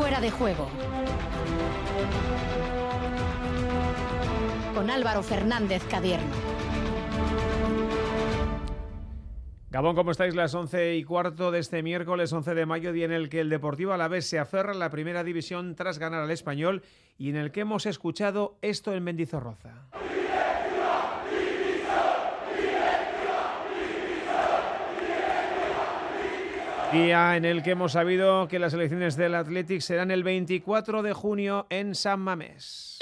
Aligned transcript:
Fuera 0.00 0.18
de 0.18 0.30
juego. 0.30 0.66
Con 4.74 4.88
Álvaro 4.88 5.22
Fernández 5.22 5.82
Cadierno. 5.90 6.32
Gabón, 9.68 9.94
¿cómo 9.94 10.10
estáis? 10.10 10.34
Las 10.34 10.54
once 10.54 10.96
y 10.96 11.04
cuarto 11.04 11.50
de 11.50 11.58
este 11.58 11.82
miércoles 11.82 12.32
11 12.32 12.54
de 12.54 12.64
mayo, 12.64 12.94
día 12.94 13.04
en 13.04 13.12
el 13.12 13.28
que 13.28 13.40
el 13.40 13.50
Deportivo 13.50 13.92
Alavés 13.92 14.26
se 14.26 14.38
aferra 14.38 14.72
en 14.72 14.78
la 14.78 14.88
primera 14.88 15.22
división 15.22 15.74
tras 15.74 15.98
ganar 15.98 16.22
al 16.22 16.30
Español 16.30 16.82
y 17.18 17.28
en 17.28 17.36
el 17.36 17.52
que 17.52 17.60
hemos 17.60 17.84
escuchado 17.84 18.56
esto 18.62 18.94
en 18.94 19.04
Mendizorroza. 19.04 19.90
Día 26.92 27.36
en 27.36 27.44
el 27.44 27.62
que 27.62 27.70
hemos 27.70 27.92
sabido 27.92 28.48
que 28.48 28.58
las 28.58 28.74
elecciones 28.74 29.16
del 29.16 29.36
Athletic 29.36 29.80
serán 29.80 30.10
el 30.10 30.24
24 30.24 31.02
de 31.02 31.12
junio 31.12 31.66
en 31.70 31.94
San 31.94 32.18
Mamés. 32.18 32.98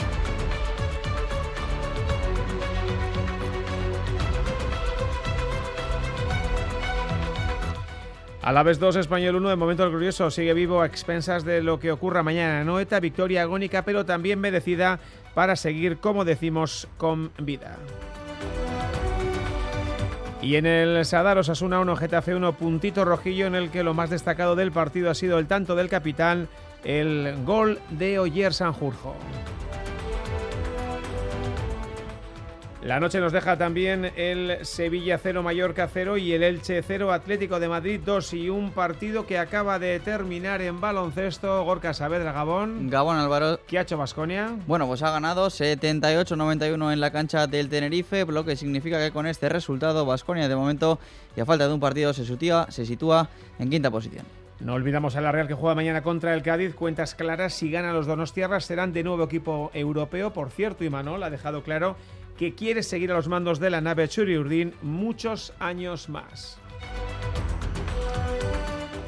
A 8.43 8.53
la 8.53 8.63
vez 8.63 8.79
2, 8.79 8.97
Español 8.97 9.37
1, 9.37 9.49
de 9.49 9.57
momento 9.57 9.85
el 9.85 9.91
glorioso 9.91 10.31
sigue 10.31 10.53
vivo 10.53 10.83
a 10.83 10.87
expensas 10.87 11.45
de 11.45 11.63
lo 11.63 11.79
que 11.79 11.91
ocurra 11.91 12.23
mañana 12.23 12.65
Noeta, 12.65 13.01
victoria 13.01 13.43
agónica 13.43 13.87
pero 13.87 14.05
también 14.05 14.39
merecida 14.39 15.01
para 15.35 15.57
seguir, 15.57 15.97
como 15.97 16.27
decimos, 16.27 16.89
con 16.99 17.31
vida. 17.39 17.79
Y 20.41 20.55
en 20.55 20.67
el 20.67 21.05
Sadar 21.05 21.37
Osasuna 21.39 21.81
1, 21.81 21.97
Getafe 21.97 22.35
1, 22.35 22.53
puntito 22.53 23.05
rojillo 23.05 23.47
en 23.47 23.57
el 23.57 23.71
que 23.71 23.83
lo 23.83 23.93
más 23.93 24.11
destacado 24.11 24.55
del 24.55 24.71
partido 24.71 25.11
ha 25.11 25.15
sido 25.15 25.39
el 25.39 25.49
tanto 25.49 25.75
del 25.75 25.89
capitán, 25.89 26.49
el 26.85 27.35
gol 27.45 27.81
de 27.91 28.21
Oyer 28.21 28.55
Sanjurjo. 28.55 29.17
La 32.83 33.01
noche 33.01 33.19
nos 33.19 33.33
deja 33.33 33.59
también 33.59 34.13
el 34.15 34.65
Sevilla 34.65 35.19
0 35.19 35.43
Mallorca 35.43 35.89
0 35.93 36.17
y 36.17 36.33
el 36.33 36.45
Elche 36.45 36.81
0 36.81 37.13
Atlético 37.13 37.59
de 37.59 37.69
Madrid 37.69 38.01
2 38.05 38.35
y 38.35 38.51
un 38.51 38.71
partido 38.71 39.27
que 39.27 39.37
acaba 39.37 39.81
de 39.81 39.99
terminar 39.99 40.63
en 40.63 40.81
baloncesto 40.81 41.65
Gorka 41.65 41.93
Saavedra 41.93 42.31
Gabón. 42.31 42.89
Gabón 42.89 43.17
Álvaro. 43.17 43.59
¿Qué 43.67 43.81
ha 43.81 43.83
hecho 43.83 43.99
Basconia? 43.99 44.57
Bueno, 44.69 44.87
pues 44.87 45.03
ha 45.03 45.11
ganado 45.11 45.49
78-91 45.49 46.93
en 46.93 47.01
la 47.01 47.11
cancha 47.11 47.49
del 47.49 47.69
Tenerife, 47.69 48.25
lo 48.27 48.45
que 48.45 48.55
significa 48.55 49.05
que 49.05 49.11
con 49.11 49.27
este 49.27 49.49
resultado 49.49 50.07
Basconia 50.07 50.49
de 50.49 50.55
momento 50.55 51.01
y 51.37 51.41
a 51.41 51.47
falta 51.47 51.67
de 51.67 51.75
un 51.75 51.81
partido 51.81 52.13
se 52.13 52.25
sitúa, 52.25 52.71
se 52.71 52.87
sitúa 52.87 53.29
en 53.59 53.71
quinta 53.71 53.91
posición. 53.91 54.25
No 54.61 54.75
olvidamos 54.75 55.15
a 55.15 55.21
la 55.21 55.31
Real 55.31 55.47
que 55.47 55.55
juega 55.55 55.77
mañana 55.77 56.03
contra 56.03 56.35
el 56.35 56.43
Cádiz. 56.43 56.75
Cuentas 56.75 57.15
claras, 57.15 57.55
si 57.55 57.71
ganan 57.71 57.95
los 57.95 58.07
Donostiarras 58.07 58.65
serán 58.65 58.93
de 58.93 59.05
nuevo 59.05 59.23
equipo 59.25 59.71
europeo. 59.73 60.33
Por 60.33 60.51
cierto, 60.51 60.85
Imanol 60.85 61.23
ha 61.23 61.31
dejado 61.31 61.63
claro 61.63 61.97
que 62.39 62.55
quiere 62.55 62.83
seguir 62.83 63.11
a 63.11 63.15
los 63.15 63.29
mandos 63.29 63.59
de 63.59 63.69
la 63.69 63.81
nave 63.81 64.09
Churi 64.09 64.73
muchos 64.83 65.53
años 65.59 66.09
más. 66.09 66.59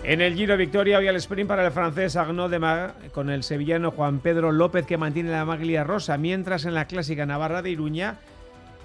En 0.03 0.21
el 0.21 0.35
Giro 0.35 0.57
Victoria 0.57 0.99
hoy 0.99 1.07
al 1.07 1.17
sprint 1.17 1.49
para 1.49 1.65
el 1.65 1.73
francés 1.73 2.17
Arnaud 2.17 2.51
de 2.51 2.59
Mar 2.59 2.95
con 3.13 3.31
el 3.31 3.45
sevillano 3.45 3.93
Juan 3.93 4.19
Pedro 4.19 4.51
López 4.51 4.85
que 4.85 4.97
mantiene 4.97 5.31
la 5.31 5.45
maglia 5.45 5.85
rosa, 5.85 6.19
mientras 6.19 6.65
en 6.65 6.75
la 6.75 6.87
clásica 6.87 7.27
Navarra 7.27 7.63
de 7.63 7.71
Iruña 7.71 8.19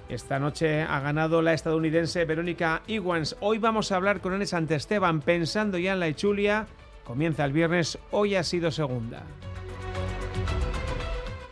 esta 0.07 0.37
noche 0.37 0.83
ha 0.83 0.99
ganado 0.99 1.41
la 1.41 1.53
estadounidense 1.53 2.25
Verónica 2.25 2.83
Iwans. 2.85 3.37
Hoy 3.39 3.57
vamos 3.57 3.91
a 3.91 3.95
hablar 3.95 4.21
con 4.21 4.35
Enes 4.35 4.53
Esteban 4.53 5.21
pensando 5.21 5.79
ya 5.79 5.93
en 5.93 5.99
la 5.99 6.07
Echulia. 6.07 6.67
Comienza 7.03 7.43
el 7.43 7.53
viernes, 7.53 7.97
hoy 8.11 8.35
ha 8.35 8.43
sido 8.43 8.69
segunda. 8.69 9.23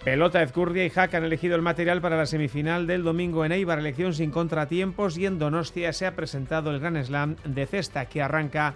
Pelota, 0.03 0.43
Ezcurdia 0.43 0.85
y 0.85 0.89
Jack 0.89 1.13
han 1.13 1.23
elegido 1.23 1.55
el 1.55 1.61
material 1.61 2.01
para 2.01 2.17
la 2.17 2.25
semifinal 2.25 2.85
del 2.87 3.03
domingo 3.03 3.45
en 3.45 3.53
Eibar, 3.53 3.79
elección 3.79 4.13
sin 4.13 4.31
contratiempos 4.31 5.17
y 5.17 5.25
en 5.25 5.39
Donostia 5.39 5.93
se 5.93 6.05
ha 6.05 6.13
presentado 6.13 6.71
el 6.71 6.81
Gran 6.81 7.01
Slam 7.05 7.37
de 7.45 7.65
cesta 7.65 8.07
que 8.07 8.21
arranca 8.21 8.73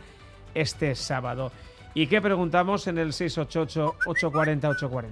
este 0.56 0.96
sábado. 0.96 1.52
¿Y 1.94 2.08
qué 2.08 2.22
preguntamos 2.22 2.88
en 2.88 2.98
el 2.98 3.10
688-840-840? 3.10 5.08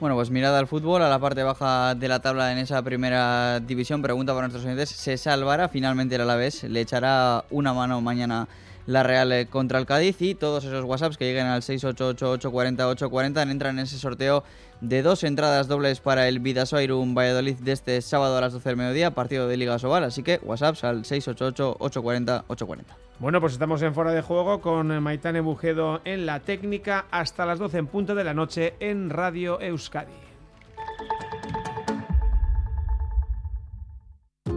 Bueno, 0.00 0.16
pues 0.16 0.28
mirada 0.30 0.58
al 0.58 0.66
fútbol, 0.66 1.02
a 1.02 1.08
la 1.08 1.20
parte 1.20 1.44
baja 1.44 1.94
de 1.94 2.08
la 2.08 2.18
tabla 2.18 2.50
en 2.50 2.58
esa 2.58 2.82
primera 2.82 3.60
división, 3.60 4.02
pregunta 4.02 4.32
para 4.32 4.48
nuestros 4.48 4.64
oyentes, 4.64 4.88
¿se 4.88 5.16
salvará 5.16 5.68
finalmente 5.68 6.16
el 6.16 6.22
Alavés? 6.22 6.64
¿Le 6.64 6.80
echará 6.80 7.44
una 7.50 7.72
mano 7.72 8.00
mañana 8.00 8.48
la 8.86 9.02
Real 9.02 9.32
eh, 9.32 9.46
contra 9.46 9.78
el 9.78 9.86
Cádiz 9.86 10.20
y 10.20 10.34
todos 10.34 10.64
esos 10.64 10.84
WhatsApps 10.84 11.16
que 11.16 11.24
lleguen 11.24 11.46
al 11.46 11.62
688-840-840 11.62 13.50
entran 13.50 13.78
en 13.78 13.84
ese 13.84 13.98
sorteo 13.98 14.44
de 14.80 15.02
dos 15.02 15.24
entradas 15.24 15.68
dobles 15.68 16.00
para 16.00 16.28
el 16.28 16.40
Vidasoa 16.40 16.82
un 16.94 17.14
Valladolid 17.14 17.56
de 17.56 17.72
este 17.72 18.02
sábado 18.02 18.36
a 18.36 18.40
las 18.40 18.52
12 18.52 18.68
del 18.68 18.76
mediodía, 18.76 19.12
partido 19.12 19.48
de 19.48 19.56
Liga 19.56 19.78
Sobal, 19.78 20.04
así 20.04 20.22
que 20.22 20.40
WhatsApps 20.42 20.84
al 20.84 21.04
688-840-840. 21.04 22.82
Bueno, 23.20 23.40
pues 23.40 23.52
estamos 23.52 23.80
en 23.82 23.94
fuera 23.94 24.10
de 24.10 24.22
juego 24.22 24.60
con 24.60 25.02
Maitane 25.02 25.40
Bujedo 25.40 26.00
en 26.04 26.26
la 26.26 26.40
técnica 26.40 27.06
hasta 27.10 27.46
las 27.46 27.58
12 27.58 27.78
en 27.78 27.86
punto 27.86 28.14
de 28.14 28.24
la 28.24 28.34
noche 28.34 28.74
en 28.80 29.08
Radio 29.10 29.60
Euskadi. 29.60 30.12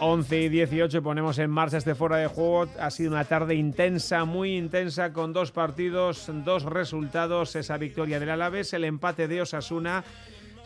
11 0.00 0.40
y 0.40 0.48
18 0.48 1.02
ponemos 1.02 1.38
en 1.38 1.50
marcha 1.50 1.78
este 1.78 1.94
fuera 1.94 2.16
de 2.16 2.26
juego. 2.26 2.66
Ha 2.78 2.90
sido 2.90 3.12
una 3.12 3.24
tarde 3.24 3.54
intensa, 3.54 4.24
muy 4.24 4.56
intensa, 4.56 5.12
con 5.12 5.32
dos 5.32 5.52
partidos, 5.52 6.30
dos 6.44 6.64
resultados. 6.64 7.56
Esa 7.56 7.76
victoria 7.76 8.18
del 8.20 8.30
Alavés, 8.30 8.72
el 8.72 8.84
empate 8.84 9.28
de 9.28 9.42
Osasuna 9.42 10.04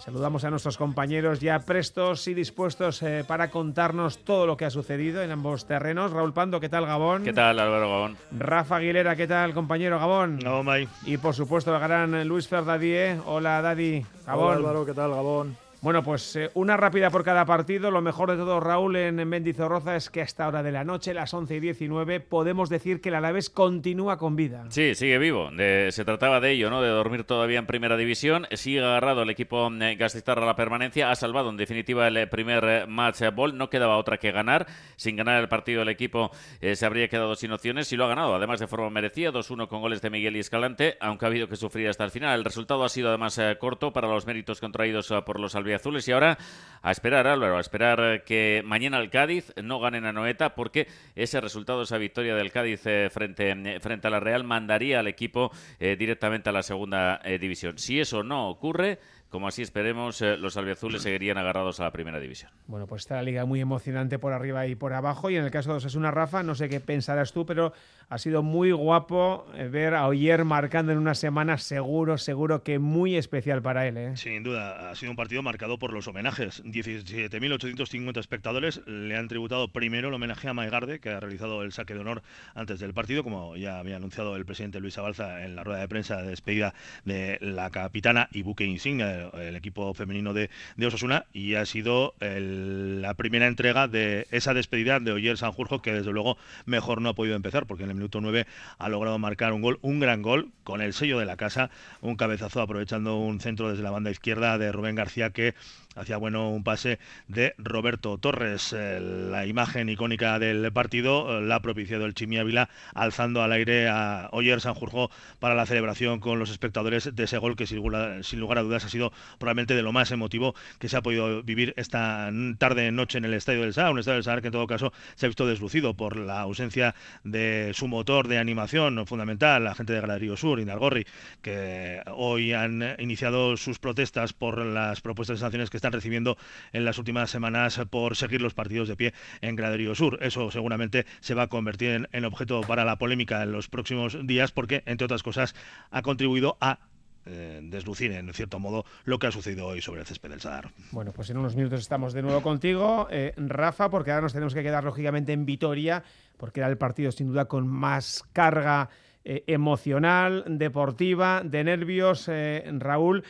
Saludamos 0.04 0.44
a 0.44 0.50
nuestros 0.50 0.76
compañeros 0.76 1.40
ya 1.40 1.60
prestos 1.60 2.28
y 2.28 2.34
dispuestos 2.34 3.02
eh, 3.02 3.24
para 3.26 3.48
contarnos 3.48 4.18
todo 4.18 4.46
lo 4.46 4.54
que 4.54 4.66
ha 4.66 4.70
sucedido 4.70 5.22
en 5.22 5.30
ambos 5.30 5.64
terrenos. 5.64 6.12
Raúl 6.12 6.34
Pando, 6.34 6.60
¿qué 6.60 6.68
tal 6.68 6.84
Gabón? 6.84 7.24
¿Qué 7.24 7.32
tal 7.32 7.58
Álvaro 7.58 7.88
Gabón? 7.88 8.16
Rafa 8.38 8.76
Aguilera, 8.76 9.16
¿qué 9.16 9.26
tal 9.26 9.54
compañero 9.54 9.98
Gabón? 9.98 10.40
No, 10.40 10.62
May. 10.62 10.86
Y 11.06 11.16
por 11.16 11.34
supuesto 11.34 11.74
el 11.74 11.80
gran 11.80 12.28
Luis 12.28 12.48
Ferdadie. 12.48 13.18
Hola 13.24 13.62
Daddy, 13.62 14.04
Gabón. 14.26 14.48
Hola 14.48 14.56
Álvaro, 14.56 14.84
¿qué 14.84 14.92
tal 14.92 15.10
Gabón? 15.10 15.56
Bueno, 15.84 16.02
pues 16.02 16.34
eh, 16.36 16.50
una 16.54 16.78
rápida 16.78 17.10
por 17.10 17.24
cada 17.24 17.44
partido. 17.44 17.90
Lo 17.90 18.00
mejor 18.00 18.30
de 18.30 18.38
todo, 18.38 18.58
Raúl, 18.58 18.96
en 18.96 19.16
Mendizorroza 19.28 19.96
es 19.96 20.08
que 20.08 20.22
a 20.22 20.24
esta 20.24 20.48
hora 20.48 20.62
de 20.62 20.72
la 20.72 20.82
noche, 20.82 21.12
las 21.12 21.34
11 21.34 21.56
y 21.56 21.60
19, 21.60 22.20
podemos 22.20 22.70
decir 22.70 23.02
que 23.02 23.10
el 23.10 23.16
Alavés 23.16 23.50
continúa 23.50 24.16
con 24.16 24.34
vida. 24.34 24.64
Sí, 24.70 24.94
sigue 24.94 25.18
vivo. 25.18 25.50
se 25.50 26.04
trataba 26.06 26.40
de 26.40 26.52
ello, 26.52 26.70
¿no? 26.70 26.80
De 26.80 26.88
dormir 26.88 27.24
todavía 27.24 27.58
en 27.58 27.66
primera 27.66 27.98
división. 27.98 28.46
Sigue 28.52 28.82
agarrado 28.82 29.24
el 29.24 29.28
equipo 29.28 29.70
eh, 29.78 29.98
a 30.00 30.34
la 30.40 30.56
permanencia. 30.56 31.10
Ha 31.10 31.16
salvado 31.16 31.50
en 31.50 31.58
definitiva 31.58 32.08
el 32.08 32.16
eh, 32.16 32.26
primer 32.28 32.64
eh, 32.64 32.86
match 32.86 33.20
ball. 33.34 33.58
No 33.58 33.68
quedaba 33.68 33.98
otra 33.98 34.16
que 34.16 34.32
ganar. 34.32 34.66
Sin 34.96 35.16
ganar 35.16 35.38
el 35.38 35.48
partido, 35.50 35.82
el 35.82 35.90
equipo 35.90 36.30
se 36.62 36.86
habría 36.86 37.08
quedado 37.08 37.34
sin 37.34 37.52
opciones 37.52 37.92
y 37.92 37.98
lo 37.98 38.06
ha 38.06 38.08
ganado. 38.08 38.34
Además, 38.34 38.58
de 38.58 38.68
forma 38.68 38.88
merecida, 38.88 39.32
2-1 39.32 39.68
con 39.68 39.82
goles 39.82 40.00
de 40.00 40.08
Miguel 40.08 40.36
y 40.36 40.38
Escalante, 40.38 40.96
aunque 41.00 41.26
ha 41.26 41.28
habido 41.28 41.46
que 41.46 41.56
sufrir 41.56 41.90
hasta 41.90 42.04
el 42.04 42.10
final. 42.10 42.38
El 42.38 42.44
resultado 42.46 42.84
ha 42.84 42.88
sido 42.88 43.10
además 43.10 43.38
corto 43.60 43.92
para 43.92 44.08
los 44.08 44.24
méritos 44.24 44.60
contraídos 44.60 45.12
por 45.26 45.38
los 45.38 45.54
albiazulés 45.54 45.73
azules 45.74 46.06
y 46.08 46.12
ahora 46.12 46.38
a 46.84 46.90
esperar, 46.90 47.26
Álvaro, 47.26 47.56
a 47.56 47.60
esperar 47.60 48.24
que 48.24 48.62
mañana 48.62 48.98
el 48.98 49.08
Cádiz 49.08 49.54
no 49.62 49.80
gane 49.80 50.06
a 50.06 50.12
Noeta 50.12 50.54
porque 50.54 50.86
ese 51.14 51.40
resultado, 51.40 51.82
esa 51.82 51.96
victoria 51.96 52.34
del 52.34 52.52
Cádiz 52.52 52.82
eh, 52.84 53.08
frente, 53.10 53.52
eh, 53.52 53.80
frente 53.80 54.06
a 54.06 54.10
la 54.10 54.20
Real 54.20 54.44
mandaría 54.44 55.00
al 55.00 55.06
equipo 55.06 55.50
eh, 55.80 55.96
directamente 55.96 56.50
a 56.50 56.52
la 56.52 56.62
segunda 56.62 57.22
división. 57.40 57.78
Si 57.78 57.98
eso 57.98 58.22
no 58.22 58.50
ocurre, 58.50 58.98
como 59.34 59.48
así 59.48 59.62
esperemos, 59.62 60.22
eh, 60.22 60.36
los 60.36 60.56
albiazules 60.56 61.02
seguirían 61.02 61.36
agarrados 61.38 61.80
a 61.80 61.82
la 61.82 61.90
primera 61.90 62.20
división. 62.20 62.52
Bueno, 62.68 62.86
pues 62.86 63.02
está 63.02 63.16
la 63.16 63.24
liga 63.24 63.44
muy 63.44 63.60
emocionante 63.60 64.16
por 64.20 64.32
arriba 64.32 64.68
y 64.68 64.76
por 64.76 64.92
abajo. 64.92 65.28
Y 65.28 65.34
en 65.34 65.44
el 65.44 65.50
caso 65.50 65.72
de 65.72 65.78
Osasuna, 65.78 66.12
Rafa, 66.12 66.44
no 66.44 66.54
sé 66.54 66.68
qué 66.68 66.78
pensarás 66.78 67.32
tú, 67.32 67.44
pero 67.44 67.72
ha 68.08 68.18
sido 68.18 68.44
muy 68.44 68.70
guapo 68.70 69.44
eh, 69.56 69.66
ver 69.66 69.94
a 69.96 70.06
Oyer 70.06 70.44
marcando 70.44 70.92
en 70.92 70.98
una 70.98 71.16
semana 71.16 71.58
seguro, 71.58 72.16
seguro 72.16 72.62
que 72.62 72.78
muy 72.78 73.16
especial 73.16 73.60
para 73.60 73.88
él. 73.88 73.96
¿eh? 73.96 74.16
Sin 74.16 74.44
duda, 74.44 74.90
ha 74.90 74.94
sido 74.94 75.10
un 75.10 75.16
partido 75.16 75.42
marcado 75.42 75.80
por 75.80 75.92
los 75.92 76.06
homenajes. 76.06 76.62
17.850 76.62 78.16
espectadores 78.20 78.86
le 78.86 79.16
han 79.16 79.26
tributado 79.26 79.66
primero 79.66 80.10
el 80.10 80.14
homenaje 80.14 80.48
a 80.48 80.54
Maigarde, 80.54 81.00
que 81.00 81.10
ha 81.10 81.18
realizado 81.18 81.64
el 81.64 81.72
saque 81.72 81.94
de 81.94 82.00
honor 82.00 82.22
antes 82.54 82.78
del 82.78 82.94
partido, 82.94 83.24
como 83.24 83.56
ya 83.56 83.80
había 83.80 83.96
anunciado 83.96 84.36
el 84.36 84.46
presidente 84.46 84.78
Luis 84.78 84.96
Abalza 84.96 85.44
en 85.44 85.56
la 85.56 85.64
rueda 85.64 85.80
de 85.80 85.88
prensa 85.88 86.22
de 86.22 86.28
despedida 86.28 86.72
de 87.04 87.38
la 87.40 87.70
capitana 87.70 88.28
y 88.30 88.42
buque 88.42 88.64
insignia 88.64 89.06
del 89.08 89.23
equipo 89.54 89.94
femenino 89.94 90.32
de, 90.32 90.50
Osasuna, 90.84 91.26
y 91.32 91.54
ha 91.54 91.66
sido 91.66 92.14
la 92.20 93.14
primera 93.14 93.46
entrega 93.46 93.88
de 93.88 94.26
esa 94.30 94.54
despedida 94.54 95.00
de 95.00 95.12
Oyer 95.12 95.38
Sanjurjo, 95.38 95.82
que 95.82 95.92
desde 95.92 96.12
luego 96.12 96.36
mejor 96.66 97.00
no 97.00 97.10
ha 97.10 97.14
podido 97.14 97.36
empezar, 97.36 97.66
porque 97.66 97.84
en 97.84 97.90
el 97.90 97.96
minuto 97.96 98.20
9 98.20 98.46
ha 98.78 98.88
logrado 98.88 99.18
marcar 99.18 99.52
un 99.52 99.62
gol, 99.62 99.78
un 99.82 100.00
gran 100.00 100.22
gol, 100.22 100.50
con 100.62 100.80
el 100.80 100.92
sello 100.92 101.18
de 101.18 101.26
la 101.26 101.36
casa, 101.36 101.70
un 102.00 102.16
cabezazo 102.16 102.60
aprovechando 102.60 103.16
un 103.16 103.40
centro 103.40 103.70
desde 103.70 103.82
la 103.82 103.90
banda 103.90 104.10
izquierda 104.10 104.58
de 104.58 104.72
Rubén 104.72 104.94
García 104.94 105.30
que 105.30 105.54
hacía 105.94 106.16
bueno 106.16 106.50
un 106.50 106.64
pase 106.64 106.98
de 107.28 107.54
Roberto 107.58 108.18
Torres. 108.18 108.72
Eh, 108.72 109.00
la 109.00 109.46
imagen 109.46 109.88
icónica 109.88 110.38
del 110.38 110.72
partido 110.72 111.38
eh, 111.38 111.42
la 111.42 111.56
ha 111.56 111.62
propiciado 111.62 112.06
el 112.06 112.14
Chimi 112.14 112.38
Ávila 112.38 112.68
alzando 112.94 113.42
al 113.42 113.52
aire 113.52 113.88
a 113.88 114.28
Oyer 114.32 114.60
Sanjurjo 114.60 115.10
para 115.38 115.54
la 115.54 115.66
celebración 115.66 116.20
con 116.20 116.38
los 116.38 116.50
espectadores 116.50 117.14
de 117.14 117.24
ese 117.24 117.38
gol 117.38 117.56
que 117.56 117.66
sin 117.66 117.78
lugar 117.78 118.58
a 118.58 118.62
dudas 118.62 118.84
ha 118.84 118.88
sido 118.88 119.12
probablemente 119.38 119.74
de 119.74 119.82
lo 119.82 119.92
más 119.92 120.10
emotivo 120.10 120.54
que 120.78 120.88
se 120.88 120.96
ha 120.96 121.02
podido 121.02 121.42
vivir 121.42 121.74
esta 121.76 122.30
tarde 122.58 122.90
noche 122.92 123.18
en 123.18 123.24
el 123.24 123.34
Estadio 123.34 123.62
del 123.62 123.74
Sar, 123.74 123.92
un 123.92 123.98
Estadio 123.98 124.16
del 124.16 124.24
Sar 124.24 124.40
que 124.40 124.48
en 124.48 124.52
todo 124.52 124.66
caso 124.66 124.92
se 125.14 125.26
ha 125.26 125.28
visto 125.28 125.46
deslucido 125.46 125.94
por 125.94 126.16
la 126.16 126.40
ausencia 126.40 126.94
de 127.22 127.72
su 127.74 127.88
motor 127.88 128.28
de 128.28 128.38
animación 128.38 129.06
fundamental, 129.06 129.64
la 129.64 129.74
gente 129.74 129.92
de 129.92 130.00
Galerío 130.00 130.36
Sur, 130.36 130.60
Indalgorri, 130.60 131.06
que 131.42 132.02
hoy 132.12 132.52
han 132.52 132.96
iniciado 132.98 133.56
sus 133.56 133.78
protestas 133.78 134.32
por 134.32 134.64
las 134.64 135.00
propuestas 135.00 135.38
de 135.38 135.40
sanciones 135.40 135.70
que 135.70 135.76
están 135.84 135.92
recibiendo 135.92 136.38
en 136.72 136.86
las 136.86 136.96
últimas 136.96 137.30
semanas 137.30 137.78
por 137.90 138.16
seguir 138.16 138.40
los 138.40 138.54
partidos 138.54 138.88
de 138.88 138.96
pie 138.96 139.12
en 139.42 139.54
Graderío 139.54 139.94
Sur. 139.94 140.18
Eso 140.22 140.50
seguramente 140.50 141.04
se 141.20 141.34
va 141.34 141.42
a 141.42 141.48
convertir 141.48 142.08
en, 142.10 142.24
objeto 142.24 142.62
para 142.62 142.86
la 142.86 142.96
polémica 142.96 143.42
en 143.42 143.52
los 143.52 143.68
próximos 143.68 144.16
días 144.26 144.50
porque, 144.50 144.82
entre 144.86 145.04
otras 145.04 145.22
cosas, 145.22 145.54
ha 145.90 146.00
contribuido 146.00 146.56
a 146.62 146.78
eh, 147.26 147.60
deslucir 147.64 148.12
en 148.12 148.32
cierto 148.32 148.58
modo 148.58 148.86
lo 149.04 149.18
que 149.18 149.26
ha 149.26 149.30
sucedido 149.30 149.66
hoy 149.66 149.82
sobre 149.82 150.00
el 150.00 150.06
césped 150.06 150.30
del 150.30 150.40
Sadar. 150.40 150.70
Bueno, 150.90 151.12
pues 151.12 151.28
en 151.28 151.36
unos 151.36 151.54
minutos 151.54 151.80
estamos 151.80 152.14
de 152.14 152.22
nuevo 152.22 152.40
contigo, 152.40 153.06
eh, 153.10 153.34
Rafa, 153.36 153.90
porque 153.90 154.10
ahora 154.10 154.22
nos 154.22 154.32
tenemos 154.32 154.54
que 154.54 154.62
quedar 154.62 154.84
lógicamente 154.84 155.34
en 155.34 155.44
Vitoria, 155.44 156.02
porque 156.38 156.60
era 156.60 156.70
el 156.70 156.78
partido 156.78 157.12
sin 157.12 157.26
duda 157.26 157.44
con 157.44 157.68
más 157.68 158.24
carga 158.32 158.88
eh, 159.22 159.44
emocional, 159.48 160.44
deportiva, 160.46 161.42
de 161.44 161.62
nervios, 161.62 162.30
Raúl. 162.78 163.22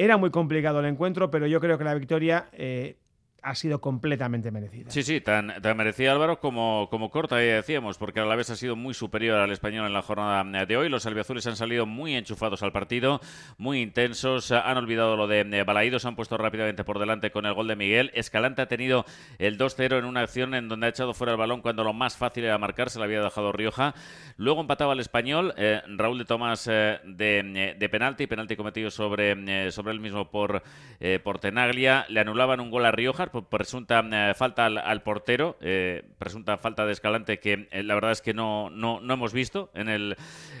Era 0.00 0.16
muy 0.16 0.30
complicado 0.30 0.78
el 0.78 0.86
encuentro, 0.86 1.28
pero 1.28 1.48
yo 1.48 1.60
creo 1.60 1.76
que 1.76 1.82
la 1.82 1.94
victoria 1.94 2.48
eh, 2.52 2.96
ha 3.42 3.54
sido 3.54 3.80
completamente 3.80 4.50
merecida. 4.50 4.90
Sí, 4.90 5.02
sí, 5.02 5.20
tan, 5.20 5.62
tan 5.62 5.76
merecida 5.76 6.12
Álvaro 6.12 6.40
como, 6.40 6.88
como 6.90 7.10
corta, 7.10 7.36
ya 7.36 7.54
decíamos, 7.54 7.98
porque 7.98 8.20
a 8.20 8.24
la 8.24 8.36
vez 8.36 8.50
ha 8.50 8.56
sido 8.56 8.76
muy 8.76 8.94
superior 8.94 9.38
al 9.38 9.52
español 9.52 9.86
en 9.86 9.92
la 9.92 10.02
jornada 10.02 10.66
de 10.66 10.76
hoy. 10.76 10.88
Los 10.88 11.06
albiazules 11.06 11.46
han 11.46 11.56
salido 11.56 11.86
muy 11.86 12.14
enchufados 12.14 12.62
al 12.62 12.72
partido, 12.72 13.20
muy 13.56 13.80
intensos, 13.80 14.50
han 14.50 14.76
olvidado 14.76 15.16
lo 15.16 15.26
de 15.26 15.62
Balaídos, 15.62 16.04
han 16.04 16.16
puesto 16.16 16.36
rápidamente 16.36 16.84
por 16.84 16.98
delante 16.98 17.30
con 17.30 17.46
el 17.46 17.54
gol 17.54 17.68
de 17.68 17.76
Miguel. 17.76 18.10
Escalante 18.14 18.62
ha 18.62 18.66
tenido 18.66 19.04
el 19.38 19.56
2-0 19.58 19.98
en 19.98 20.04
una 20.04 20.20
acción 20.20 20.54
en 20.54 20.68
donde 20.68 20.86
ha 20.86 20.90
echado 20.90 21.14
fuera 21.14 21.32
el 21.32 21.38
balón 21.38 21.62
cuando 21.62 21.84
lo 21.84 21.92
más 21.92 22.16
fácil 22.16 22.44
era 22.44 22.58
marcar, 22.58 22.90
se 22.90 22.98
lo 22.98 23.04
había 23.04 23.22
dejado 23.22 23.52
Rioja. 23.52 23.94
Luego 24.36 24.60
empataba 24.60 24.92
el 24.92 25.00
español, 25.00 25.54
eh, 25.56 25.80
Raúl 25.96 26.18
de 26.18 26.24
Tomás 26.24 26.68
eh, 26.70 27.00
de, 27.04 27.76
de, 27.78 27.88
penalti, 27.88 28.26
penalti 28.26 28.56
cometido 28.56 28.90
sobre, 28.90 29.32
eh, 29.32 29.70
sobre 29.70 29.92
él 29.92 30.00
mismo 30.00 30.30
por, 30.30 30.62
por 31.22 31.38
Tenaglia. 31.38 32.06
Le 32.08 32.20
anulaban 32.20 32.60
un 32.60 32.70
gol 32.70 32.84
a 32.84 32.90
Rioja 32.90 33.27
presunta 33.48 34.04
eh, 34.10 34.34
falta 34.34 34.66
al, 34.66 35.02
portero, 35.02 35.56
eh, 35.60 36.02
presunta 36.18 36.56
falta 36.56 36.86
de 36.86 36.92
Escalante 36.92 37.38
que 37.38 37.68
eh, 37.70 37.82
la 37.82 37.94
verdad 37.94 38.12
es 38.12 38.22
que 38.22 38.34
no, 38.34 38.70
no, 38.70 39.00
no 39.00 39.14
hemos 39.14 39.32
visto 39.32 39.70
en 39.74 39.88
el, 39.88 40.16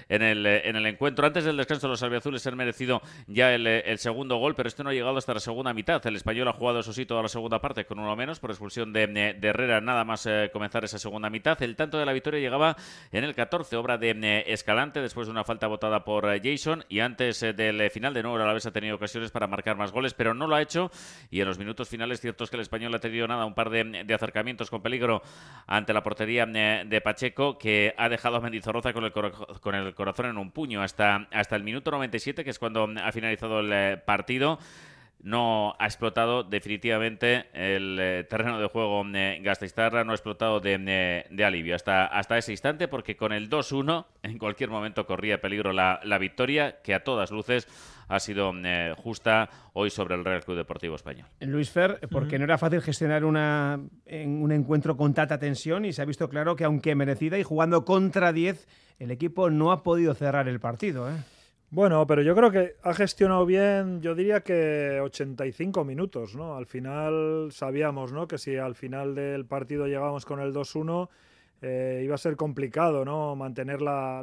en, 0.08 0.22
el, 0.22 0.46
en 0.46 0.76
el 0.76 0.86
encuentro. 0.86 1.26
Antes 1.26 1.44
del 1.44 1.56
descanso 1.56 1.88
los 1.88 2.02
albiazules 2.02 2.46
han 2.46 2.56
merecido 2.56 3.02
ya 3.26 3.54
el, 3.54 3.98
segundo 3.98 4.36
gol, 4.36 4.54
pero 4.54 4.68
esto 4.68 4.84
no 4.84 4.90
ha 4.90 4.92
llegado 4.92 5.16
hasta 5.16 5.34
la 5.34 5.40
segunda 5.40 5.72
mitad. 5.72 6.04
El 6.06 6.16
español 6.16 6.48
ha 6.48 6.52
jugado, 6.52 6.80
eso 6.80 6.92
sí, 6.92 7.06
toda 7.06 7.22
la 7.22 7.28
segunda 7.28 7.60
parte 7.60 7.84
con 7.86 7.98
uno 7.98 8.14
menos 8.16 8.40
por 8.40 8.50
expulsión 8.50 8.92
de, 8.92 9.36
Herrera 9.42 9.80
nada 9.80 10.04
más 10.04 10.28
comenzar 10.52 10.84
esa 10.84 10.98
segunda 10.98 11.30
mitad. 11.30 11.60
El 11.62 11.76
tanto 11.76 11.98
de 11.98 12.04
la 12.04 12.12
victoria 12.12 12.40
llegaba 12.40 12.76
en 13.12 13.24
el 13.24 13.34
14, 13.34 13.76
obra 13.76 13.98
de 13.98 14.44
Escalante, 14.46 15.00
después 15.00 15.26
de 15.26 15.32
una 15.32 15.44
falta 15.44 15.66
votada 15.66 16.04
por 16.04 16.26
Jason 16.42 16.84
y 16.88 17.00
antes 17.00 17.40
del 17.40 17.90
final 17.90 18.14
de 18.14 18.22
nuevo 18.22 18.38
la 18.38 18.52
vez 18.52 18.66
ha 18.66 18.72
tenido 18.72 18.96
ocasiones 18.96 19.30
para 19.30 19.46
marcar 19.46 19.76
más 19.76 19.92
goles, 19.92 20.14
pero 20.14 20.34
no 20.34 20.46
lo 20.46 20.54
ha 20.54 20.62
hecho 20.62 20.90
y 21.30 21.40
en 21.40 21.46
los 21.46 21.58
minutos 21.58 21.88
finales 21.88 22.20
cierto 22.20 22.44
es 22.44 22.50
que 22.50 22.57
el 22.58 22.62
español 22.62 22.94
ha 22.94 22.98
tenido 22.98 23.26
nada, 23.26 23.44
un 23.44 23.54
par 23.54 23.70
de, 23.70 24.14
acercamientos 24.14 24.70
con 24.70 24.82
peligro 24.82 25.22
ante 25.66 25.92
la 25.92 26.02
portería 26.02 26.46
eh, 26.54 26.84
de 26.86 27.00
Pacheco, 27.00 27.58
que 27.58 27.94
ha 27.96 28.08
dejado 28.08 28.36
a 28.36 28.40
Mendizorroza 28.40 28.92
con 28.92 29.04
el, 29.04 29.12
con 29.12 29.74
el 29.74 29.94
corazón 29.94 30.26
en 30.26 30.38
un 30.38 30.50
puño 30.50 30.82
hasta, 30.82 31.28
hasta 31.32 31.56
el 31.56 31.62
minuto 31.62 31.90
97, 31.90 32.44
que 32.44 32.50
es 32.50 32.58
cuando 32.58 32.88
ha 33.02 33.12
finalizado 33.12 33.60
el 33.60 33.72
eh, 33.72 34.02
partido. 34.04 34.58
No 35.20 35.74
ha 35.80 35.86
explotado 35.86 36.44
definitivamente 36.44 37.46
el 37.52 37.98
eh, 38.00 38.24
terreno 38.30 38.60
de 38.60 38.68
juego 38.68 39.04
eh, 39.14 39.42
no 39.42 39.50
ha 40.12 40.14
explotado 40.14 40.60
de, 40.60 41.24
de, 41.28 41.44
alivio. 41.44 41.74
Hasta, 41.74 42.06
hasta 42.06 42.38
ese 42.38 42.52
instante, 42.52 42.86
porque 42.86 43.16
con 43.16 43.32
el 43.32 43.50
2-1 43.50 44.06
en 44.22 44.38
cualquier 44.38 44.70
momento 44.70 45.06
corría 45.06 45.40
peligro 45.40 45.72
la, 45.72 46.00
la 46.04 46.18
victoria, 46.18 46.80
que 46.82 46.94
a 46.94 47.02
todas 47.02 47.32
luces 47.32 47.66
ha 48.08 48.18
sido 48.20 48.52
eh, 48.64 48.94
justa 48.96 49.48
hoy 49.74 49.90
sobre 49.90 50.14
el 50.14 50.24
Real 50.24 50.44
Club 50.44 50.56
Deportivo 50.56 50.96
Español. 50.96 51.26
Luis 51.40 51.70
Fer, 51.70 52.00
porque 52.10 52.38
no 52.38 52.44
era 52.44 52.58
fácil 52.58 52.80
gestionar 52.80 53.24
una, 53.24 53.80
en 54.06 54.42
un 54.42 54.52
encuentro 54.52 54.96
con 54.96 55.14
tanta 55.14 55.38
tensión 55.38 55.84
y 55.84 55.92
se 55.92 56.02
ha 56.02 56.04
visto 56.04 56.28
claro 56.28 56.56
que 56.56 56.64
aunque 56.64 56.94
merecida 56.94 57.38
y 57.38 57.42
jugando 57.42 57.84
contra 57.84 58.32
10, 58.32 58.66
el 58.98 59.10
equipo 59.10 59.50
no 59.50 59.72
ha 59.72 59.82
podido 59.82 60.14
cerrar 60.14 60.48
el 60.48 60.60
partido. 60.60 61.08
¿eh? 61.10 61.14
Bueno, 61.70 62.06
pero 62.06 62.22
yo 62.22 62.34
creo 62.34 62.50
que 62.50 62.76
ha 62.82 62.94
gestionado 62.94 63.44
bien, 63.44 64.00
yo 64.00 64.14
diría 64.14 64.40
que 64.40 65.00
85 65.02 65.84
minutos, 65.84 66.34
¿no? 66.34 66.56
Al 66.56 66.64
final 66.64 67.48
sabíamos, 67.52 68.10
¿no? 68.10 68.26
Que 68.26 68.38
si 68.38 68.56
al 68.56 68.74
final 68.74 69.14
del 69.14 69.44
partido 69.44 69.86
llegábamos 69.86 70.24
con 70.24 70.40
el 70.40 70.54
2-1, 70.54 71.08
eh, 71.60 72.02
iba 72.04 72.14
a 72.14 72.18
ser 72.18 72.36
complicado, 72.36 73.04
¿no? 73.04 73.36
Mantener 73.36 73.82
la, 73.82 74.22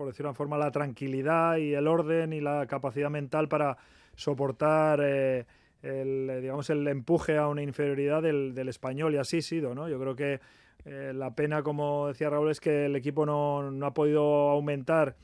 por 0.00 0.06
decirlo 0.06 0.28
de 0.28 0.30
una 0.30 0.34
forma, 0.34 0.56
la 0.56 0.70
tranquilidad 0.70 1.58
y 1.58 1.74
el 1.74 1.86
orden 1.86 2.32
y 2.32 2.40
la 2.40 2.66
capacidad 2.66 3.10
mental 3.10 3.48
para 3.48 3.76
soportar 4.16 4.98
eh, 5.04 5.44
el, 5.82 6.40
digamos, 6.40 6.70
el 6.70 6.88
empuje 6.88 7.36
a 7.36 7.48
una 7.48 7.60
inferioridad 7.60 8.22
del, 8.22 8.66
español 8.66 9.12
y 9.12 9.18
así 9.18 9.36
ha 9.36 9.42
sido, 9.42 9.74
¿no? 9.74 9.90
Yo 9.90 10.00
creo 10.00 10.16
que 10.16 10.40
eh, 10.86 11.12
la 11.14 11.34
pena, 11.34 11.62
como 11.62 12.08
decía 12.08 12.30
Raúl, 12.30 12.50
es 12.50 12.60
que 12.60 12.86
el 12.86 12.96
equipo 12.96 13.26
no, 13.26 13.70
no 13.70 13.84
ha 13.84 13.92
podido 13.92 14.48
aumentar 14.48 15.16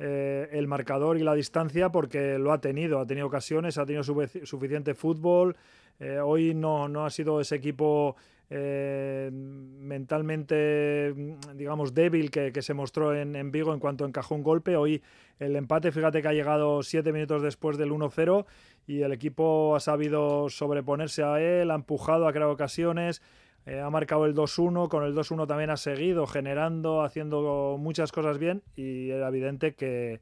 eh, 0.00 0.48
el 0.50 0.66
marcador 0.66 1.16
y 1.16 1.22
la 1.22 1.34
distancia 1.34 1.90
porque 1.90 2.36
lo 2.36 2.50
ha 2.50 2.60
tenido, 2.60 2.98
ha 2.98 3.06
tenido 3.06 3.28
ocasiones, 3.28 3.78
ha 3.78 3.86
tenido 3.86 4.02
suficiente 4.02 4.94
fútbol. 4.94 5.54
Hoy 6.24 6.54
no, 6.54 6.88
no 6.88 7.06
ha 7.06 7.10
sido 7.10 7.40
ese 7.40 7.54
equipo 7.54 8.16
eh, 8.50 9.30
mentalmente, 9.32 11.14
digamos, 11.54 11.94
débil 11.94 12.30
que, 12.30 12.62
se 12.62 12.74
mostró 12.74 13.14
en, 13.14 13.36
en, 13.36 13.50
Vigo 13.50 13.72
en 13.72 13.80
cuanto 13.80 14.04
encajó 14.04 14.34
un 14.34 14.42
golpe. 14.42 14.76
Hoy 14.76 15.02
el 15.38 15.56
empate, 15.56 15.92
fíjate 15.92 16.22
que 16.22 16.28
ha 16.28 16.32
llegado 16.32 16.82
siete 16.82 17.12
minutos 17.12 17.42
después 17.42 17.78
del 17.78 17.90
1-0 17.90 18.44
y 18.86 19.02
el 19.02 19.12
equipo 19.12 19.74
ha 19.76 19.80
sabido 19.80 20.48
sobreponerse 20.48 21.22
a 21.22 21.40
él, 21.40 21.70
ha 21.70 21.74
empujado, 21.74 22.28
ha 22.28 22.32
creado 22.32 22.52
ocasiones. 22.52 23.22
Eh, 23.66 23.80
ha 23.80 23.88
marcado 23.88 24.26
el 24.26 24.34
2-1, 24.34 24.88
con 24.88 25.04
el 25.04 25.14
2-1 25.14 25.46
también 25.46 25.70
ha 25.70 25.78
seguido 25.78 26.26
generando, 26.26 27.02
haciendo 27.02 27.76
muchas 27.78 28.12
cosas 28.12 28.36
bien 28.38 28.62
y 28.76 29.08
era 29.10 29.28
evidente 29.28 29.74
que, 29.74 30.20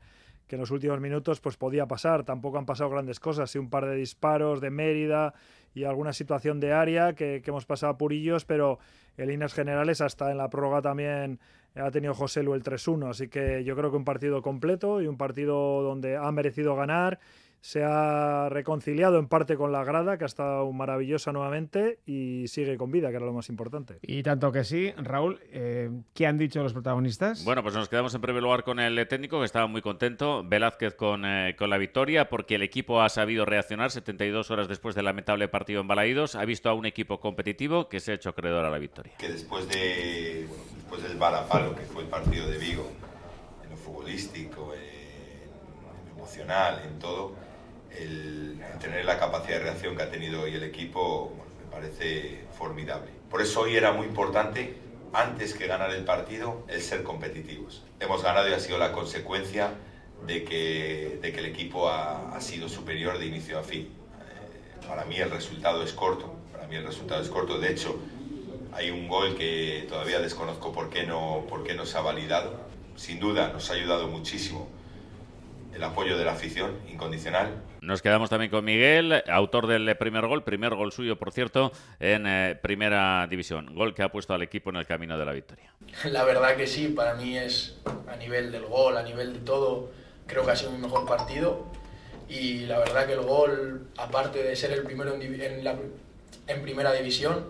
en 0.49 0.61
los 0.61 0.71
últimos 0.71 1.01
minutos 1.01 1.41
pues 1.41 1.57
podía 1.57 1.87
pasar. 1.87 2.25
Tampoco 2.25 2.59
han 2.59 2.67
pasado 2.67 2.91
grandes 2.91 3.21
cosas, 3.21 3.51
sí 3.51 3.59
un 3.59 3.71
par 3.71 3.87
de 3.87 3.97
disparos 3.97 4.61
de 4.61 4.71
Mérida 4.71 5.35
y 5.75 5.85
alguna 5.85 6.13
situación 6.13 6.61
de 6.61 6.73
área 6.73 7.15
que, 7.15 7.43
hemos 7.45 7.65
pasado 7.65 7.93
a 7.93 7.99
purillos, 7.99 8.45
pero 8.45 8.79
en 9.17 9.29
líneas 9.29 9.55
generales 9.55 10.01
hasta 10.01 10.31
en 10.31 10.39
la 10.39 10.51
prórroga 10.51 10.83
también 10.83 11.41
ha 11.75 11.91
tenido 11.91 12.13
José 12.15 12.43
Lu 12.43 12.55
el 12.55 12.63
3-1, 12.63 13.09
así 13.09 13.29
que 13.29 13.65
yo 13.65 13.75
creo 13.75 13.91
que 13.91 13.97
un 13.97 14.05
partido 14.05 14.43
completo 14.43 15.01
y 15.01 15.07
un 15.07 15.17
partido 15.17 15.83
donde 15.83 16.17
ha 16.17 16.31
merecido 16.31 16.77
ganar 16.77 17.19
se 17.63 17.85
ha 17.85 18.49
reconciliado 18.51 19.21
en 19.21 19.29
parte 19.29 19.57
con 19.57 19.71
la 19.71 19.85
grada, 19.85 20.19
que 20.19 20.25
ha 20.25 20.27
estado 20.27 20.71
maravillosa 20.73 21.33
nuevamente 21.33 22.01
y 22.05 22.49
sigue 22.49 22.77
con 22.77 22.91
vida, 22.91 23.11
que 23.11 23.17
era 23.17 23.25
lo 23.25 23.33
más 23.33 23.49
importante. 23.49 23.99
Y 24.03 24.25
tanto 24.25 24.51
que 24.51 24.65
sí, 24.65 24.93
Raúl, 24.97 25.41
eh, 25.53 25.89
¿qué 26.13 26.27
han 26.27 26.39
dicho 26.39 26.61
los 26.61 26.73
protagonistas? 26.73 27.45
Bueno, 27.45 27.63
pues 27.63 27.75
nos 27.77 27.89
quedamos 27.89 28.13
en 28.17 28.21
primer 28.21 28.43
lugar 28.43 28.65
con 28.65 28.81
el 28.81 29.07
técnico, 29.07 29.39
que 29.39 29.47
estaba 29.47 29.69
muy 29.69 29.81
contento, 29.81 30.43
Velázquez 30.45 30.95
con, 30.95 31.25
eh, 31.25 31.55
con 31.57 31.71
la 31.71 31.79
victoria, 31.79 32.29
porque 32.29 32.57
el 32.57 32.63
equipo 32.63 33.01
ha 33.01 33.09
sabido 33.09 33.45
reaccionar 33.45 33.93
72 33.93 34.51
horas 34.51 34.67
después 34.67 34.97
del 34.97 35.05
lamentable 35.05 35.47
partido 35.47 35.83
en 35.83 35.87
Balaídos, 35.87 36.35
ha 36.35 36.45
visto 36.45 36.69
a 36.69 36.75
un 36.75 36.85
equipo 36.85 37.21
competitivo 37.21 37.89
que 37.89 38.01
se 38.01 38.11
ha 38.11 38.15
hecho 38.17 38.31
acreedor 38.31 38.65
a 38.65 38.71
la 38.71 38.79
victoria. 38.79 39.13
Que 39.19 39.29
después, 39.29 39.69
de, 39.69 40.47
bueno, 40.49 40.65
después 40.75 41.03
del 41.05 41.17
balapalo 41.17 41.77
que 41.77 41.83
fue 41.83 42.03
el 42.03 42.09
partido 42.09 42.49
de 42.49 42.59
Vigo, 42.59 42.91
en 43.63 43.71
lo 43.71 43.77
futbolístico, 43.77 44.75
en 44.75 46.09
lo 46.09 46.17
emocional, 46.17 46.83
en 46.85 46.99
todo, 46.99 47.52
el, 47.99 48.61
tener 48.81 49.05
la 49.05 49.19
capacidad 49.19 49.59
de 49.59 49.65
reacción 49.65 49.97
que 49.97 50.03
ha 50.03 50.11
tenido 50.11 50.43
hoy 50.43 50.55
el 50.55 50.63
equipo 50.63 51.33
me 51.65 51.71
parece 51.71 52.45
formidable. 52.57 53.11
Por 53.31 53.43
eso 53.43 53.63
hoy 53.63 53.77
era 53.77 53.93
muy 53.93 54.07
importante, 54.07 54.77
antes 55.13 55.55
que 55.55 55.67
ganar 55.67 55.91
el 55.91 56.05
partido, 56.05 56.65
el 56.69 56.81
ser 56.81 57.03
competitivos. 57.03 57.85
Hemos 58.01 58.23
ganado 58.23 58.49
y 58.49 58.53
ha 58.53 58.61
sido 58.61 58.79
la 58.79 58.93
consecuencia 58.93 59.71
de 60.27 60.45
que, 60.45 61.19
de 61.21 61.33
que 61.33 61.41
el 61.41 61.47
equipo 61.47 61.89
ha, 61.89 62.35
ha 62.35 62.41
sido 62.41 62.69
superior 62.69 63.19
de 63.19 63.27
inicio 63.27 63.59
a 63.59 63.63
fin. 63.63 63.83
Eh, 63.83 64.87
para 64.87 65.05
mí 65.05 65.17
el 65.17 65.31
resultado 65.31 65.83
es 65.83 65.93
corto, 65.93 66.35
para 66.53 66.67
mí 66.67 66.77
el 66.77 66.85
resultado 66.85 67.23
es 67.23 67.29
corto. 67.29 67.59
De 67.59 67.71
hecho, 67.71 67.99
hay 68.73 68.91
un 68.91 69.07
gol 69.07 69.37
que 69.37 69.87
todavía 69.89 70.21
desconozco 70.21 70.73
por 70.73 70.89
qué 70.89 71.05
no, 71.05 71.45
por 71.49 71.63
qué 71.63 71.75
no 71.75 71.85
se 71.85 71.99
ha 71.99 72.01
validado. 72.01 72.55
Sin 72.97 73.21
duda 73.21 73.49
nos 73.53 73.71
ha 73.71 73.75
ayudado 73.75 74.09
muchísimo 74.09 74.69
el 75.75 75.83
apoyo 75.85 76.17
de 76.17 76.25
la 76.25 76.33
afición 76.33 76.79
incondicional. 76.91 77.63
Nos 77.83 78.01
quedamos 78.01 78.31
también 78.31 78.49
con 78.49 78.65
Miguel, 78.65 79.25
autor 79.27 79.67
del 79.67 79.97
primer 79.97 80.25
gol, 80.29 80.45
primer 80.45 80.73
gol 80.77 80.93
suyo, 80.93 81.19
por 81.19 81.33
cierto, 81.33 81.73
en 81.99 82.29
eh, 82.29 82.57
primera 82.63 83.27
división. 83.27 83.75
Gol 83.75 83.93
que 83.93 84.05
ha 84.05 84.09
puesto 84.09 84.35
al 84.35 84.43
equipo 84.43 84.71
en 84.71 84.77
el 84.77 84.87
camino 84.87 85.19
de 85.19 85.25
la 85.25 85.33
victoria. 85.33 85.75
La 86.05 86.23
verdad 86.23 86.55
que 86.55 86.69
sí, 86.69 86.87
para 86.87 87.15
mí 87.15 87.37
es 87.37 87.81
a 88.07 88.15
nivel 88.15 88.53
del 88.53 88.67
gol, 88.67 88.97
a 88.97 89.03
nivel 89.03 89.33
de 89.33 89.41
todo, 89.41 89.91
creo 90.29 90.45
que 90.45 90.53
ha 90.53 90.57
sido 90.57 90.71
mi 90.71 90.79
mejor 90.79 91.09
partido. 91.09 91.67
Y 92.29 92.67
la 92.67 92.79
verdad 92.79 93.05
que 93.05 93.15
el 93.15 93.23
gol, 93.23 93.89
aparte 93.99 94.45
de 94.45 94.55
ser 94.55 94.71
el 94.71 94.85
primero 94.85 95.17
en, 95.17 95.21
en, 95.21 95.65
la, 95.65 95.75
en 96.47 96.63
primera 96.63 96.93
división, 96.93 97.47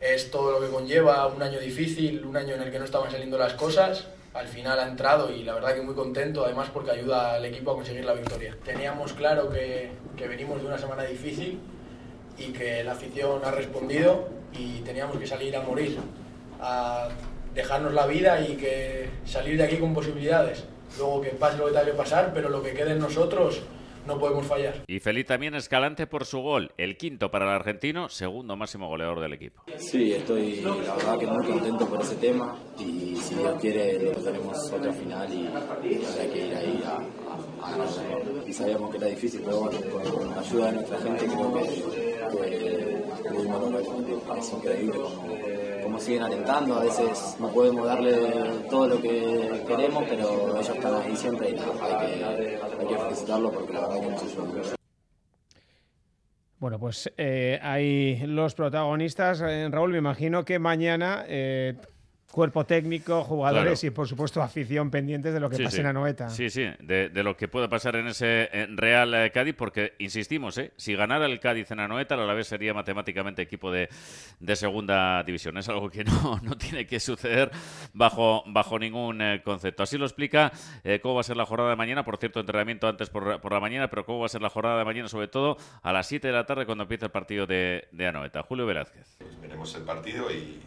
es 0.00 0.30
todo 0.30 0.58
lo 0.58 0.66
que 0.66 0.72
conlleva 0.72 1.26
un 1.26 1.42
año 1.42 1.60
difícil, 1.60 2.24
un 2.24 2.38
año 2.38 2.54
en 2.54 2.62
el 2.62 2.72
que 2.72 2.78
no 2.78 2.86
estaban 2.86 3.10
saliendo 3.10 3.36
las 3.36 3.52
cosas 3.52 4.08
al 4.34 4.48
final 4.48 4.80
ha 4.80 4.88
entrado 4.88 5.32
y 5.32 5.44
la 5.44 5.54
verdad 5.54 5.74
que 5.74 5.82
muy 5.82 5.94
contento, 5.94 6.44
además 6.44 6.68
porque 6.72 6.90
ayuda 6.90 7.34
al 7.34 7.44
equipo 7.44 7.70
a 7.70 7.74
conseguir 7.74 8.04
la 8.04 8.14
victoria. 8.14 8.56
Teníamos 8.64 9.12
claro 9.12 9.48
que, 9.48 9.90
que, 10.16 10.26
venimos 10.26 10.60
de 10.60 10.66
una 10.66 10.76
semana 10.76 11.04
difícil 11.04 11.60
y 12.36 12.52
que 12.52 12.82
la 12.82 12.92
afición 12.92 13.42
ha 13.44 13.52
respondido 13.52 14.28
y 14.52 14.80
teníamos 14.80 15.18
que 15.18 15.26
salir 15.26 15.56
a 15.56 15.62
morir, 15.62 15.98
a 16.60 17.08
dejarnos 17.54 17.94
la 17.94 18.06
vida 18.06 18.40
y 18.40 18.56
que 18.56 19.08
salir 19.24 19.56
de 19.56 19.64
aquí 19.64 19.76
con 19.76 19.94
posibilidades. 19.94 20.64
Luego 20.98 21.20
que 21.20 21.30
pase 21.30 21.56
lo 21.56 21.66
que 21.66 21.72
tenga 21.72 21.84
que 21.86 21.92
pasar, 21.92 22.32
pero 22.34 22.48
lo 22.48 22.60
que 22.60 22.74
quede 22.74 22.92
en 22.92 22.98
nosotros 22.98 23.62
no 24.06 24.18
podemos 24.18 24.46
fallar. 24.46 24.82
Y 24.86 25.00
feliz 25.00 25.26
también 25.26 25.54
Escalante 25.54 26.06
por 26.06 26.24
su 26.24 26.40
gol, 26.40 26.72
el 26.76 26.96
quinto 26.96 27.30
para 27.30 27.46
el 27.46 27.52
argentino, 27.52 28.08
segundo 28.08 28.56
máximo 28.56 28.88
goleador 28.88 29.20
del 29.20 29.32
equipo. 29.32 29.62
Sí, 29.76 30.12
estoy 30.12 30.60
la 30.60 30.94
verdad 30.96 31.18
que 31.18 31.26
muy 31.26 31.46
contento 31.46 31.88
por 31.88 32.00
ese 32.00 32.16
tema 32.16 32.56
y 32.78 33.16
si 33.16 33.34
Dios 33.34 33.60
quiere 33.60 33.98
tenemos 33.98 34.72
otra 34.72 34.92
final 34.92 35.32
y, 35.32 35.42
y 35.42 35.46
habrá 35.46 36.32
que 36.32 36.46
ir 36.46 36.54
ahí 36.54 36.82
a, 36.86 36.96
a, 36.96 37.74
a 37.74 38.48
Y 38.48 38.52
sabíamos 38.52 38.90
que 38.90 38.96
era 38.98 39.06
difícil, 39.06 39.42
pero 39.44 39.60
bueno, 39.60 39.78
con, 39.90 40.30
la 40.30 40.40
ayuda 40.40 40.66
de 40.66 40.72
nuestra 40.72 40.98
gente 40.98 41.26
creo 41.26 41.54
que, 41.54 43.22
que 43.22 43.28
pudimos 43.30 43.60
lograr 43.60 44.38
Es 44.38 44.52
increíble 44.52 44.92
como 44.92 45.34
como 45.84 46.00
siguen 46.00 46.22
alentando, 46.22 46.76
a 46.76 46.82
veces 46.82 47.36
no 47.38 47.48
podemos 47.48 47.86
darle 47.86 48.14
todo 48.70 48.88
lo 48.88 49.00
que 49.00 49.62
queremos, 49.68 50.04
pero 50.08 50.56
ellos 50.56 50.68
están 50.68 50.94
ahí 50.94 51.14
siempre 51.14 51.50
y 51.50 51.52
hay 51.52 51.58
que, 51.58 52.58
hay 52.80 52.86
que 52.88 52.98
felicitarlo 52.98 53.52
porque 53.52 53.72
la 53.74 53.80
verdad 53.80 54.00
que 54.00 54.06
nos 54.08 54.74
Bueno, 56.58 56.78
pues 56.78 57.12
eh, 57.18 57.60
hay 57.62 58.26
los 58.26 58.54
protagonistas. 58.54 59.42
Eh, 59.42 59.68
Raúl, 59.70 59.92
me 59.92 59.98
imagino 59.98 60.44
que 60.44 60.58
mañana 60.58 61.24
eh, 61.28 61.76
cuerpo 62.34 62.66
técnico, 62.66 63.22
jugadores 63.22 63.80
claro. 63.80 63.92
y 63.92 63.94
por 63.94 64.08
supuesto 64.08 64.42
afición 64.42 64.90
pendientes 64.90 65.32
de 65.32 65.40
lo 65.40 65.48
que 65.48 65.56
sí, 65.56 65.62
pase 65.62 65.76
sí. 65.76 65.80
en 65.80 65.86
Anoeta. 65.86 66.28
Sí, 66.30 66.50
sí, 66.50 66.66
de, 66.80 67.08
de, 67.08 67.22
lo 67.22 67.36
que 67.36 67.46
pueda 67.46 67.68
pasar 67.68 67.94
en 67.94 68.08
ese 68.08 68.48
Real 68.74 69.14
eh, 69.14 69.30
Cádiz, 69.30 69.54
porque 69.54 69.94
insistimos, 69.98 70.58
¿eh? 70.58 70.72
si 70.76 70.96
ganara 70.96 71.26
el 71.26 71.38
Cádiz 71.38 71.70
en 71.70 71.80
Anoeta, 71.80 72.16
la 72.16 72.34
vez 72.34 72.48
sería 72.48 72.74
matemáticamente 72.74 73.42
equipo 73.42 73.70
de, 73.70 73.88
de, 74.40 74.56
segunda 74.56 75.22
división. 75.22 75.56
Es 75.58 75.68
algo 75.68 75.88
que 75.88 76.04
no, 76.04 76.40
no 76.42 76.56
tiene 76.56 76.86
que 76.86 77.00
suceder 77.00 77.50
bajo, 77.92 78.42
bajo 78.46 78.78
ningún 78.78 79.20
eh, 79.22 79.42
concepto. 79.44 79.82
Así 79.82 79.96
lo 79.98 80.04
explica 80.04 80.52
eh, 80.82 81.00
cómo 81.00 81.14
va 81.14 81.20
a 81.20 81.24
ser 81.24 81.36
la 81.36 81.46
jornada 81.46 81.70
de 81.70 81.76
mañana. 81.76 82.04
Por 82.04 82.16
cierto, 82.16 82.40
entrenamiento 82.40 82.88
antes 82.88 83.10
por, 83.10 83.40
por, 83.40 83.52
la 83.52 83.60
mañana, 83.60 83.88
pero 83.88 84.04
cómo 84.04 84.20
va 84.20 84.26
a 84.26 84.30
ser 84.30 84.42
la 84.42 84.50
jornada 84.50 84.78
de 84.78 84.84
mañana, 84.84 85.08
sobre 85.08 85.28
todo 85.28 85.56
a 85.82 85.92
las 85.92 86.06
7 86.08 86.26
de 86.26 86.32
la 86.32 86.46
tarde 86.46 86.66
cuando 86.66 86.82
empieza 86.82 87.06
el 87.06 87.12
partido 87.12 87.46
de, 87.46 87.88
de 87.92 88.06
Anoeta. 88.06 88.42
Julio 88.42 88.66
Velázquez. 88.66 89.16
Pues 89.18 89.40
veremos 89.40 89.74
el 89.74 89.82
partido 89.82 90.30
y 90.30 90.60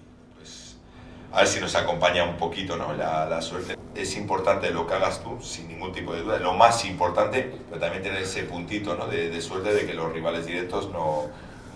a 1.32 1.40
ver 1.40 1.48
si 1.48 1.60
nos 1.60 1.76
acompaña 1.76 2.24
un 2.24 2.38
poquito 2.38 2.78
¿no? 2.78 2.94
la, 2.94 3.26
la, 3.26 3.42
suerte. 3.42 3.78
Es 3.96 4.16
importante 4.16 4.72
lo 4.72 4.88
que 4.88 4.94
hagas 4.94 5.22
tú, 5.22 5.42
sin 5.42 5.68
ningún 5.68 5.92
tipo 5.92 6.14
de 6.14 6.22
duda, 6.22 6.40
lo 6.40 6.54
más 6.54 6.86
importante, 6.86 7.52
pero 7.70 7.80
también 7.82 8.04
tener 8.04 8.22
ese 8.22 8.44
puntito 8.44 8.96
¿no? 8.96 9.08
de, 9.08 9.30
de, 9.30 9.42
suerte 9.42 9.74
de 9.74 9.86
que 9.86 9.94
los 9.94 10.12
rivales 10.12 10.46
directos 10.46 10.90
no, 10.92 11.26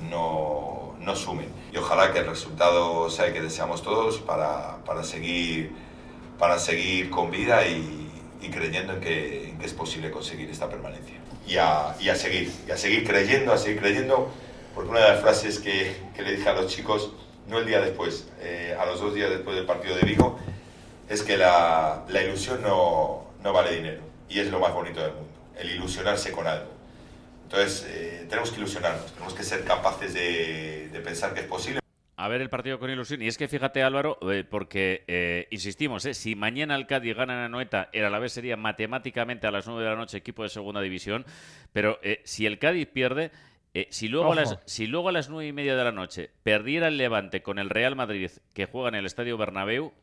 no, 0.10 0.96
no, 1.00 1.16
sumen. 1.16 1.50
Y 1.74 1.78
ojalá 1.78 2.14
que 2.14 2.20
el 2.20 2.28
resultado 2.28 3.10
sea 3.10 3.28
el 3.28 3.34
que 3.34 3.42
deseamos 3.42 3.82
todos 3.82 4.20
para, 4.20 4.78
para, 4.86 5.04
seguir, 5.04 5.72
para 6.40 6.58
seguir 6.58 7.10
con 7.10 7.30
vida 7.30 7.68
y, 7.68 8.10
y 8.42 8.50
creyendo 8.50 8.94
en 8.94 9.02
que, 9.02 9.50
en 9.50 9.60
que, 9.60 9.66
es 9.66 9.74
posible 9.74 10.12
conseguir 10.12 10.50
esta 10.50 10.70
permanencia. 10.70 11.18
Y 11.46 11.58
a, 11.58 11.96
y 12.00 12.10
a, 12.10 12.16
seguir, 12.16 12.52
y 12.68 12.72
a 12.72 12.78
seguir 12.78 13.06
creyendo, 13.06 13.52
a 13.52 13.58
seguir 13.58 13.82
creyendo, 13.82 14.32
porque 14.74 14.90
una 14.92 15.02
de 15.02 15.10
las 15.10 15.22
frases 15.22 15.60
que, 15.60 15.98
que 16.16 16.22
le 16.22 16.38
dije 16.38 16.48
a 16.48 16.54
los 16.54 16.68
chicos 16.68 17.12
no 17.52 17.60
el 17.60 17.66
día 17.66 17.82
después, 17.82 18.32
eh, 18.40 18.76
a 18.80 18.86
los 18.86 19.02
dos 19.02 19.14
días 19.14 19.30
después 19.30 19.58
del 19.58 19.66
partido 19.66 19.96
de 19.96 20.04
Vigo, 20.04 20.40
es 21.10 21.22
que 21.22 21.36
la, 21.36 22.06
ilusión 22.26 22.62
no, 22.62 23.28
no, 23.44 23.54
vale 23.54 23.76
dinero 23.76 24.02
y 24.30 24.40
es 24.40 24.50
lo 24.50 24.60
más 24.60 24.74
bonito 24.74 25.02
del 25.02 25.12
mundo, 25.12 25.34
el 25.58 25.70
ilusionarse 25.70 26.32
con 26.32 26.48
algo. 26.48 26.72
Entonces, 27.44 27.86
eh, 27.90 28.26
tenemos 28.30 28.52
que 28.52 28.58
ilusionarnos, 28.58 29.12
tenemos 29.12 29.34
que 29.34 29.44
ser 29.44 29.66
capaces 29.66 30.14
de, 30.14 30.88
de, 30.94 31.00
pensar 31.02 31.34
que 31.34 31.42
es 31.42 31.46
posible. 31.48 31.82
A 32.16 32.30
ver 32.30 32.40
el 32.40 32.50
partido 32.50 32.80
con 32.80 32.90
ilusión. 32.90 33.22
Y 33.22 33.28
es 33.28 33.38
que 33.38 33.50
fíjate, 33.50 33.84
Álvaro, 33.84 34.18
eh, 34.32 34.46
porque 34.50 35.48
insistimos, 35.50 36.04
si 36.04 36.36
mañana 36.36 36.76
el 36.76 36.88
Cádiz 36.88 37.18
gana 37.18 37.34
en 37.34 37.40
Anoeta, 37.40 37.90
el 37.92 38.06
Alavés 38.06 38.32
sería 38.32 38.56
matemáticamente 38.56 39.48
a 39.48 39.52
las 39.52 39.68
9 39.68 39.84
de 39.84 39.90
la 39.90 39.96
noche 39.98 40.18
equipo 40.18 40.44
de 40.44 40.50
segunda 40.50 40.80
división. 40.80 41.26
Pero 41.74 42.00
si 42.24 42.46
el 42.46 42.60
Cádiz 42.60 42.88
pierde, 42.88 43.32
eh, 43.74 43.88
si, 43.90 44.10
luego 44.10 44.34
a 44.34 44.36
las, 44.36 44.60
si 44.66 44.86
luego 44.88 45.10
a 45.10 45.12
las 45.12 45.30
nueve 45.30 45.48
y 45.48 45.54
media 45.54 45.76
de 45.76 45.84
la 45.84 45.92
noche 45.92 46.32
perdiera 46.44 46.90
el 46.90 46.98
Levante 46.98 47.42
con 47.42 47.58
el 47.58 47.70
Real 47.70 47.96
Madrid 47.96 48.30
que 48.54 48.66
juega 48.66 48.90
en 48.90 48.96
el 48.96 49.06
Estadio 49.06 49.38
Bernabéu, 49.38 49.94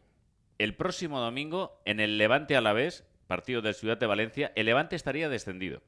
el 0.58 0.75
próximo 0.75 1.20
domingo 1.20 1.80
en 1.84 2.00
el 2.00 2.16
Levante 2.16 2.56
a 2.56 2.60
la 2.62 2.72
vez, 2.72 3.06
partido 3.26 3.60
de 3.60 3.75
Ciudad 3.75 3.98
de 3.98 4.06
Valencia, 4.06 4.52
el 4.56 4.66
Levante 4.66 4.96
estaría 4.96 5.28
descendido. 5.28 5.82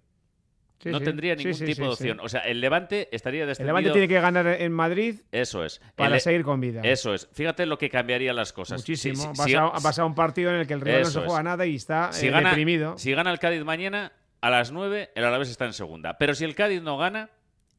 Sí, 0.82 0.88
no 0.88 0.98
sí. 0.98 1.04
tendría 1.04 1.34
ningún 1.34 1.54
sí, 1.54 1.66
tipo 1.66 1.82
de 1.82 1.88
opción. 1.88 2.20
O 2.20 2.28
sea, 2.28 2.40
el 2.40 2.60
Levante 2.60 3.08
estaría 3.12 3.44
descendido. 3.44 3.76
El 3.76 3.82
Levante 3.82 3.98
tiene 3.98 4.08
que 4.08 4.20
ganar 4.20 4.46
en 4.46 4.72
Madrid. 4.72 5.20
Eso 5.30 5.62
es. 5.62 5.80
Para 5.94 6.14
el... 6.14 6.20
seguir 6.22 6.42
con 6.42 6.58
vida. 6.58 6.80
Eso 6.82 7.12
es. 7.12 7.28
Fíjate 7.32 7.66
lo 7.66 7.76
que 7.76 7.90
cambiaría 7.90 8.32
las 8.32 8.54
cosas. 8.54 8.80
Muchísimo. 8.80 9.32
vas, 9.36 9.54
a, 9.54 9.78
vas, 9.82 9.98
a, 9.98 10.04
un 10.06 10.14
partido 10.14 10.50
en 10.50 10.56
el 10.56 10.66
que 10.66 10.72
el 10.72 10.80
Real 10.80 11.02
no 11.02 11.10
se 11.10 11.20
juega 11.20 11.38
es. 11.38 11.44
nada 11.44 11.66
y 11.66 11.76
está 11.76 12.12
si 12.12 12.28
eh, 12.28 12.30
gana, 12.30 12.50
deprimido. 12.50 12.96
Si 12.96 13.12
gana 13.12 13.30
el 13.30 13.38
Cádiz 13.38 13.62
mañana, 13.62 14.12
a 14.40 14.48
las 14.48 14.72
9, 14.72 15.10
el 15.14 15.24
Alavés 15.24 15.50
está 15.50 15.66
en 15.66 15.74
segunda. 15.74 16.16
Pero 16.16 16.34
si 16.34 16.44
el 16.44 16.54
Cádiz 16.54 16.80
no 16.80 16.96
gana, 16.96 17.28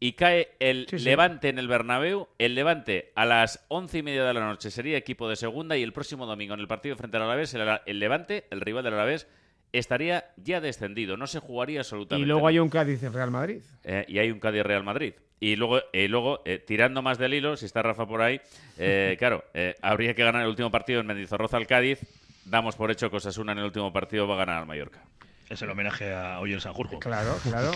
y 0.02 0.14
cae 0.14 0.50
el 0.60 0.88
sí, 0.90 1.00
sí. 1.00 1.06
Levante 1.06 1.48
en 1.48 1.60
el 1.60 1.68
Bernabéu. 1.70 2.28
El 2.40 2.56
Levante 2.56 3.14
a 3.16 3.26
las 3.26 3.64
once 3.70 4.00
y 4.00 4.04
media 4.04 4.26
de 4.26 4.34
la 4.34 4.42
noche 4.42 4.72
sería 4.72 4.98
equipo 4.98 5.30
de 5.30 5.38
segunda 5.38 5.78
y 5.78 5.84
el 5.84 5.94
próximo 5.94 6.26
domingo 6.26 6.56
en 6.56 6.60
el 6.60 6.68
partido 6.68 6.98
frente 6.98 7.18
al 7.18 7.24
Alavés, 7.24 7.54
el, 7.54 7.62
el 7.86 8.00
Levante, 8.00 8.46
el 8.50 8.62
rival 8.62 8.84
del 8.84 8.96
Alavés, 8.96 9.28
estaría 9.72 10.26
ya 10.38 10.60
descendido. 10.60 11.18
No 11.18 11.28
se 11.28 11.40
jugaría 11.40 11.82
absolutamente. 11.82 12.26
Y 12.26 12.28
luego 12.28 12.48
hay 12.48 12.58
un 12.58 12.70
Cádiz 12.70 13.04
en 13.04 13.14
Real 13.14 13.30
Madrid. 13.30 13.62
Eh, 13.84 14.04
y 14.08 14.18
hay 14.18 14.32
un 14.32 14.40
Cádiz 14.40 14.64
Real 14.64 14.84
Madrid. 14.84 15.14
Y 15.40 15.56
luego, 15.56 15.80
eh, 15.94 16.08
luego 16.08 16.42
eh, 16.46 16.60
tirando 16.60 17.02
más 17.02 17.18
del 17.18 17.34
hilo, 17.34 17.58
si 17.58 17.66
está 17.66 17.82
Rafa 17.82 18.08
por 18.08 18.22
ahí, 18.22 18.42
eh, 18.78 19.16
claro, 19.20 19.44
habría 19.82 20.14
que 20.14 20.24
ganar 20.24 20.44
el 20.44 20.48
último 20.48 20.70
partido 20.72 21.02
en 21.02 21.08
Mendizorroza 21.08 21.58
al 21.58 21.68
Cádiz. 21.68 22.00
Damos 22.46 22.76
por 22.76 22.90
hecho 22.90 23.10
que 23.10 23.18
Osasuna 23.18 23.52
en 23.52 23.60
el 23.60 23.66
último 23.66 23.94
partido 23.94 24.28
va 24.28 24.34
a 24.36 24.38
ganar 24.38 24.58
al 24.60 24.66
Mallorca. 24.68 25.04
Es 25.52 25.62
el 25.62 25.70
homenaje 25.70 26.14
a 26.14 26.40
Oyer 26.40 26.62
Sanjurjo. 26.62 27.00
Claro, 27.00 27.38
claro. 27.44 27.72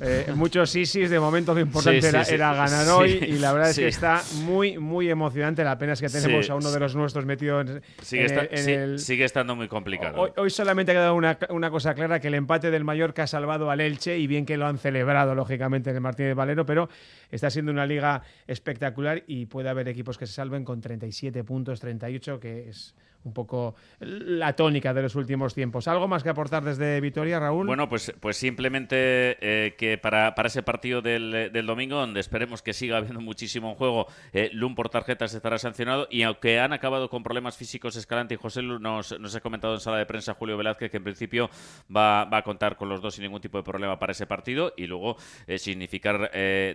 Eh, 0.00 0.32
muchos 0.34 0.74
isis, 0.74 1.10
de 1.10 1.20
momento 1.20 1.52
lo 1.52 1.60
importante 1.60 2.08
era, 2.08 2.54
ganar 2.54 2.88
hoy 2.88 3.10
y 3.10 3.38
la 3.38 3.52
verdad 3.52 3.68
es 3.68 3.76
que 3.76 3.88
está 3.88 4.22
muy, 4.36 4.78
muy 4.78 5.10
emocionante. 5.10 5.62
La 5.62 5.76
pena 5.76 5.92
es 5.92 6.00
que 6.00 6.08
tenemos 6.08 6.48
a 6.48 6.54
uno 6.54 6.70
de 6.70 6.80
los 6.80 6.96
nuestros 6.96 7.26
metido 7.26 7.60
en, 7.60 7.82
sigue, 8.00 8.48
el, 8.52 8.98
sigue 8.98 9.24
estando 9.26 9.54
muy 9.54 9.68
complicado. 9.68 10.32
Hoy, 10.34 10.48
solamente 10.48 10.92
ha 10.92 10.94
quedado 10.94 11.14
una, 11.14 11.38
una, 11.50 11.70
cosa 11.70 11.92
clara, 11.92 12.20
que 12.20 12.28
el 12.28 12.34
empate 12.34 12.70
del 12.70 12.84
Mallorca 12.84 13.24
ha 13.24 13.26
salvado 13.26 13.70
al 13.70 13.82
Elche 13.82 14.16
y 14.16 14.26
bien 14.26 14.46
que 14.46 14.56
lo 14.56 14.66
han 14.66 14.78
celebrado, 14.78 15.34
lógicamente, 15.34 15.90
en 15.90 15.96
el 15.96 16.00
Martínez 16.00 16.34
Valero, 16.34 16.64
pero 16.64 16.88
está 17.30 17.50
siendo 17.50 17.70
una 17.70 17.84
liga 17.84 18.22
espectacular 18.46 19.24
y 19.26 19.44
puede 19.44 19.68
haber 19.68 19.88
equipos 19.88 20.16
que 20.16 20.26
se 20.26 20.32
salven 20.32 20.64
con 20.64 20.80
37 20.80 21.44
puntos, 21.44 21.80
38, 21.80 22.40
que 22.40 22.70
es 22.70 22.94
un 23.24 23.32
poco 23.32 23.74
la 24.00 24.54
tónica 24.54 24.94
de 24.94 25.02
los 25.02 25.14
últimos 25.14 25.54
tiempos. 25.54 25.88
¿Algo 25.88 26.08
más 26.08 26.22
que 26.22 26.30
aportar 26.30 26.64
desde 26.64 27.00
Vitoria, 27.00 27.38
Raúl? 27.38 27.66
Bueno, 27.66 27.88
pues, 27.88 28.12
pues 28.18 28.36
simplemente 28.36 28.96
eh, 29.40 29.74
que 29.76 29.98
para, 29.98 30.34
para, 30.34 30.48
ese 30.48 30.62
partido 30.62 31.02
del, 31.02 31.50
del, 31.52 31.66
domingo, 31.66 31.96
donde 31.96 32.20
esperemos 32.20 32.62
que 32.62 32.72
siga 32.72 32.96
habiendo 32.96 33.20
muchísimo 33.20 33.70
en 33.70 33.74
juego, 33.74 34.06
eh, 34.32 34.50
Lum 34.52 34.74
por 34.74 34.88
tarjetas 34.88 35.34
estará 35.34 35.58
sancionado 35.58 36.08
y 36.10 36.22
aunque 36.22 36.60
han 36.60 36.72
acabado 36.72 37.10
con 37.10 37.22
problemas 37.22 37.56
físicos 37.56 37.96
Escalante 37.96 38.34
y 38.34 38.36
José 38.38 38.62
Lu, 38.62 38.78
nos, 38.78 39.18
nos 39.20 39.34
ha 39.34 39.40
comentado 39.40 39.74
en 39.74 39.80
sala 39.80 39.98
de 39.98 40.06
prensa 40.06 40.34
Julio 40.34 40.56
Velázquez 40.56 40.90
que 40.90 40.96
en 40.96 41.04
principio 41.04 41.50
va, 41.94 42.24
va, 42.24 42.38
a 42.38 42.42
contar 42.42 42.76
con 42.76 42.88
los 42.88 43.02
dos 43.02 43.14
sin 43.14 43.24
ningún 43.24 43.40
tipo 43.40 43.58
de 43.58 43.64
problema 43.64 43.98
para 43.98 44.12
ese 44.12 44.26
partido 44.26 44.72
y 44.76 44.86
luego 44.86 45.16
eh, 45.46 45.58
significar 45.58 46.30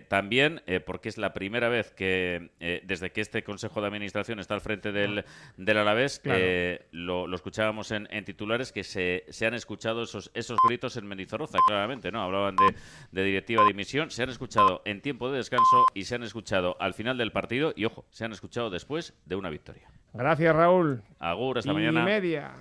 también, 0.08 0.62
porque 0.86 1.10
es 1.10 1.18
la 1.18 1.34
primera 1.34 1.70
vez 1.70 1.92
que 1.92 2.52
desde 2.84 3.12
que 3.12 3.22
este 3.22 3.44
Consejo 3.44 3.82
de 3.82 3.88
Administración 3.88 4.40
está 4.40 4.54
al 4.54 4.62
frente 4.62 4.92
del, 4.92 5.26
del 5.58 5.78
Alavés, 5.78 6.20
eh, 6.38 6.88
lo, 6.92 7.34
escuchábamos 7.34 7.92
en, 7.92 8.08
titulares 8.26 8.72
que 8.72 8.84
se, 8.84 9.26
se, 9.30 9.46
han 9.46 9.54
escuchado 9.54 10.04
esos, 10.04 10.32
esos 10.34 10.58
gritos 10.68 10.98
en 10.98 11.08
Mendizorroza, 11.08 11.58
claramente, 11.68 12.12
¿no? 12.12 12.22
Hablaban 12.22 12.56
de, 12.56 12.76
de 13.12 13.24
directiva 13.24 13.64
de 13.64 13.70
dimisión, 13.70 14.12
se 14.12 14.24
han 14.24 14.30
escuchado 14.30 14.82
en 14.86 15.02
tiempo 15.02 15.30
de 15.32 15.38
descanso 15.38 15.86
y 15.94 16.06
se 16.06 16.16
han 16.16 16.24
escuchado 16.24 16.78
al 16.80 16.94
final 16.94 17.18
del 17.18 17.32
partido 17.32 17.74
y, 17.76 17.86
ojo, 17.86 18.06
se 18.10 18.26
han 18.26 18.32
escuchado 18.32 18.70
después 18.70 19.14
de 19.26 19.36
una 19.36 19.50
victoria. 19.50 19.90
Gracias, 20.14 20.56
Raúl. 20.56 21.04
Agur, 21.20 21.58
hasta 21.58 21.72
y 21.72 21.74
mañana. 21.74 22.04
media. 22.04 22.54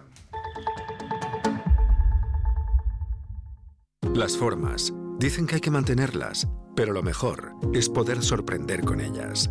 Las 4.15 4.37
formas. 4.37 4.93
Dicen 5.19 5.47
que 5.47 5.57
hay 5.57 5.61
que 5.61 5.71
mantenerlas, 5.71 6.49
pero 6.77 6.93
lo 6.93 7.03
mejor 7.03 7.53
es 7.73 7.89
poder 7.89 8.23
sorprender 8.23 8.81
con 8.81 9.01
ellas. 9.01 9.51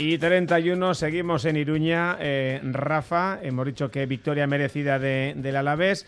Y 0.00 0.16
31, 0.16 0.94
seguimos 0.94 1.44
en 1.44 1.56
Iruña. 1.56 2.16
Eh, 2.20 2.58
Rafa, 2.62 3.38
hemos 3.42 3.66
dicho 3.66 3.90
que 3.90 4.06
victoria 4.06 4.46
merecida 4.46 4.98
de, 4.98 5.34
del 5.36 5.56
Alavés. 5.56 6.06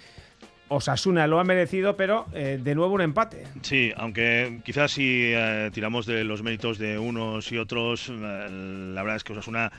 Osasuna 0.68 1.26
lo 1.26 1.38
ha 1.38 1.44
merecido, 1.44 1.94
pero 1.94 2.24
eh, 2.32 2.58
de 2.58 2.74
nuevo 2.74 2.94
un 2.94 3.02
empate. 3.02 3.44
Sí, 3.60 3.92
aunque 3.98 4.62
quizás 4.64 4.92
si 4.92 5.34
eh, 5.34 5.68
tiramos 5.74 6.06
de 6.06 6.24
los 6.24 6.42
méritos 6.42 6.78
de 6.78 6.98
unos 6.98 7.52
y 7.52 7.58
otros, 7.58 8.08
la 8.08 9.02
verdad 9.02 9.16
es 9.16 9.24
que 9.24 9.34
Osasuna 9.34 9.70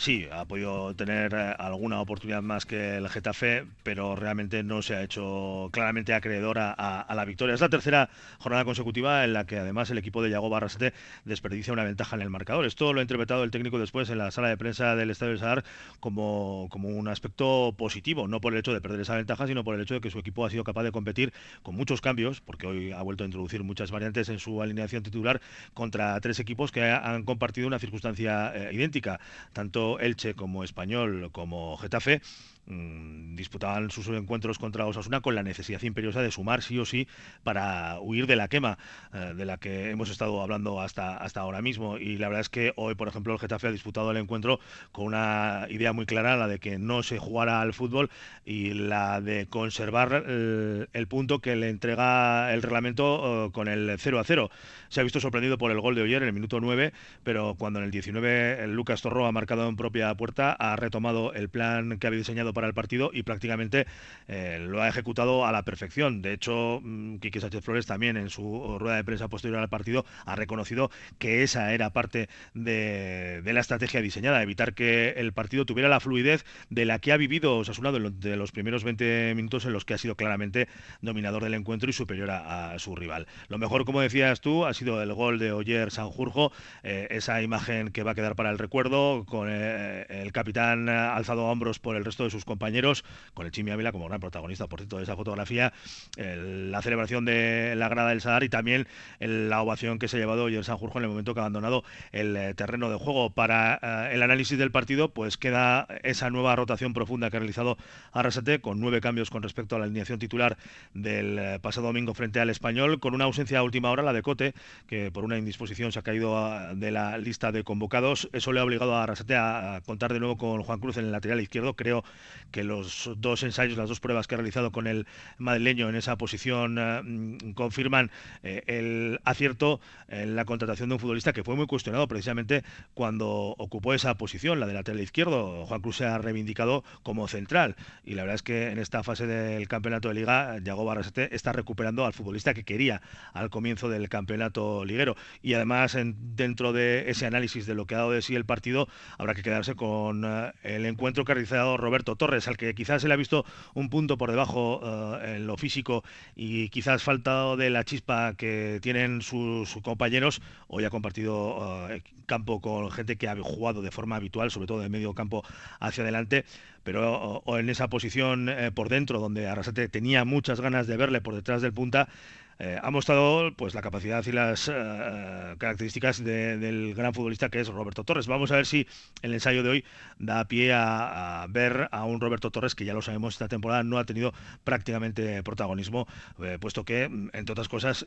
Sí, 0.00 0.28
ha 0.30 0.44
podido 0.44 0.94
tener 0.94 1.34
eh, 1.34 1.56
alguna 1.58 2.00
oportunidad 2.00 2.40
más 2.40 2.64
que 2.66 2.98
el 2.98 3.08
Getafe, 3.08 3.64
pero 3.82 4.14
realmente 4.14 4.62
no 4.62 4.80
se 4.80 4.94
ha 4.94 5.02
hecho 5.02 5.70
claramente 5.72 6.14
acreedora 6.14 6.72
a, 6.72 7.12
la 7.16 7.24
victoria. 7.24 7.56
Es 7.56 7.60
la 7.60 7.68
tercera 7.68 8.08
jornada 8.38 8.64
consecutiva 8.64 9.24
en 9.24 9.32
la 9.32 9.44
que 9.44 9.58
además 9.58 9.90
el 9.90 9.98
equipo 9.98 10.22
de 10.22 10.30
Yago 10.30 10.50
Barrasete 10.50 10.94
desperdicia 11.24 11.72
una 11.72 11.82
ventaja 11.82 12.14
en 12.14 12.22
el 12.22 12.30
marcador. 12.30 12.64
Esto 12.64 12.92
lo 12.92 13.00
ha 13.00 13.02
interpretado 13.02 13.42
el 13.42 13.50
técnico 13.50 13.80
después 13.80 14.08
en 14.08 14.18
la 14.18 14.30
sala 14.30 14.48
de 14.48 14.56
prensa 14.56 14.94
del 14.94 15.10
Estadio 15.10 15.32
de 15.32 15.40
Sadar 15.40 15.64
como, 15.98 16.68
como 16.70 16.90
un 16.90 17.08
aspecto 17.08 17.74
positivo, 17.76 18.28
no 18.28 18.40
por 18.40 18.52
el 18.52 18.60
hecho 18.60 18.72
de 18.72 18.80
perder 18.80 19.00
esa 19.00 19.16
ventaja, 19.16 19.48
sino 19.48 19.64
por 19.64 19.74
el 19.74 19.80
hecho 19.80 19.94
de 19.94 20.00
que 20.00 20.12
su 20.12 20.20
equipo 20.20 20.46
ha 20.46 20.50
sido 20.50 20.62
capaz 20.62 20.84
de 20.84 20.92
competir 20.92 21.32
con 21.64 21.74
muchos 21.74 22.00
cambios, 22.00 22.40
porque 22.40 22.68
hoy 22.68 22.92
ha 22.92 23.02
vuelto 23.02 23.24
a 23.24 23.26
introducir 23.26 23.64
muchas 23.64 23.90
variantes 23.90 24.28
en 24.28 24.38
su 24.38 24.62
alineación 24.62 25.02
titular 25.02 25.40
contra 25.74 26.20
tres 26.20 26.38
equipos 26.38 26.70
que 26.70 26.84
han 26.84 27.24
compartido 27.24 27.66
una 27.66 27.80
circunstancia 27.80 28.52
eh, 28.54 28.70
idéntica, 28.72 29.18
tanto 29.52 29.87
Elche 29.98 30.34
como 30.34 30.64
Español 30.64 31.30
como 31.32 31.76
Getafe 31.78 32.20
Mm, 32.68 33.34
disputaban 33.34 33.90
sus 33.90 34.08
encuentros 34.08 34.58
contra 34.58 34.84
Osasuna 34.84 35.22
con 35.22 35.34
la 35.34 35.42
necesidad 35.42 35.80
imperiosa 35.82 36.20
de 36.20 36.30
sumar 36.30 36.60
sí 36.60 36.78
o 36.78 36.84
sí 36.84 37.08
para 37.42 37.98
huir 38.00 38.26
de 38.26 38.36
la 38.36 38.48
quema 38.48 38.76
eh, 39.14 39.32
de 39.34 39.46
la 39.46 39.56
que 39.56 39.90
hemos 39.90 40.10
estado 40.10 40.42
hablando 40.42 40.80
hasta, 40.82 41.16
hasta 41.16 41.40
ahora 41.40 41.62
mismo. 41.62 41.96
Y 41.96 42.18
la 42.18 42.28
verdad 42.28 42.42
es 42.42 42.48
que 42.50 42.74
hoy, 42.76 42.94
por 42.94 43.08
ejemplo, 43.08 43.32
el 43.32 43.38
Getafe 43.38 43.68
ha 43.68 43.72
disputado 43.72 44.10
el 44.10 44.18
encuentro 44.18 44.60
con 44.92 45.06
una 45.06 45.66
idea 45.70 45.94
muy 45.94 46.04
clara, 46.04 46.36
la 46.36 46.46
de 46.46 46.58
que 46.58 46.78
no 46.78 47.02
se 47.02 47.18
jugara 47.18 47.62
al 47.62 47.72
fútbol 47.72 48.10
y 48.44 48.74
la 48.74 49.22
de 49.22 49.46
conservar 49.46 50.12
el, 50.12 51.08
punto 51.08 51.38
que 51.38 51.56
le 51.56 51.70
entrega 51.70 52.52
el 52.52 52.60
reglamento 52.60 53.46
eh, 53.46 53.52
con 53.52 53.68
el 53.68 53.94
0 53.98 54.18
a 54.18 54.24
0. 54.24 54.50
Se 54.90 55.00
ha 55.00 55.04
visto 55.04 55.20
sorprendido 55.20 55.56
por 55.56 55.70
el 55.70 55.80
gol 55.80 55.94
de 55.94 56.02
Oyer 56.02 56.22
en 56.22 56.28
el 56.28 56.34
minuto 56.34 56.60
9, 56.60 56.92
pero 57.22 57.54
cuando 57.54 57.78
en 57.78 57.86
el 57.86 57.90
19 57.90 58.64
el 58.64 58.74
Lucas 58.74 59.00
Torro 59.00 59.26
ha 59.26 59.32
marcado 59.32 59.68
en 59.68 59.76
propia 59.76 60.14
puerta, 60.16 60.52
ha 60.52 60.76
retomado 60.76 61.32
el 61.32 61.48
plan 61.48 61.98
que 61.98 62.06
había 62.06 62.18
diseñado 62.18 62.52
para 62.58 62.66
el 62.66 62.74
partido 62.74 63.12
y 63.14 63.22
prácticamente 63.22 63.86
eh, 64.26 64.58
lo 64.60 64.82
ha 64.82 64.88
ejecutado 64.88 65.46
a 65.46 65.52
la 65.52 65.62
perfección. 65.62 66.22
De 66.22 66.32
hecho, 66.32 66.80
mm, 66.82 67.18
Quique 67.18 67.38
Sánchez 67.38 67.62
Flores 67.62 67.86
también 67.86 68.16
en 68.16 68.30
su 68.30 68.78
rueda 68.80 68.96
de 68.96 69.04
prensa 69.04 69.28
posterior 69.28 69.60
al 69.60 69.68
partido 69.68 70.04
ha 70.26 70.34
reconocido 70.34 70.90
que 71.20 71.44
esa 71.44 71.72
era 71.72 71.90
parte 71.90 72.28
de, 72.54 73.42
la 73.44 73.60
estrategia 73.60 74.02
diseñada, 74.02 74.42
evitar 74.42 74.74
que 74.74 75.10
el 75.10 75.32
partido 75.32 75.66
tuviera 75.66 75.88
la 75.88 76.00
fluidez 76.00 76.44
de 76.68 76.84
la 76.84 76.98
que 76.98 77.12
ha 77.12 77.16
vivido 77.16 77.58
Osasuna 77.58 77.92
de, 77.92 78.36
los 78.36 78.50
primeros 78.50 78.82
20 78.82 79.34
minutos 79.36 79.64
en 79.64 79.72
los 79.72 79.84
que 79.84 79.94
ha 79.94 79.98
sido 79.98 80.16
claramente 80.16 80.66
dominador 81.00 81.44
del 81.44 81.54
encuentro 81.54 81.88
y 81.88 81.92
superior 81.92 82.32
a, 82.32 82.76
su 82.80 82.96
rival. 82.96 83.28
Lo 83.46 83.58
mejor, 83.58 83.84
como 83.84 84.00
decías 84.00 84.40
tú, 84.40 84.66
ha 84.66 84.74
sido 84.74 85.00
el 85.00 85.14
gol 85.14 85.38
de 85.38 85.52
Oyer 85.52 85.92
Sanjurjo, 85.92 86.50
eh, 86.82 87.06
esa 87.10 87.40
imagen 87.40 87.90
que 87.92 88.02
va 88.02 88.10
a 88.10 88.14
quedar 88.16 88.34
para 88.34 88.50
el 88.50 88.58
recuerdo, 88.58 89.24
con 89.26 89.48
eh, 89.48 90.06
el 90.08 90.32
capitán 90.32 90.88
alzado 90.88 91.46
a 91.46 91.52
hombros 91.52 91.78
por 91.78 91.94
el 91.94 92.04
resto 92.04 92.24
de 92.24 92.30
sus 92.30 92.37
compañeros, 92.44 93.04
con 93.34 93.46
el 93.46 93.52
Chimi 93.52 93.70
Ávila 93.70 93.92
como 93.92 94.08
gran 94.08 94.20
protagonista, 94.20 94.66
por 94.66 94.80
cierto, 94.80 94.98
de 94.98 95.04
esa 95.04 95.16
fotografía, 95.16 95.72
la 96.16 96.82
celebración 96.82 97.24
de 97.24 97.74
la 97.76 97.88
grada 97.88 98.10
del 98.10 98.20
Sadar 98.20 98.44
y 98.44 98.48
también 98.48 98.86
la 99.20 99.62
ovación 99.62 99.98
que 99.98 100.08
se 100.08 100.16
ha 100.16 100.20
llevado 100.20 100.48
en 100.48 100.64
Sanjurjo 100.64 100.98
en 100.98 101.04
el 101.04 101.10
momento 101.10 101.34
que 101.34 101.40
ha 101.40 101.44
abandonado 101.44 101.84
el 102.12 102.36
eh, 102.36 102.54
terreno 102.54 102.90
de 102.90 102.96
juego. 102.96 103.30
Para 103.30 103.78
eh, 103.82 104.14
el 104.14 104.22
análisis 104.22 104.58
del 104.58 104.70
partido, 104.70 105.10
pues 105.10 105.36
queda 105.36 105.86
esa 106.02 106.30
nueva 106.30 106.56
rotación 106.56 106.92
profunda 106.92 107.30
que 107.30 107.36
ha 107.36 107.40
realizado 107.40 107.76
Arrasate, 108.12 108.60
con 108.60 108.80
nueve 108.80 109.00
cambios 109.00 109.30
con 109.30 109.42
respecto 109.42 109.76
a 109.76 109.78
la 109.78 109.84
alineación 109.84 110.18
titular 110.18 110.56
del 110.94 111.38
eh, 111.38 111.58
pasado 111.60 111.86
domingo 111.86 112.14
frente 112.14 112.40
al 112.40 112.50
Español, 112.50 113.00
con 113.00 113.14
una 113.14 113.24
ausencia 113.24 113.58
a 113.58 113.62
última 113.62 113.90
hora, 113.90 114.02
la 114.02 114.12
de 114.12 114.22
Cote, 114.22 114.54
que 114.86 115.10
por 115.10 115.24
una 115.24 115.38
indisposición 115.38 115.92
se 115.92 115.98
ha 115.98 116.02
caído 116.02 116.74
de 116.74 116.90
la 116.90 117.18
lista 117.18 117.52
de 117.52 117.64
convocados. 117.64 118.28
Eso 118.32 118.52
le 118.52 118.60
ha 118.60 118.64
obligado 118.64 118.94
a 118.94 119.02
Arrasate 119.04 119.36
a 119.36 119.80
contar 119.84 120.12
de 120.12 120.20
nuevo 120.20 120.36
con 120.36 120.62
Juan 120.62 120.80
Cruz 120.80 120.96
en 120.96 121.06
el 121.06 121.12
lateral 121.12 121.40
izquierdo. 121.40 121.74
Creo 121.74 122.04
que 122.50 122.64
los 122.64 123.10
dos 123.16 123.42
ensayos, 123.42 123.76
las 123.76 123.88
dos 123.88 124.00
pruebas 124.00 124.26
que 124.26 124.34
ha 124.34 124.38
realizado 124.38 124.72
con 124.72 124.86
el 124.86 125.06
madrileño 125.38 125.88
en 125.88 125.96
esa 125.96 126.16
posición 126.16 126.78
eh, 126.78 127.02
mm, 127.02 127.52
confirman 127.52 128.10
eh, 128.42 128.62
el 128.66 129.20
acierto 129.24 129.80
en 130.08 130.36
la 130.36 130.44
contratación 130.44 130.88
de 130.88 130.96
un 130.96 131.00
futbolista 131.00 131.32
que 131.32 131.44
fue 131.44 131.56
muy 131.56 131.66
cuestionado 131.66 132.08
precisamente 132.08 132.64
cuando 132.94 133.54
ocupó 133.58 133.94
esa 133.94 134.16
posición, 134.16 134.60
la 134.60 134.66
de 134.66 134.74
lateral 134.74 135.00
izquierdo. 135.00 135.66
Juan 135.66 135.80
Cruz 135.80 135.96
se 135.96 136.06
ha 136.06 136.18
reivindicado 136.18 136.84
como 137.02 137.28
central 137.28 137.76
y 138.04 138.14
la 138.14 138.22
verdad 138.22 138.36
es 138.36 138.42
que 138.42 138.70
en 138.70 138.78
esta 138.78 139.02
fase 139.02 139.26
del 139.26 139.68
campeonato 139.68 140.08
de 140.08 140.14
liga, 140.14 140.58
Yago 140.58 140.84
Barrasete 140.84 141.34
está 141.34 141.52
recuperando 141.52 142.06
al 142.06 142.12
futbolista 142.12 142.54
que 142.54 142.64
quería 142.64 143.02
al 143.32 143.50
comienzo 143.50 143.88
del 143.88 144.08
campeonato 144.08 144.84
liguero 144.84 145.16
y 145.42 145.54
además 145.54 145.96
dentro 146.36 146.72
de 146.72 147.10
ese 147.10 147.26
análisis 147.26 147.66
de 147.66 147.74
lo 147.74 147.86
que 147.86 147.94
ha 147.94 147.98
dado 147.98 148.12
de 148.12 148.22
sí 148.22 148.34
el 148.34 148.44
partido 148.44 148.88
habrá 149.18 149.34
que 149.34 149.42
quedarse 149.42 149.74
con 149.74 150.24
eh, 150.24 150.52
el 150.62 150.86
encuentro 150.86 151.24
que 151.24 151.32
ha 151.32 151.34
realizado 151.34 151.76
Roberto 151.76 152.16
Torres, 152.18 152.48
al 152.48 152.56
que 152.56 152.74
quizás 152.74 153.00
se 153.02 153.08
le 153.08 153.14
ha 153.14 153.16
visto 153.16 153.46
un 153.74 153.88
punto 153.88 154.18
por 154.18 154.30
debajo 154.30 154.80
eh, 154.84 155.36
en 155.36 155.46
lo 155.46 155.56
físico 155.56 156.04
y 156.36 156.68
quizás 156.68 157.02
falta 157.02 157.56
de 157.56 157.70
la 157.70 157.84
chispa 157.84 158.34
que 158.34 158.80
tienen 158.82 159.22
sus, 159.22 159.74
compañeros, 159.82 160.42
hoy 160.66 160.84
ha 160.84 160.90
compartido 160.90 161.88
eh, 161.88 162.02
campo 162.26 162.60
con 162.60 162.90
gente 162.90 163.16
que 163.16 163.28
ha 163.28 163.36
jugado 163.36 163.80
de 163.80 163.90
forma 163.90 164.16
habitual, 164.16 164.50
sobre 164.50 164.66
todo 164.66 164.80
de 164.80 164.88
medio 164.88 165.14
campo 165.14 165.44
hacia 165.80 166.02
adelante, 166.02 166.44
pero 166.84 167.40
o, 167.44 167.58
en 167.58 167.70
esa 167.70 167.88
posición 167.88 168.48
eh, 168.48 168.70
por 168.72 168.88
dentro, 168.88 169.20
donde 169.20 169.48
Arrasate 169.48 169.88
tenía 169.88 170.24
muchas 170.24 170.60
ganas 170.60 170.86
de 170.86 170.96
verle 170.96 171.20
por 171.20 171.34
detrás 171.34 171.62
del 171.62 171.72
punta, 171.72 172.08
eh, 172.58 172.78
ha 172.82 172.90
mostrado 172.90 173.52
pues 173.56 173.74
la 173.74 173.82
capacidad 173.82 174.24
y 174.26 174.32
las 174.32 174.68
eh, 174.68 175.54
características 175.58 176.24
del 176.24 176.94
gran 176.94 177.14
futbolista 177.14 177.48
que 177.48 177.60
es 177.60 177.68
Roberto 177.68 178.04
Torres. 178.04 178.26
Vamos 178.26 178.50
a 178.50 178.56
ver 178.56 178.66
si 178.66 178.86
el 179.22 179.32
ensayo 179.32 179.62
de 179.62 179.68
hoy 179.68 179.84
da 180.18 180.44
pie 180.46 180.72
a, 180.74 181.46
ver 181.48 181.88
a 181.92 182.04
un 182.04 182.20
Roberto 182.20 182.50
Torres 182.50 182.74
que 182.74 182.84
ya 182.84 182.94
lo 182.94 183.02
sabemos 183.02 183.34
esta 183.34 183.48
temporada 183.48 183.82
no 183.82 183.98
ha 183.98 184.04
tenido 184.04 184.32
prácticamente 184.64 185.42
protagonismo, 185.42 186.08
eh, 186.42 186.58
puesto 186.60 186.84
que 186.84 187.04
entre 187.04 187.52
otras 187.52 187.68
cosas 187.68 188.06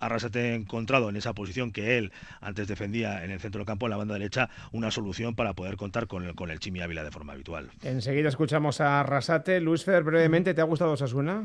Arrasate 0.00 0.52
ha 0.52 0.54
encontrado 0.54 1.08
en 1.08 1.16
esa 1.16 1.32
posición 1.32 1.70
que 1.70 1.98
él 1.98 2.12
antes 2.40 2.66
defendía 2.66 3.24
en 3.24 3.30
el 3.30 3.40
centro 3.40 3.60
del 3.60 3.66
campo 3.66 3.86
en 3.86 3.90
la 3.90 3.96
banda 3.96 4.14
derecha 4.14 4.50
una 4.72 4.90
solución 4.90 5.34
para 5.34 5.54
poder 5.54 5.76
contar 5.76 6.06
con 6.06 6.24
el, 6.24 6.34
con 6.34 6.50
el 6.50 6.58
Chimi 6.58 6.80
Ávila 6.80 7.04
de 7.04 7.10
forma 7.10 7.32
habitual. 7.32 7.70
Enseguida 7.82 8.28
escuchamos 8.28 8.80
a 8.80 9.00
Arrasate. 9.00 9.60
Luis 9.60 9.84
Fer, 9.84 10.02
brevemente, 10.02 10.54
¿te 10.54 10.60
ha 10.60 10.64
gustado 10.64 10.92
Osasuna? 10.92 11.44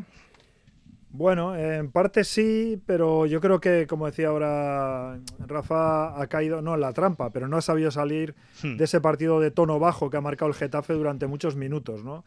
Bueno, 1.12 1.56
en 1.56 1.92
parte 1.92 2.24
sí, 2.24 2.80
pero 2.86 3.26
yo 3.26 3.42
creo 3.42 3.60
que, 3.60 3.88
como 3.88 4.06
decía 4.06 4.28
ahora 4.28 5.20
Rafa, 5.40 6.22
ha 6.22 6.28
caído, 6.28 6.62
no 6.62 6.76
en 6.76 6.82
la 6.82 6.94
trampa, 6.94 7.32
pero 7.32 7.48
no 7.48 7.58
ha 7.58 7.62
sabido 7.62 7.90
salir 7.90 8.36
hmm. 8.64 8.78
de 8.78 8.84
ese 8.84 9.02
partido 9.02 9.40
de 9.40 9.50
tono 9.50 9.80
bajo 9.80 10.10
que 10.10 10.18
ha 10.18 10.22
marcado 10.22 10.50
el 10.50 10.56
Getafe 10.56 10.94
durante 10.94 11.26
muchos 11.26 11.56
minutos, 11.56 12.04
¿no? 12.04 12.24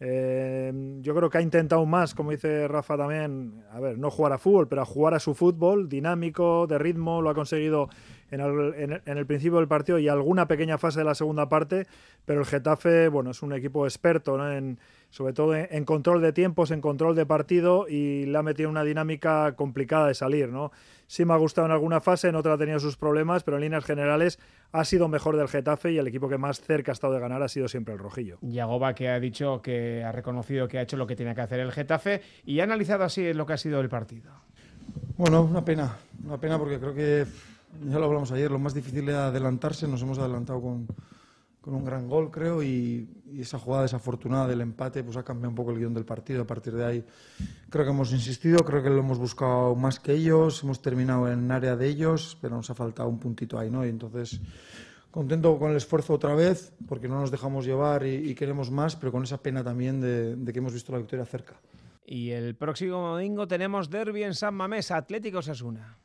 Eh, 0.00 0.72
yo 1.00 1.14
creo 1.14 1.30
que 1.30 1.38
ha 1.38 1.42
intentado 1.42 1.86
más, 1.86 2.14
como 2.14 2.32
dice 2.32 2.66
Rafa 2.66 2.96
también, 2.96 3.62
a 3.70 3.78
ver, 3.78 3.96
no 3.96 4.10
jugar 4.10 4.32
a 4.32 4.38
fútbol, 4.38 4.66
pero 4.66 4.82
a 4.82 4.84
jugar 4.84 5.14
a 5.14 5.20
su 5.20 5.34
fútbol, 5.34 5.88
dinámico, 5.88 6.66
de 6.66 6.78
ritmo, 6.78 7.22
lo 7.22 7.30
ha 7.30 7.34
conseguido 7.34 7.88
en 8.30 8.40
el, 8.40 9.02
en 9.04 9.18
el, 9.18 9.26
principio 9.26 9.58
del 9.58 9.68
partido 9.68 9.98
y 9.98 10.08
alguna 10.08 10.48
pequeña 10.48 10.78
fase 10.78 11.00
de 11.00 11.04
la 11.04 11.14
segunda 11.14 11.48
parte, 11.48 11.86
pero 12.24 12.40
el 12.40 12.46
Getafe, 12.46 13.08
bueno, 13.08 13.30
es 13.30 13.42
un 13.42 13.52
equipo 13.52 13.86
experto 13.86 14.36
¿no? 14.36 14.50
en, 14.50 14.78
sobre 15.14 15.32
todo 15.32 15.54
en, 15.54 15.84
control 15.84 16.20
de 16.20 16.32
tiempos, 16.32 16.72
en 16.72 16.80
control 16.80 17.14
de 17.14 17.24
partido 17.24 17.86
y 17.88 18.26
le 18.26 18.36
ha 18.36 18.42
metido 18.42 18.68
una 18.68 18.82
dinámica 18.82 19.54
complicada 19.54 20.08
de 20.08 20.14
salir, 20.14 20.48
¿no? 20.48 20.72
Sí 21.06 21.24
me 21.24 21.34
ha 21.34 21.36
gustado 21.36 21.66
en 21.66 21.72
alguna 21.72 22.00
fase, 22.00 22.28
en 22.28 22.34
otra 22.34 22.54
ha 22.54 22.58
tenido 22.58 22.80
sus 22.80 22.96
problemas, 22.96 23.44
pero 23.44 23.58
en 23.58 23.62
líneas 23.62 23.84
generales 23.84 24.40
ha 24.72 24.84
sido 24.84 25.06
mejor 25.06 25.36
del 25.36 25.46
Getafe 25.46 25.92
y 25.92 25.98
el 25.98 26.08
equipo 26.08 26.28
que 26.28 26.36
más 26.36 26.60
cerca 26.60 26.90
ha 26.90 26.94
estado 26.94 27.12
de 27.12 27.20
ganar 27.20 27.42
ha 27.42 27.48
sido 27.48 27.68
siempre 27.68 27.94
el 27.94 28.00
Rojillo. 28.00 28.38
Yagoba 28.40 28.94
que 28.94 29.08
ha 29.08 29.20
dicho 29.20 29.62
que 29.62 30.02
ha 30.02 30.10
reconocido 30.10 30.66
que 30.66 30.78
ha 30.78 30.82
hecho 30.82 30.96
lo 30.96 31.06
que 31.06 31.14
tiene 31.14 31.32
que 31.34 31.42
hacer 31.42 31.60
el 31.60 31.70
Getafe 31.70 32.20
y 32.44 32.58
ha 32.58 32.64
analizado 32.64 33.04
así 33.04 33.32
lo 33.34 33.46
que 33.46 33.52
ha 33.52 33.58
sido 33.58 33.80
el 33.80 33.88
partido. 33.88 34.32
Bueno, 35.16 35.42
una 35.42 35.64
pena, 35.64 35.96
una 36.24 36.38
pena 36.38 36.58
porque 36.58 36.80
creo 36.80 36.92
que 36.92 37.24
ya 37.82 37.98
lo 37.98 38.06
hablamos 38.06 38.30
ayer, 38.32 38.50
lo 38.50 38.58
más 38.58 38.74
difícil 38.74 39.08
era 39.08 39.28
adelantarse, 39.28 39.88
nos 39.88 40.02
hemos 40.02 40.18
adelantado 40.18 40.60
con 40.60 40.86
con 41.64 41.74
un 41.74 41.82
gran 41.82 42.06
gol, 42.06 42.30
creo, 42.30 42.62
y, 42.62 43.08
esa 43.40 43.58
jugada 43.58 43.84
desafortunada 43.84 44.46
del 44.46 44.60
empate 44.60 45.02
pues 45.02 45.16
ha 45.16 45.24
cambiado 45.24 45.48
un 45.48 45.56
poco 45.56 45.72
el 45.72 45.78
guion 45.78 45.94
del 45.94 46.04
partido. 46.04 46.42
A 46.42 46.46
partir 46.46 46.74
de 46.74 46.84
ahí 46.84 47.04
creo 47.70 47.84
que 47.84 47.90
hemos 47.90 48.12
insistido, 48.12 48.58
creo 48.58 48.82
que 48.82 48.90
lo 48.90 48.98
hemos 48.98 49.18
buscado 49.18 49.74
más 49.74 49.98
que 49.98 50.12
ellos, 50.12 50.62
hemos 50.62 50.80
terminado 50.82 51.28
en 51.32 51.50
área 51.50 51.74
de 51.74 51.88
ellos, 51.88 52.38
pero 52.40 52.54
nos 52.54 52.70
ha 52.70 52.74
faltado 52.74 53.08
un 53.08 53.18
puntito 53.18 53.58
ahí, 53.58 53.70
¿no? 53.70 53.82
Entonces 53.82 54.40
contento 55.10 55.58
con 55.58 55.70
el 55.70 55.78
esfuerzo 55.78 56.12
otra 56.12 56.34
vez, 56.34 56.72
porque 56.86 57.08
no 57.08 57.18
nos 57.18 57.30
dejamos 57.30 57.64
llevar 57.64 58.06
y, 58.06 58.34
queremos 58.34 58.70
más, 58.70 58.94
pero 58.94 59.10
con 59.10 59.24
esa 59.24 59.42
pena 59.42 59.64
también 59.64 60.00
de, 60.00 60.36
de 60.36 60.52
que 60.52 60.58
hemos 60.58 60.74
visto 60.74 60.92
la 60.92 60.98
victoria 60.98 61.24
cerca. 61.24 61.54
Y 62.06 62.30
el 62.30 62.54
próximo 62.54 63.08
domingo 63.08 63.48
tenemos 63.48 63.90
derby 63.90 64.22
en 64.22 64.34
San 64.34 64.54
Mamés, 64.54 64.90
Atlético 64.90 65.42
Sasuna. 65.42 65.96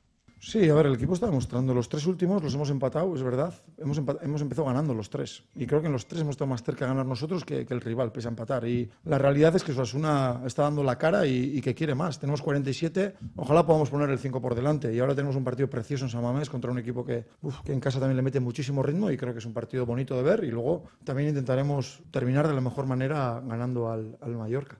Sí, 0.42 0.70
a 0.70 0.74
ver, 0.74 0.86
el 0.86 0.94
equipo 0.94 1.14
está 1.14 1.26
demostrando. 1.26 1.74
Los 1.74 1.90
tres 1.90 2.06
últimos 2.08 2.42
los 2.42 2.54
hemos 2.56 2.70
empatado, 2.70 3.14
es 3.14 3.22
verdad. 3.22 3.54
Hemos, 3.78 3.98
empezado 4.42 4.66
ganando 4.66 4.94
los 4.94 5.10
tres. 5.10 5.44
Y 5.54 5.68
creo 5.68 5.82
que 5.82 5.88
en 5.88 5.94
los 5.94 6.08
tres 6.08 6.22
hemos 6.22 6.34
estado 6.34 6.48
más 6.48 6.64
cerca 6.64 6.86
de 6.86 6.92
ganar 6.92 7.06
nosotros 7.06 7.44
que, 7.44 7.68
el 7.70 7.82
rival, 7.82 8.14
pese 8.14 8.30
a 8.30 8.32
empatar. 8.32 8.66
Y 8.66 8.90
la 9.04 9.18
realidad 9.18 9.54
es 9.58 9.64
que 9.64 9.74
Suasuna 9.74 10.42
está 10.46 10.64
dando 10.64 10.82
la 10.82 10.98
cara 10.98 11.28
y, 11.28 11.60
que 11.62 11.76
quiere 11.76 11.94
más. 11.94 12.20
Tenemos 12.20 12.42
47, 12.42 13.16
ojalá 13.36 13.66
podamos 13.66 13.90
poner 13.90 14.10
el 14.10 14.18
5 14.18 14.42
por 14.42 14.56
delante. 14.56 14.94
Y 14.94 15.00
ahora 15.00 15.14
tenemos 15.14 15.36
un 15.36 15.44
partido 15.44 15.70
precioso 15.70 16.06
en 16.06 16.10
San 16.10 16.24
Mamés 16.24 16.50
contra 16.50 16.72
un 16.72 16.80
equipo 16.80 17.04
que, 17.04 17.26
en 17.66 17.80
casa 17.82 18.00
también 18.00 18.16
le 18.16 18.24
mete 18.24 18.40
muchísimo 18.40 18.82
ritmo 18.82 19.12
y 19.12 19.18
creo 19.18 19.34
que 19.34 19.40
es 19.40 19.46
un 19.46 19.54
partido 19.54 19.86
bonito 19.86 20.16
de 20.16 20.24
ver. 20.24 20.46
Y 20.46 20.52
luego 20.52 20.86
también 21.04 21.30
intentaremos 21.30 22.02
terminar 22.12 22.48
de 22.48 22.54
la 22.54 22.62
mejor 22.62 22.86
manera 22.86 23.42
ganando 23.46 23.92
al 23.92 24.38
Mallorca. 24.38 24.78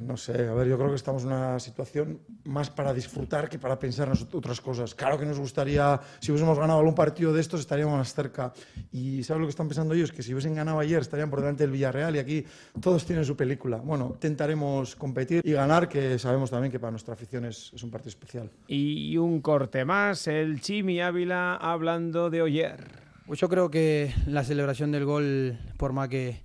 No 0.00 0.16
sé, 0.16 0.48
a 0.48 0.54
ver, 0.54 0.68
yo 0.68 0.76
creo 0.76 0.90
que 0.90 0.96
estamos 0.96 1.22
en 1.22 1.28
una 1.28 1.58
situación 1.58 2.20
más 2.44 2.70
para 2.70 2.92
disfrutar 2.92 3.48
que 3.48 3.58
para 3.58 3.78
pensar 3.78 4.08
en 4.08 4.14
otras 4.32 4.60
cosas. 4.60 4.94
Claro 4.94 5.18
que 5.18 5.24
nos 5.24 5.38
gustaría, 5.38 6.00
si 6.20 6.30
hubiésemos 6.30 6.58
ganado 6.58 6.78
algún 6.78 6.94
partido 6.94 7.32
de 7.32 7.40
estos, 7.40 7.60
estaríamos 7.60 7.96
más 7.96 8.12
cerca. 8.12 8.52
Y 8.92 9.22
¿sabes 9.22 9.40
lo 9.40 9.46
que 9.46 9.50
están 9.50 9.68
pensando 9.68 9.94
ellos? 9.94 10.12
Que 10.12 10.22
si 10.22 10.32
hubiesen 10.32 10.54
ganado 10.54 10.78
ayer, 10.78 11.00
estarían 11.00 11.30
por 11.30 11.40
delante 11.40 11.64
del 11.64 11.70
Villarreal 11.70 12.16
y 12.16 12.18
aquí 12.18 12.44
todos 12.80 13.04
tienen 13.06 13.24
su 13.24 13.36
película. 13.36 13.78
Bueno, 13.78 14.10
intentaremos 14.14 14.96
competir 14.96 15.40
y 15.44 15.52
ganar, 15.52 15.88
que 15.88 16.18
sabemos 16.18 16.50
también 16.50 16.70
que 16.70 16.78
para 16.78 16.90
nuestra 16.90 17.14
afición 17.14 17.44
es, 17.46 17.72
es 17.74 17.82
un 17.82 17.90
partido 17.90 18.10
especial. 18.10 18.50
Y 18.68 19.16
un 19.16 19.40
corte 19.40 19.84
más, 19.84 20.26
el 20.26 20.60
Chimi 20.60 21.00
Ávila 21.00 21.56
hablando 21.56 22.30
de 22.30 22.42
Oyer. 22.42 23.04
Pues 23.26 23.40
yo 23.40 23.48
creo 23.48 23.70
que 23.70 24.12
la 24.26 24.44
celebración 24.44 24.92
del 24.92 25.06
gol, 25.06 25.58
por 25.78 25.94
más 25.94 26.08
que 26.08 26.42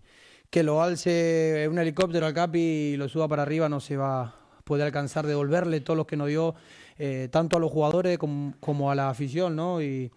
que 0.50 0.64
lo 0.64 0.82
alce 0.82 1.68
un 1.70 1.78
helicóptero 1.78 2.26
al 2.26 2.34
Capi 2.34 2.60
y 2.60 2.98
lo 2.98 3.08
suba 3.08 3.28
para 3.28 3.44
arriba, 3.44 3.70
no 3.70 3.80
se 3.80 3.98
va 3.98 4.22
a 4.22 4.36
poder 4.64 4.86
alcanzar 4.86 5.28
devolverle 5.28 5.82
todo 5.82 5.96
lo 5.96 6.08
que 6.08 6.18
nos 6.18 6.28
dio, 6.28 6.56
eh, 6.98 7.28
tanto 7.32 7.58
a 7.58 7.60
los 7.60 7.72
jugadores 7.72 8.18
como, 8.18 8.92
a 8.92 8.96
la 8.96 9.10
afición, 9.10 9.56
¿no? 9.56 9.82
Y, 9.82 10.12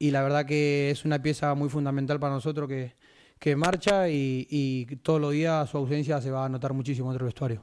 la 0.00 0.22
verdad 0.22 0.44
que 0.44 0.90
es 0.90 1.06
una 1.06 1.22
pieza 1.22 1.54
muy 1.54 1.70
fundamental 1.70 2.20
para 2.20 2.34
nosotros 2.34 2.68
que, 2.68 3.56
marcha 3.56 4.08
y, 4.08 4.46
y 4.50 4.96
todos 4.96 5.20
los 5.20 5.32
días 5.32 5.68
su 5.68 5.78
ausencia 5.78 6.20
se 6.20 6.30
va 6.30 6.44
a 6.44 6.48
notar 6.48 6.72
muchísimo 6.74 7.10
en 7.10 7.18
el 7.18 7.24
vestuario. 7.24 7.62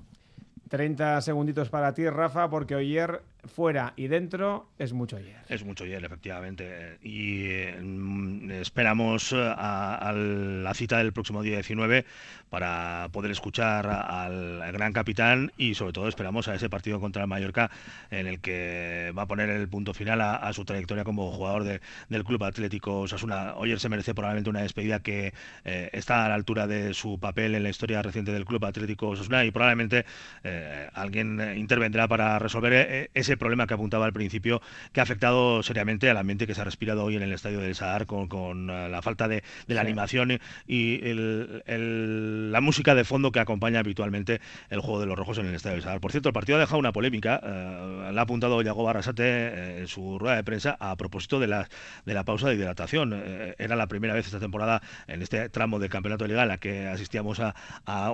30 0.70 1.22
segunditos 1.22 1.70
para 1.70 1.94
ti, 1.94 2.08
Rafa, 2.10 2.50
porque 2.50 2.76
ayer 2.76 3.22
fuera 3.46 3.94
y 3.96 4.08
dentro 4.08 4.70
es 4.78 4.94
mucho 4.94 5.18
ayer. 5.18 5.38
Es 5.50 5.66
mucho 5.66 5.84
ayer, 5.84 6.04
efectivamente. 6.04 6.98
Y 7.04 7.66
mm, 7.82 8.52
esperamos 8.52 9.32
eh, 9.34 9.38
a, 9.38 10.14
la 10.14 10.74
cita 10.74 10.98
del 10.98 11.14
próximo 11.14 11.42
día 11.42 11.56
19 11.56 12.06
para 12.50 13.08
poder 13.12 13.32
escuchar 13.32 13.88
al 13.88 14.72
gran 14.74 14.92
capitán 14.92 15.54
y 15.58 15.74
sobre 15.74 15.94
todo 15.94 16.10
esperamos 16.10 16.50
a 16.50 16.56
ese 16.56 16.70
partido 16.70 17.00
contra 17.00 17.22
el 17.22 17.30
Mallorca 17.30 17.72
en 18.10 18.28
el 18.28 18.42
que 18.42 19.14
va 19.18 19.24
a 19.24 19.26
poner 19.26 19.50
el 19.50 19.70
punto 19.70 19.94
final 19.94 20.20
a, 20.20 20.52
su 20.52 20.66
trayectoria 20.66 21.06
como 21.06 21.32
jugador 21.32 21.64
del 21.64 22.24
Club 22.26 22.44
Atlético 22.44 23.02
Osasuna. 23.02 23.54
Oyer 23.56 23.80
se 23.80 23.88
merece 23.88 24.14
probablemente 24.14 24.50
una 24.50 24.62
despedida 24.64 25.00
que 25.00 25.34
eh, 25.64 25.90
está 25.94 26.26
a 26.26 26.30
la 26.30 26.36
altura 26.36 26.68
de 26.68 26.94
su 26.94 27.20
papel 27.20 27.56
en 27.56 27.64
la 27.64 27.70
historia 27.70 28.02
reciente 28.02 28.34
del 28.34 28.46
Club 28.46 28.66
Atlético 28.66 29.10
Osasuna 29.10 29.46
y 29.46 29.52
probablemente 29.52 30.06
eh, 30.44 30.90
alguien 30.94 31.40
intervendrá 31.56 32.10
para 32.10 32.38
resolver 32.38 33.10
ese 33.14 33.31
problema 33.38 33.68
que 33.68 33.74
apuntaba 33.74 34.06
al 34.06 34.14
principio, 34.14 34.62
que 34.94 35.00
ha 35.00 35.04
afectado 35.04 35.64
seriamente 35.64 36.10
al 36.10 36.18
ambiente 36.18 36.48
que 36.48 36.56
se 36.56 36.62
ha 36.62 36.64
respirado 36.64 37.04
hoy 37.04 37.16
en 37.16 37.24
el 37.24 37.34
estadio 37.34 37.60
del 37.60 37.76
Sadar 37.76 38.06
con, 38.06 38.70
eh, 38.70 38.90
la 38.90 39.02
falta 39.02 39.28
de, 39.28 39.44
la 39.68 39.82
animación 39.82 40.40
y 40.68 41.00
la 41.06 42.62
música 42.62 42.96
de 42.96 43.04
fondo 43.04 43.32
que 43.32 43.40
acompaña 43.40 43.80
habitualmente 43.80 44.42
el 44.70 44.80
juego 44.80 45.00
de 45.00 45.06
los 45.06 45.18
rojos 45.18 45.38
en 45.38 45.48
el 45.48 45.56
estadio 45.56 45.76
del 45.76 45.84
Sadar. 45.84 46.02
Por 46.02 46.12
cierto, 46.12 46.30
el 46.30 46.34
partido 46.34 46.58
ha 46.58 46.62
dejado 46.62 46.80
una 46.80 46.92
polémica, 46.92 47.40
eh, 47.44 48.12
la 48.14 48.22
ha 48.22 48.24
apuntado 48.24 48.62
Yago 48.62 48.84
Barrasate 48.84 49.24
eh, 49.24 49.80
en 49.80 49.88
su 49.88 50.20
rueda 50.20 50.36
de 50.36 50.44
prensa 50.44 50.78
a 50.80 50.96
propósito 50.96 51.40
de 51.40 51.48
la, 51.48 51.70
de 52.06 52.14
la 52.14 52.24
pausa 52.24 52.50
de 52.50 52.56
hidratación. 52.56 53.14
era 53.58 53.76
la 53.76 53.88
primera 53.88 54.14
vez 54.14 54.26
esta 54.26 54.40
temporada 54.40 54.82
en 55.08 55.22
este 55.22 55.50
tramo 55.50 55.80
del 55.80 55.90
campeonato 55.90 56.28
legal 56.28 56.42
en 56.44 56.48
la 56.50 56.58
que 56.58 56.88
asistíamos 56.88 57.40
a, 57.40 57.54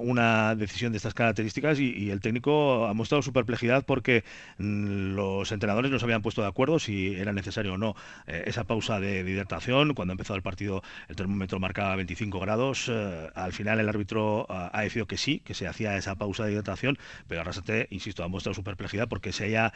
una 0.02 0.56
decisión 0.56 0.92
de 0.92 0.98
estas 0.98 1.14
características 1.14 1.80
y, 1.80 1.92
y 1.92 2.12
el 2.12 2.20
técnico 2.20 2.86
ha 2.88 2.94
mostrado 2.94 3.22
su 3.22 3.34
perplejidad 3.34 3.86
porque 3.86 4.24
mm, 4.58 5.07
los 5.16 5.52
entrenadores 5.52 5.92
no 5.92 6.00
se 6.00 6.06
habían 6.06 6.22
puesto 6.22 6.42
de 6.42 6.48
acuerdo 6.48 6.80
si 6.80 7.16
era 7.16 7.34
necesario 7.34 7.74
o 7.74 7.78
no 7.78 7.96
eh, 8.28 8.44
esa 8.48 8.64
pausa 8.64 9.00
de, 9.00 9.20
hidratación. 9.20 9.94
Cuando 9.94 10.12
empezó 10.12 10.36
el 10.36 10.42
partido 10.42 10.84
el 11.08 11.16
termómetro 11.16 11.60
marcaba 11.60 11.96
25 11.96 12.40
grados. 12.40 12.90
Eh, 12.90 13.30
al 13.34 13.54
final 13.54 13.80
el 13.80 13.90
árbitro 13.90 14.48
eh, 14.50 14.70
ha 14.72 14.82
decidido 14.82 15.08
que 15.08 15.18
sí, 15.18 15.40
que 15.40 15.54
se 15.54 15.68
hacía 15.68 15.98
esa 15.98 16.16
pausa 16.16 16.46
de 16.46 16.54
hidratación, 16.54 16.98
pero 17.28 17.42
Arrasate, 17.42 17.88
insisto, 17.92 18.24
ha 18.24 18.28
mostrado 18.28 18.54
su 18.54 18.64
perplejidad 18.64 19.08
porque 19.08 19.32
se 19.32 19.46
haya 19.46 19.74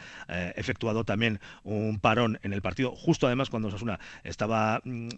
efectuado 0.56 1.04
también 1.04 1.40
un 1.62 1.98
parón 2.00 2.38
en 2.42 2.52
el 2.52 2.62
partido, 2.62 2.92
justo 2.92 3.26
además 3.26 3.50
cuando 3.50 3.68
Osasuna 3.68 3.98
estaba 4.24 4.80
mm, 4.84 5.08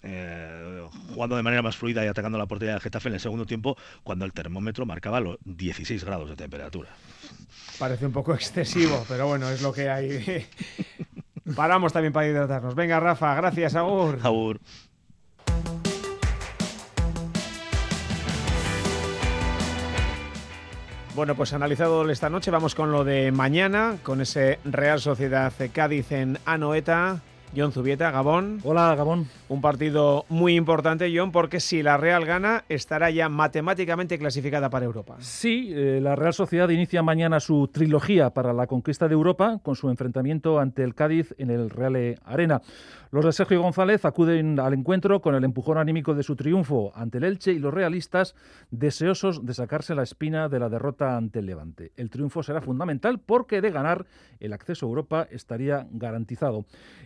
jugando 1.14 1.37
de 1.37 1.42
manera 1.42 1.62
más 1.62 1.77
fluida 1.77 2.05
y 2.05 2.09
atacando 2.09 2.38
la 2.38 2.46
portería 2.46 2.72
del 2.72 2.83
Getafe 2.83 3.09
en 3.09 3.14
el 3.14 3.20
segundo 3.20 3.46
tiempo, 3.46 3.77
cuando 4.03 4.24
el 4.24 4.33
termómetro 4.33 4.87
marcaba 4.87 5.20
los 5.20 5.38
16 5.44 6.05
grados 6.05 6.31
de 6.31 6.37
temperatura. 6.37 6.90
Parece 7.79 8.07
un 8.07 8.13
poco 8.13 8.35
excesivo, 8.35 9.05
pero 9.09 9.27
bueno, 9.27 9.49
es 9.51 9.63
lo 9.63 9.73
que 9.73 9.89
hay. 9.91 10.47
Paramos 11.57 11.93
también 11.93 12.13
para 12.13 12.27
hidratarnos. 12.27 12.75
Venga, 12.75 13.01
Rafa, 13.01 13.35
gracias, 13.35 13.75
Agur. 13.75 14.19
Agur. 14.23 14.61
Bueno, 21.15 21.37
pues 21.37 21.53
analizado 21.53 22.11
esta 22.11 22.29
noche, 22.29 22.51
vamos 22.51 22.75
con 22.75 22.91
lo 22.91 23.05
de 23.05 23.31
mañana, 23.31 23.99
con 24.03 24.21
ese 24.21 24.59
Real 24.65 25.01
Sociedad 25.01 25.53
Cádiz 25.73 26.11
en 26.11 26.39
Anoeta. 26.45 27.21
John 27.57 27.73
Zubieta, 27.73 28.11
Gabón. 28.11 28.61
Hola, 28.64 28.95
Gabón. 28.97 29.29
Un 29.49 29.61
partido 29.61 30.25
muy 30.29 30.57
importante, 30.57 31.12
John, 31.17 31.31
porque 31.31 31.61
si 31.61 31.83
la 31.83 31.97
Real 31.97 32.25
gana, 32.25 32.64
estará 32.69 33.11
ya 33.11 33.29
matemáticamente 33.29 34.19
clasificada 34.19 34.71
para 34.71 34.85
Europa. 34.85 35.17
Sí, 35.21 35.73
eh, 35.73 36.01
la 36.03 36.17
Real 36.17 36.35
Sociedad 36.35 36.69
inicia 36.69 37.03
mañana 37.03 37.38
su 37.38 37.69
trilogía 37.69 38.31
para 38.31 38.53
la 38.53 38.67
conquista 38.67 39.07
de 39.07 39.14
Europa 39.14 39.61
con 39.62 39.77
su 39.77 39.88
enfrentamiento 39.88 40.59
ante 40.59 40.83
el 40.83 40.95
Cádiz 40.95 41.35
en 41.38 41.51
el 41.51 41.71
Real 41.71 42.19
Arena. 42.25 42.61
Los 43.14 43.25
de 43.25 43.33
Sergio 43.33 43.62
González 43.62 44.05
acuden 44.05 44.59
al 44.59 44.75
encuentro 44.75 45.21
con 45.21 45.37
el 45.37 45.45
empujón 45.45 45.79
anímico 45.79 46.14
de 46.14 46.25
su 46.25 46.35
triunfo 46.35 46.90
ante 46.97 47.19
el 47.19 47.25
Elche 47.25 47.53
y 47.53 47.61
los 47.61 47.73
realistas 47.73 48.35
deseosos 48.73 49.47
de 49.47 49.55
sacarse 49.55 49.95
la 49.95 50.03
espina 50.03 50.49
de 50.49 50.59
la 50.59 50.69
derrota 50.69 51.17
ante 51.17 51.38
el 51.38 51.47
Levante. 51.47 51.93
El 51.97 52.11
triunfo 52.11 52.43
será 52.43 52.61
fundamental 52.61 53.21
porque 53.21 53.61
de 53.61 53.71
ganar 53.71 54.07
el 54.40 54.53
acceso 54.53 54.87
a 54.87 54.88
Europa 54.88 55.29
estaría 55.31 55.87
garantizado. 55.93 56.64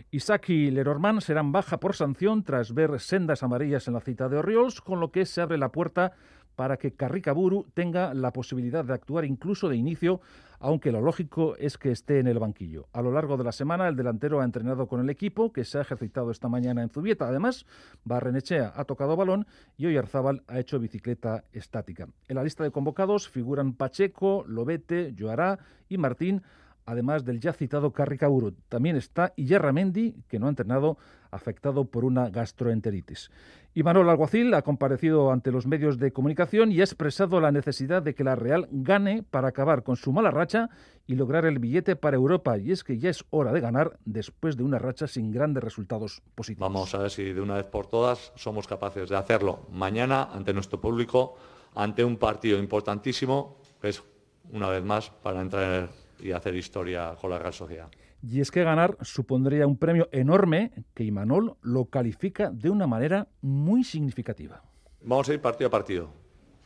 Isaac 0.09 0.38
y 0.47 0.71
Lerormán 0.71 1.21
serán 1.21 1.51
baja 1.51 1.79
por 1.79 1.95
sanción 1.95 2.43
tras 2.43 2.73
ver 2.73 2.99
sendas 2.99 3.43
amarillas 3.43 3.87
en 3.87 3.95
la 3.95 3.99
cita 3.99 4.29
de 4.29 4.37
Oriols, 4.37 4.79
con 4.79 4.99
lo 4.99 5.11
que 5.11 5.25
se 5.25 5.41
abre 5.41 5.57
la 5.57 5.71
puerta 5.71 6.13
para 6.55 6.77
que 6.77 6.91
Carricaburu 6.91 7.67
tenga 7.73 8.13
la 8.13 8.33
posibilidad 8.33 8.83
de 8.83 8.93
actuar 8.93 9.25
incluso 9.25 9.69
de 9.69 9.77
inicio, 9.77 10.19
aunque 10.59 10.91
lo 10.91 10.99
lógico 10.99 11.55
es 11.55 11.77
que 11.77 11.89
esté 11.91 12.19
en 12.19 12.27
el 12.27 12.37
banquillo. 12.37 12.87
A 12.91 13.01
lo 13.01 13.11
largo 13.11 13.37
de 13.37 13.45
la 13.45 13.53
semana, 13.53 13.87
el 13.87 13.95
delantero 13.95 14.41
ha 14.41 14.43
entrenado 14.43 14.87
con 14.87 14.99
el 14.99 15.09
equipo, 15.09 15.53
que 15.53 15.63
se 15.63 15.77
ha 15.77 15.81
ejercitado 15.81 16.31
esta 16.31 16.49
mañana 16.49 16.83
en 16.83 16.89
Zubieta. 16.89 17.27
Además, 17.27 17.65
Barrenechea 18.03 18.73
ha 18.75 18.83
tocado 18.83 19.15
balón 19.15 19.47
y 19.77 19.85
hoy 19.85 19.95
Arzábal 19.95 20.43
ha 20.47 20.59
hecho 20.59 20.79
bicicleta 20.79 21.45
estática. 21.53 22.09
En 22.27 22.35
la 22.35 22.43
lista 22.43 22.63
de 22.63 22.71
convocados 22.71 23.29
figuran 23.29 23.73
Pacheco, 23.73 24.43
Lobete, 24.47 25.15
Joará 25.17 25.59
y 25.87 25.97
Martín, 25.97 26.43
además 26.85 27.25
del 27.25 27.39
ya 27.39 27.53
citado 27.53 27.91
Carricaburu. 27.91 28.53
También 28.67 28.95
está 28.95 29.33
Iyarramendi, 29.35 30.15
que 30.27 30.39
no 30.39 30.47
ha 30.47 30.49
entrenado, 30.49 30.97
afectado 31.31 31.85
por 31.85 32.05
una 32.05 32.29
gastroenteritis. 32.29 33.29
Y 33.73 33.83
Manuel 33.83 34.09
Alguacil 34.09 34.53
ha 34.55 34.63
comparecido 34.63 35.31
ante 35.31 35.51
los 35.51 35.67
medios 35.67 35.99
de 35.99 36.11
comunicación 36.11 36.71
y 36.71 36.81
ha 36.81 36.83
expresado 36.83 37.39
la 37.39 37.51
necesidad 37.51 38.01
de 38.01 38.15
que 38.15 38.23
la 38.23 38.35
Real 38.35 38.67
gane 38.71 39.23
para 39.23 39.49
acabar 39.49 39.83
con 39.83 39.95
su 39.95 40.11
mala 40.11 40.31
racha 40.31 40.69
y 41.05 41.15
lograr 41.15 41.45
el 41.45 41.59
billete 41.59 41.95
para 41.95 42.17
Europa. 42.17 42.57
Y 42.57 42.71
es 42.71 42.83
que 42.83 42.97
ya 42.97 43.09
es 43.09 43.23
hora 43.29 43.53
de 43.53 43.61
ganar 43.61 43.99
después 44.05 44.57
de 44.57 44.63
una 44.63 44.79
racha 44.79 45.07
sin 45.07 45.31
grandes 45.31 45.63
resultados 45.63 46.23
positivos. 46.33 46.67
Vamos 46.67 46.95
a 46.95 46.99
ver 46.99 47.11
si 47.11 47.31
de 47.31 47.41
una 47.41 47.55
vez 47.55 47.67
por 47.67 47.85
todas 47.87 48.31
somos 48.35 48.67
capaces 48.67 49.07
de 49.09 49.15
hacerlo 49.15 49.67
mañana 49.71 50.29
ante 50.33 50.53
nuestro 50.53 50.81
público, 50.81 51.35
ante 51.75 52.03
un 52.03 52.17
partido 52.17 52.57
importantísimo, 52.57 53.57
que 53.79 53.89
es 53.89 54.03
una 54.51 54.69
vez 54.69 54.83
más 54.83 55.11
para 55.11 55.41
entrar 55.41 55.89
y 56.19 56.31
hacer 56.31 56.55
historia 56.55 57.15
con 57.19 57.29
la 57.29 57.39
Real 57.39 57.53
Sociedad. 57.53 57.89
Y 58.21 58.41
es 58.41 58.51
que 58.51 58.63
ganar 58.63 58.97
supondría 59.01 59.65
un 59.65 59.77
premio 59.77 60.09
enorme 60.11 60.71
que 60.93 61.03
Imanol 61.03 61.55
lo 61.61 61.85
califica 61.85 62.49
de 62.49 62.69
una 62.69 62.85
manera 62.85 63.27
muy 63.41 63.83
significativa. 63.83 64.61
Vamos 65.01 65.29
a 65.29 65.33
ir 65.33 65.41
partido 65.41 65.67
a 65.67 65.71
partido. 65.71 66.09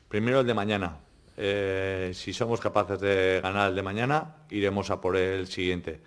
Primero 0.07 0.39
el 0.39 0.47
de 0.47 0.53
mañana. 0.53 0.97
Eh, 1.37 2.11
si 2.13 2.33
somos 2.33 2.59
capaces 2.59 2.99
de 2.99 3.39
ganar 3.41 3.69
el 3.69 3.75
de 3.75 3.83
mañana, 3.83 4.35
iremos 4.49 4.89
a 4.89 4.99
por 4.99 5.15
el 5.15 5.47
siguiente. 5.47 6.01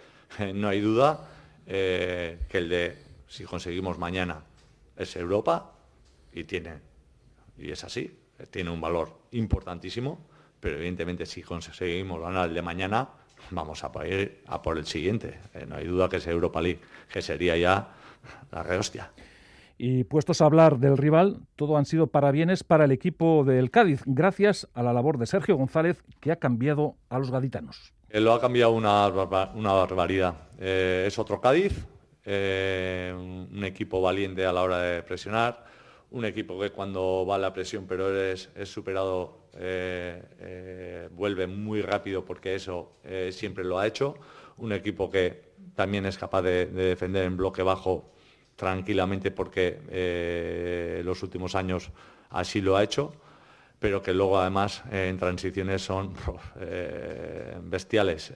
no 0.55 0.69
hay 0.69 0.81
duda 0.81 1.29
eh, 1.67 2.39
que 2.49 2.59
el 2.59 2.69
de, 2.69 2.97
si 3.29 3.45
conseguimos 3.45 3.99
mañana, 3.99 4.43
es 4.97 5.17
Europa 5.17 5.73
y 6.33 6.45
tiene, 6.45 6.75
y 7.59 7.71
es 7.71 7.85
así, 7.85 8.19
tiene 8.51 8.71
un 8.71 8.81
valor 8.81 9.19
importantísimo, 9.33 10.27
pero 10.61 10.77
evidentemente 10.77 11.27
si 11.27 11.43
conseguimos 11.43 12.21
ganar 12.21 12.49
el 12.49 12.55
de 12.55 12.63
mañana, 12.63 13.09
vamos 13.51 13.85
a 13.85 13.91
ir 14.07 14.43
a 14.47 14.63
por 14.63 14.79
el 14.79 14.87
siguiente. 14.87 15.39
Eh, 15.55 15.67
no 15.67 15.77
hay 15.77 15.87
duda 15.87 16.09
que 16.09 16.17
es 16.17 16.27
Europa 16.27 16.61
League, 16.61 16.81
que 17.13 17.23
sería 17.23 17.57
ya 17.57 17.89
la 18.53 18.63
rehostia. 18.63 19.11
Y 19.79 20.05
puestos 20.05 20.41
a 20.41 20.47
hablar 20.47 20.79
del 20.79 20.97
rival, 20.97 21.41
todo 21.55 21.77
han 21.77 21.85
sido 21.85 22.07
parabienes 22.07 22.65
para 22.65 22.87
el 22.87 22.93
equipo 22.93 23.45
del 23.45 23.71
Cádiz, 23.71 24.03
gracias 24.07 24.69
a 24.73 24.83
la 24.83 24.95
labor 24.95 25.19
de 25.19 25.27
Sergio 25.27 25.57
González, 25.57 26.03
que 26.21 26.33
ha 26.33 26.37
cambiado 26.37 26.97
a 27.11 27.19
los 27.19 27.31
gaditanos. 27.31 27.93
Él 28.09 28.25
lo 28.25 28.33
ha 28.33 28.41
cambiado 28.41 28.73
una, 28.73 29.07
una 29.09 29.73
barbaridad. 29.73 30.35
Eh, 30.59 31.05
es 31.07 31.19
otro 31.19 31.41
Cádiz, 31.41 31.87
eh, 32.25 33.15
un 33.17 33.65
equipo 33.65 34.01
valiente 34.01 34.47
a 34.47 34.53
la 34.53 34.63
hora 34.63 34.79
de 34.79 35.03
presionar, 35.03 35.65
un 36.11 36.25
equipo 36.25 36.59
que 36.61 36.71
cuando 36.71 37.27
va 37.27 37.39
la 37.39 37.53
presión 37.53 37.87
pero 37.87 38.15
es, 38.21 38.49
superado 38.65 39.49
eh, 39.55 40.23
eh, 40.39 41.09
vuelve 41.13 41.47
muy 41.47 41.83
rápido 41.83 42.25
porque 42.25 42.55
eso 42.55 42.93
eh, 43.05 43.31
siempre 43.33 43.65
lo 43.65 43.79
ha 43.79 43.87
hecho. 43.87 44.17
Un 44.59 44.73
equipo 44.73 45.11
que 45.11 45.53
también 45.75 46.07
es 46.07 46.17
capaz 46.17 46.43
de, 46.43 46.67
defender 46.67 47.25
en 47.25 47.37
bloque 47.37 47.63
bajo 47.63 48.11
tranquilamente 48.55 49.31
porque 49.31 51.03
los 51.05 51.23
últimos 51.23 51.55
años 51.55 51.91
así 52.31 52.63
lo 52.63 52.77
ha 52.77 52.85
hecho, 52.85 53.13
pero 53.79 54.03
que 54.03 54.15
luego 54.15 54.39
además 54.39 54.83
en 54.91 55.19
transiciones 55.19 55.83
son 55.83 56.15
bestiales. 57.63 58.33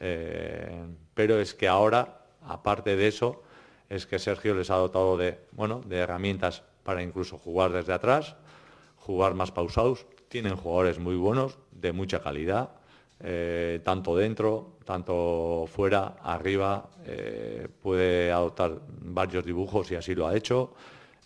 pero 1.14 1.40
es 1.40 1.54
que 1.54 1.68
ahora, 1.68 2.26
aparte 2.42 2.96
de 2.96 3.08
eso, 3.08 3.42
es 3.88 4.04
que 4.06 4.18
Sergio 4.18 4.54
les 4.54 4.70
ha 4.70 4.76
dotado 4.76 5.16
de, 5.16 5.38
bueno, 5.52 5.80
de 5.86 5.96
herramientas 5.96 6.62
para 6.90 7.04
incluso 7.04 7.38
jugar 7.38 7.70
desde 7.70 7.92
atrás, 7.92 8.34
jugar 8.96 9.34
más 9.34 9.52
pausados, 9.52 10.08
tienen 10.26 10.56
jugadores 10.56 10.98
muy 10.98 11.14
buenos, 11.14 11.56
de 11.70 11.92
mucha 11.92 12.20
calidad, 12.20 12.70
eh, 13.20 13.78
tanto 13.84 14.16
dentro, 14.16 14.72
tanto 14.84 15.66
fuera, 15.68 16.16
arriba, 16.20 16.90
eh, 17.06 17.68
puede 17.80 18.32
adoptar 18.32 18.80
varios 19.02 19.44
dibujos 19.44 19.88
y 19.92 19.94
así 19.94 20.16
lo 20.16 20.26
ha 20.26 20.36
hecho. 20.36 20.74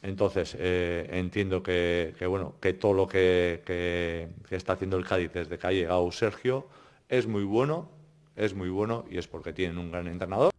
Entonces, 0.02 0.54
eh, 0.58 1.08
entiendo 1.12 1.62
que, 1.62 2.14
bueno, 2.28 2.56
que 2.60 2.74
todo 2.74 2.92
lo 2.92 3.08
que, 3.08 4.28
está 4.50 4.74
haciendo 4.74 4.98
el 4.98 5.06
Cádiz 5.06 5.32
desde 5.32 5.56
que 5.56 5.66
ha 5.66 5.72
llegado 5.72 6.12
Sergio 6.12 6.68
es 7.08 7.26
muy 7.26 7.44
bueno, 7.44 7.88
es 8.36 8.52
muy 8.52 8.68
bueno 8.68 9.06
y 9.10 9.16
es 9.16 9.28
porque 9.28 9.54
tienen 9.54 9.78
un 9.78 9.90
gran 9.90 10.08
entrenador. 10.08 10.52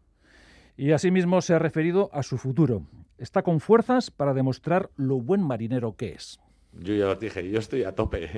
Y 0.76 0.94
asimismo 0.94 1.44
se 1.44 1.54
ha 1.54 1.60
referido 1.60 2.10
a 2.12 2.24
su 2.24 2.39
futuro. 2.39 2.82
Está 3.17 3.43
con 3.43 3.60
fuerzas 3.60 4.12
para 4.12 4.34
demostrar 4.34 4.89
lo 4.97 5.17
buen 5.17 5.41
marinero 5.41 5.95
que 5.95 6.13
es. 6.13 6.39
Yo 6.73 6.93
ya 6.93 7.10
os 7.10 7.19
dije, 7.19 7.49
yo 7.49 7.60
estoy 7.60 7.84
a 7.84 7.95
tope. 7.95 8.30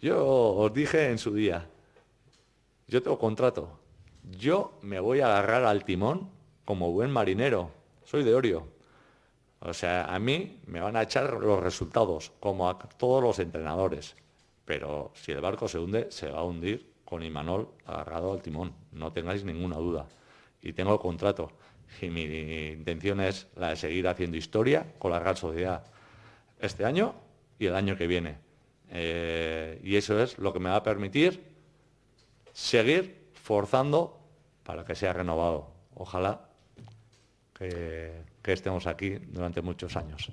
Yo, 0.00 0.56
os 0.56 0.72
dije 0.72 1.10
en 1.10 1.18
su 1.18 1.34
día, 1.34 1.68
yo 2.88 3.02
tengo 3.02 3.18
contrato. 3.18 3.78
Yo 4.22 4.78
me 4.80 4.98
voy 4.98 5.20
a 5.20 5.26
agarrar 5.26 5.64
al 5.64 5.84
timón 5.84 6.30
como 6.64 6.90
buen 6.90 7.10
marinero. 7.10 7.70
Soy 8.04 8.24
de 8.24 8.34
Orio. 8.34 8.66
O 9.60 9.74
sea, 9.74 10.06
a 10.06 10.18
mí 10.18 10.58
me 10.66 10.80
van 10.80 10.96
a 10.96 11.02
echar 11.02 11.34
los 11.34 11.60
resultados, 11.60 12.32
como 12.40 12.70
a 12.70 12.78
todos 12.78 13.22
los 13.22 13.38
entrenadores. 13.38 14.16
Pero 14.64 15.12
si 15.14 15.32
el 15.32 15.42
barco 15.42 15.68
se 15.68 15.78
hunde, 15.78 16.10
se 16.10 16.30
va 16.30 16.38
a 16.38 16.44
hundir 16.44 16.90
con 17.04 17.22
Imanol 17.22 17.68
agarrado 17.84 18.32
al 18.32 18.40
timón. 18.40 18.72
No 18.92 19.12
tengáis 19.12 19.44
ninguna 19.44 19.76
duda. 19.76 20.06
Y 20.62 20.72
tengo 20.72 20.94
el 20.94 21.00
contrato. 21.00 21.52
Y 22.00 22.08
mi 22.08 22.22
intención 22.68 23.20
es 23.20 23.46
la 23.56 23.70
de 23.70 23.76
seguir 23.76 24.08
haciendo 24.08 24.36
historia 24.36 24.86
con 24.98 25.10
la 25.10 25.18
Real 25.18 25.36
Sociedad 25.36 25.84
este 26.60 26.84
año 26.84 27.14
y 27.58 27.66
el 27.66 27.74
año 27.74 27.96
que 27.96 28.06
viene. 28.06 28.38
Eh, 28.90 29.80
y 29.82 29.96
eso 29.96 30.20
es 30.22 30.38
lo 30.38 30.52
que 30.52 30.58
me 30.58 30.70
va 30.70 30.76
a 30.76 30.82
permitir 30.82 31.44
seguir 32.52 33.30
forzando 33.34 34.18
para 34.64 34.84
que 34.84 34.94
sea 34.94 35.12
renovado. 35.12 35.72
Ojalá 35.94 36.48
que, 37.54 38.24
estemos 38.44 38.86
aquí 38.88 39.10
durante 39.10 39.62
muchos 39.62 39.96
años. 39.96 40.32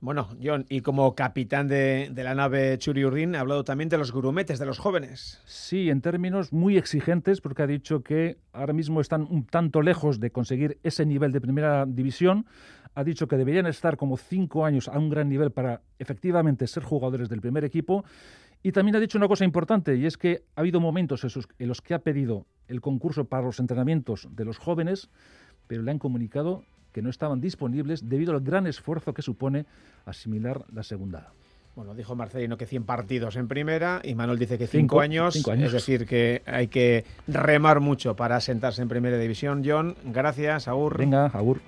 Bueno, 0.00 0.28
John, 0.40 0.64
y 0.68 0.82
como 0.82 1.16
capitán 1.16 1.66
de, 1.66 2.12
la 2.14 2.34
nave 2.34 2.78
Churi 2.78 3.04
Urdin, 3.04 3.34
ha 3.34 3.40
hablado 3.40 3.64
también 3.64 3.88
de 3.88 3.98
los 3.98 4.12
grumetes, 4.12 4.60
de 4.60 4.66
los 4.66 4.78
jóvenes. 4.78 5.42
Sí, 5.44 5.90
en 5.90 6.00
términos 6.00 6.52
muy 6.52 6.76
exigentes, 6.76 7.40
porque 7.40 7.62
ha 7.62 7.66
dicho 7.66 8.04
que 8.04 8.38
ahora 8.52 8.72
mismo 8.72 9.00
están 9.00 9.26
un 9.28 9.44
tanto 9.44 9.82
lejos 9.82 10.20
de 10.20 10.30
conseguir 10.30 10.78
ese 10.84 11.04
nivel 11.04 11.32
de 11.32 11.40
primera 11.40 11.84
división 11.84 12.46
ha 12.98 13.04
dicho 13.04 13.28
que 13.28 13.36
deberían 13.36 13.66
estar 13.66 13.96
como 13.96 14.16
cinco 14.16 14.64
años 14.64 14.88
a 14.88 14.98
un 14.98 15.08
gran 15.08 15.28
nivel 15.28 15.52
para 15.52 15.82
efectivamente 16.00 16.66
ser 16.66 16.82
jugadores 16.82 17.28
del 17.28 17.40
primer 17.40 17.64
equipo. 17.64 18.04
Y 18.60 18.72
también 18.72 18.96
ha 18.96 19.00
dicho 19.00 19.18
una 19.18 19.28
cosa 19.28 19.44
importante, 19.44 19.94
y 19.94 20.04
es 20.04 20.16
que 20.16 20.42
ha 20.56 20.60
habido 20.62 20.80
momentos 20.80 21.24
en 21.24 21.68
los 21.68 21.80
que 21.80 21.94
ha 21.94 22.00
pedido 22.00 22.46
el 22.66 22.80
concurso 22.80 23.26
para 23.26 23.44
los 23.44 23.60
entrenamientos 23.60 24.26
de 24.32 24.44
los 24.44 24.58
jóvenes, 24.58 25.10
pero 25.68 25.82
le 25.82 25.92
han 25.92 26.00
comunicado 26.00 26.64
que 26.92 27.02
no 27.02 27.10
estaban 27.10 27.40
disponibles 27.40 28.08
debido 28.08 28.32
al 28.32 28.40
gran 28.40 28.66
esfuerzo 28.66 29.14
que 29.14 29.22
supone 29.22 29.66
asimilar 30.06 30.64
la 30.72 30.82
segunda. 30.82 31.32
Bueno, 31.74 31.94
dijo 31.94 32.16
Marcelino 32.16 32.56
que 32.56 32.66
100 32.66 32.84
partidos 32.84 33.36
en 33.36 33.46
primera 33.46 34.00
y 34.02 34.16
Manuel 34.16 34.38
dice 34.38 34.58
que 34.58 34.66
5 34.66 35.00
años, 35.00 35.46
años, 35.48 35.66
es 35.66 35.72
decir, 35.72 36.06
que 36.06 36.42
hay 36.44 36.66
que 36.66 37.04
remar 37.28 37.78
mucho 37.78 38.16
para 38.16 38.40
sentarse 38.40 38.82
en 38.82 38.88
primera 38.88 39.16
división. 39.16 39.62
John, 39.64 39.94
gracias, 40.04 40.66
Agur. 40.66 40.98
Venga, 40.98 41.26
Agur. 41.26 41.60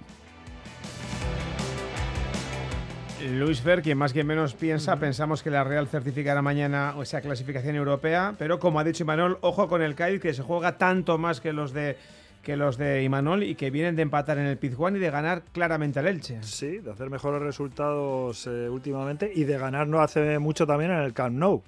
Luis 3.28 3.60
Fer, 3.60 3.82
quien 3.82 3.98
más 3.98 4.12
que 4.12 4.24
menos 4.24 4.54
piensa, 4.54 4.96
pensamos 4.96 5.42
que 5.42 5.50
la 5.50 5.62
Real 5.62 5.86
certificará 5.86 6.40
mañana 6.40 6.94
esa 7.00 7.20
clasificación 7.20 7.76
europea, 7.76 8.34
pero 8.38 8.58
como 8.58 8.80
ha 8.80 8.84
dicho 8.84 9.04
Imanol, 9.04 9.38
ojo 9.42 9.68
con 9.68 9.82
el 9.82 9.94
Cádiz 9.94 10.22
que 10.22 10.32
se 10.32 10.42
juega 10.42 10.78
tanto 10.78 11.18
más 11.18 11.40
que 11.40 11.52
los 11.52 11.72
de 11.72 11.96
que 12.42 12.56
los 12.56 12.78
de 12.78 13.02
Imanol 13.02 13.42
y 13.42 13.54
que 13.54 13.70
vienen 13.70 13.96
de 13.96 14.02
empatar 14.02 14.38
en 14.38 14.46
el 14.46 14.56
Pizjuán 14.56 14.96
y 14.96 14.98
de 14.98 15.10
ganar 15.10 15.42
claramente 15.52 15.98
al 15.98 16.06
Elche. 16.06 16.42
Sí, 16.42 16.78
de 16.78 16.90
hacer 16.90 17.10
mejores 17.10 17.42
resultados 17.42 18.46
eh, 18.46 18.68
últimamente 18.68 19.30
y 19.34 19.44
de 19.44 19.58
ganar 19.58 19.86
no 19.86 20.00
hace 20.00 20.38
mucho 20.38 20.66
también 20.66 20.90
en 20.90 21.00
el 21.00 21.12
Camp 21.12 21.36
Nou. 21.36 21.62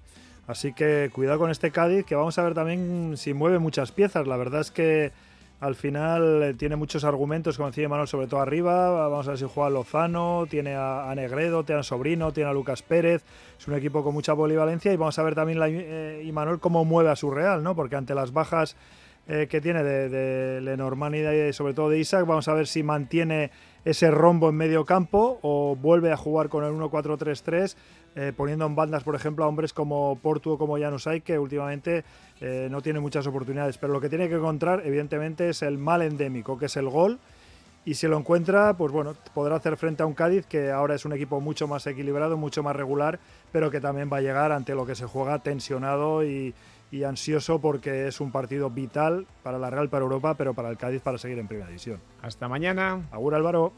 Así 0.47 0.73
que 0.73 1.11
cuidado 1.13 1.39
con 1.39 1.51
este 1.51 1.71
Cádiz, 1.71 2.05
que 2.05 2.15
vamos 2.15 2.39
a 2.39 2.43
ver 2.43 2.55
también 2.55 3.17
si 3.17 3.33
mueve 3.33 3.59
muchas 3.59 3.93
piezas. 3.93 4.27
La 4.27 4.37
verdad 4.37 4.63
es 4.63 4.71
que 4.71 5.13
al 5.61 5.77
final 5.77 6.43
eh, 6.43 6.55
tiene 6.55 6.75
muchos 6.75 7.05
argumentos, 7.05 7.57
como 7.57 7.69
decía 7.69 7.85
Imanol, 7.85 8.09
sobre 8.09 8.27
todo 8.27 8.41
arriba. 8.41 9.09
Vamos 9.09 9.29
a 9.29 9.31
ver 9.31 9.39
si 9.39 9.47
juega 9.47 9.71
Lozano, 9.71 10.47
tiene 10.51 10.75
a, 10.75 11.13
Negredo, 11.15 11.63
tiene 11.63 11.81
a 11.81 11.85
Sobrino, 11.85 12.33
tiene 12.33 12.51
a 12.51 12.53
Lucas 12.53 12.83
Pérez. 12.83 13.23
Es 13.57 13.69
un 13.69 13.75
equipo 13.75 14.03
con 14.03 14.15
mucha 14.15 14.35
polivalencia 14.35 14.93
y 14.93 14.97
vamos 14.97 15.17
a 15.19 15.23
ver 15.23 15.37
también 15.37 15.61
la, 15.61 15.69
eh, 15.69 16.23
Imanol 16.25 16.59
cómo 16.59 16.85
mueve 16.85 17.11
a 17.11 17.17
su 17.17 17.31
Real, 17.31 17.63
¿no? 17.63 17.77
Porque 17.77 17.95
ante 17.95 18.13
las 18.15 18.33
bajas 18.33 18.77
eh, 19.29 19.47
que 19.49 19.61
tiene 19.61 19.83
de, 19.83 20.09
de 20.09 20.61
Lenormand 20.61 21.15
y 21.15 21.53
sobre 21.53 21.75
todo 21.75 21.91
de 21.91 21.99
Isaac. 21.99 22.27
Vamos 22.27 22.49
a 22.49 22.55
ver 22.55 22.67
si 22.67 22.83
mantiene 22.83 23.51
ese 23.85 24.11
rombo 24.11 24.49
en 24.49 24.57
medio 24.57 24.85
campo 24.85 25.39
o 25.43 25.77
vuelve 25.77 26.13
a 26.13 26.17
jugar 26.17 26.49
con 26.49 26.65
el 26.65 26.73
1-4-3-3, 26.73 27.75
eh, 28.15 28.33
poniendo 28.37 28.67
en 28.67 28.75
bandas, 28.77 29.03
por 29.03 29.15
ejemplo, 29.15 29.45
a 29.45 29.49
hombres 29.49 29.73
como 29.73 30.19
Portu 30.23 30.53
o 30.53 30.59
como 30.59 30.79
Janusay, 30.79 31.23
que 31.23 31.39
últimamente 31.39 32.05
eh, 32.41 32.69
no 32.71 32.83
tiene 32.83 33.01
muchas 33.01 33.27
oportunidades. 33.27 33.79
Pero 33.79 33.93
lo 33.93 34.01
que 34.01 34.09
tiene 34.09 34.29
que 34.29 34.37
encontrar, 34.37 34.83
evidentemente, 34.85 35.49
es 35.49 35.63
el 35.63 35.79
mal 35.79 36.03
endémico, 36.03 36.59
que 36.59 36.67
es 36.67 36.77
el 36.77 36.89
gol. 36.89 37.19
Y 37.85 37.95
si 37.95 38.07
lo 38.07 38.17
encuentra, 38.17 38.75
pues 38.77 38.93
bueno, 38.93 39.15
podrá 39.35 39.57
hacer 39.57 39.77
frente 39.77 40.05
a 40.05 40.07
un 40.07 40.15
Cádiz 40.15 40.47
que 40.47 40.71
ahora 40.71 40.95
es 40.95 41.05
un 41.05 41.13
equipo 41.15 41.41
mucho 41.41 41.67
más 41.67 41.85
equilibrado, 41.89 42.37
mucho 42.37 42.63
más 42.63 42.77
regular, 42.77 43.19
pero 43.51 43.73
que 43.73 43.81
también 43.81 44.09
va 44.13 44.19
a 44.19 44.21
llegar 44.21 44.53
ante 44.53 44.77
lo 44.77 44.87
que 44.87 44.95
se 44.95 45.05
juega 45.07 45.41
tensionado 45.41 46.25
y, 46.25 46.55
y 46.93 47.05
ansioso 47.05 47.59
porque 47.61 48.07
es 48.07 48.21
un 48.21 48.31
partido 48.31 48.71
vital 48.71 49.27
para 49.43 49.59
la 49.59 49.71
Real, 49.71 49.89
para 49.89 50.03
Europa, 50.03 50.35
pero 50.35 50.55
para 50.55 50.69
el 50.69 50.77
Cádiz 50.77 51.01
para 51.01 51.19
seguir 51.19 51.39
en 51.39 51.49
Primera 51.49 51.67
División. 51.67 51.99
Hasta 52.21 52.49
mañana. 52.49 53.01
Agur 53.11 53.35
Álvaro. 53.35 53.73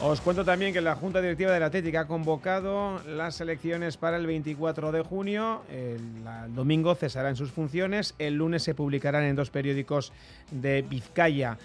Os 0.00 0.20
cuento 0.20 0.44
también 0.44 0.72
que 0.72 0.80
la 0.80 0.94
Junta 0.96 1.20
Directiva 1.20 1.50
de 1.50 1.60
la 1.60 1.66
Atlética 1.66 2.00
ha 2.00 2.06
convocado 2.06 3.00
las 3.08 3.40
elecciones 3.40 3.96
para 3.96 4.18
el 4.18 4.26
24 4.26 4.92
de 4.92 5.02
junio. 5.02 5.62
El, 5.70 6.24
domingo 6.54 6.94
cesará 6.94 7.30
en 7.30 7.36
sus 7.36 7.50
funciones. 7.50 8.14
El 8.18 8.34
lunes 8.34 8.62
se 8.62 8.74
publicarán 8.74 9.24
en 9.24 9.34
dos 9.34 9.50
periódicos 9.50 10.12
de 10.50 10.82
Vizcaya 10.82 11.58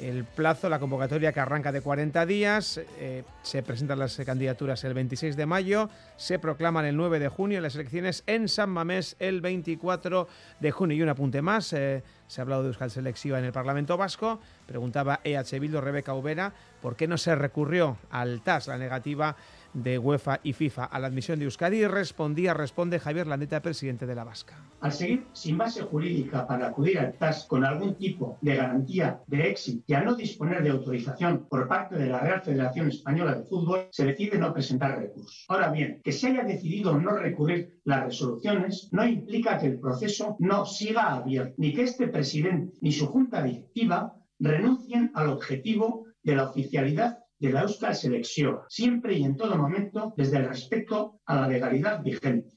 el 0.00 0.24
plazo, 0.24 0.68
la 0.68 0.78
convocatoria 0.78 1.32
que 1.32 1.40
arranca 1.40 1.72
de 1.72 1.80
40 1.80 2.26
días, 2.26 2.80
eh, 2.98 3.24
se 3.42 3.62
presentan 3.62 3.98
las 3.98 4.16
candidaturas 4.16 4.84
el 4.84 4.94
26 4.94 5.36
de 5.36 5.46
mayo, 5.46 5.88
se 6.16 6.38
proclaman 6.38 6.84
el 6.84 6.96
9 6.96 7.18
de 7.18 7.28
junio 7.28 7.60
las 7.60 7.74
elecciones 7.74 8.22
en 8.26 8.48
San 8.48 8.70
Mamés 8.70 9.16
el 9.18 9.40
24 9.40 10.28
de 10.60 10.70
junio. 10.70 10.96
Y 10.96 11.02
un 11.02 11.08
apunte 11.08 11.42
más, 11.42 11.72
eh, 11.72 12.02
se 12.26 12.40
ha 12.40 12.42
hablado 12.42 12.62
de 12.62 12.68
Euskal 12.68 12.90
Selectiva 12.90 13.38
en 13.38 13.44
el 13.44 13.52
Parlamento 13.52 13.96
Vasco, 13.96 14.40
preguntaba 14.66 15.20
EH 15.24 15.58
Bildo 15.58 15.80
Rebeca 15.80 16.14
Ubera 16.14 16.52
por 16.82 16.96
qué 16.96 17.06
no 17.06 17.18
se 17.18 17.34
recurrió 17.34 17.96
al 18.10 18.42
TAS, 18.42 18.68
la 18.68 18.78
negativa 18.78 19.36
de 19.76 19.98
UEFA 19.98 20.40
y 20.42 20.54
FIFA 20.54 20.86
a 20.86 20.98
la 20.98 21.06
admisión 21.06 21.38
de 21.38 21.44
Euskadi 21.44 21.86
respondía, 21.86 22.54
responde 22.54 22.98
Javier 22.98 23.26
Landeta, 23.26 23.60
presidente 23.60 24.06
de 24.06 24.14
la 24.14 24.24
Vasca. 24.24 24.56
Al 24.80 24.92
seguir 24.92 25.26
sin 25.32 25.58
base 25.58 25.82
jurídica 25.82 26.46
para 26.46 26.68
acudir 26.68 26.98
al 26.98 27.12
TAS 27.12 27.44
con 27.44 27.64
algún 27.64 27.94
tipo 27.96 28.38
de 28.40 28.56
garantía 28.56 29.20
de 29.26 29.50
éxito 29.50 29.84
y 29.86 29.94
a 29.94 30.02
no 30.02 30.14
disponer 30.14 30.62
de 30.62 30.70
autorización 30.70 31.46
por 31.48 31.68
parte 31.68 31.96
de 31.96 32.06
la 32.06 32.20
Real 32.20 32.42
Federación 32.42 32.88
Española 32.88 33.34
de 33.34 33.44
Fútbol, 33.44 33.88
se 33.90 34.06
decide 34.06 34.38
no 34.38 34.54
presentar 34.54 34.98
recurso. 34.98 35.44
Ahora 35.48 35.70
bien, 35.70 36.00
que 36.02 36.12
se 36.12 36.28
haya 36.28 36.42
decidido 36.42 36.98
no 36.98 37.10
recurrir 37.12 37.80
las 37.84 38.04
resoluciones 38.04 38.88
no 38.92 39.06
implica 39.06 39.58
que 39.58 39.66
el 39.66 39.78
proceso 39.78 40.36
no 40.38 40.64
siga 40.64 41.14
abierto, 41.14 41.54
ni 41.58 41.74
que 41.74 41.82
este 41.82 42.08
presidente 42.08 42.76
ni 42.80 42.92
su 42.92 43.06
junta 43.06 43.42
directiva 43.42 44.14
renuncien 44.38 45.10
al 45.14 45.28
objetivo 45.28 46.06
de 46.22 46.36
la 46.36 46.44
oficialidad 46.44 47.25
de 47.38 47.52
la 47.52 47.62
Euskal 47.62 47.94
Selección, 47.94 48.60
siempre 48.68 49.14
y 49.14 49.24
en 49.24 49.36
todo 49.36 49.56
momento 49.56 50.14
desde 50.16 50.38
el 50.38 50.48
respeto 50.48 51.20
a 51.26 51.36
la 51.36 51.48
legalidad 51.48 52.02
vigente. 52.02 52.55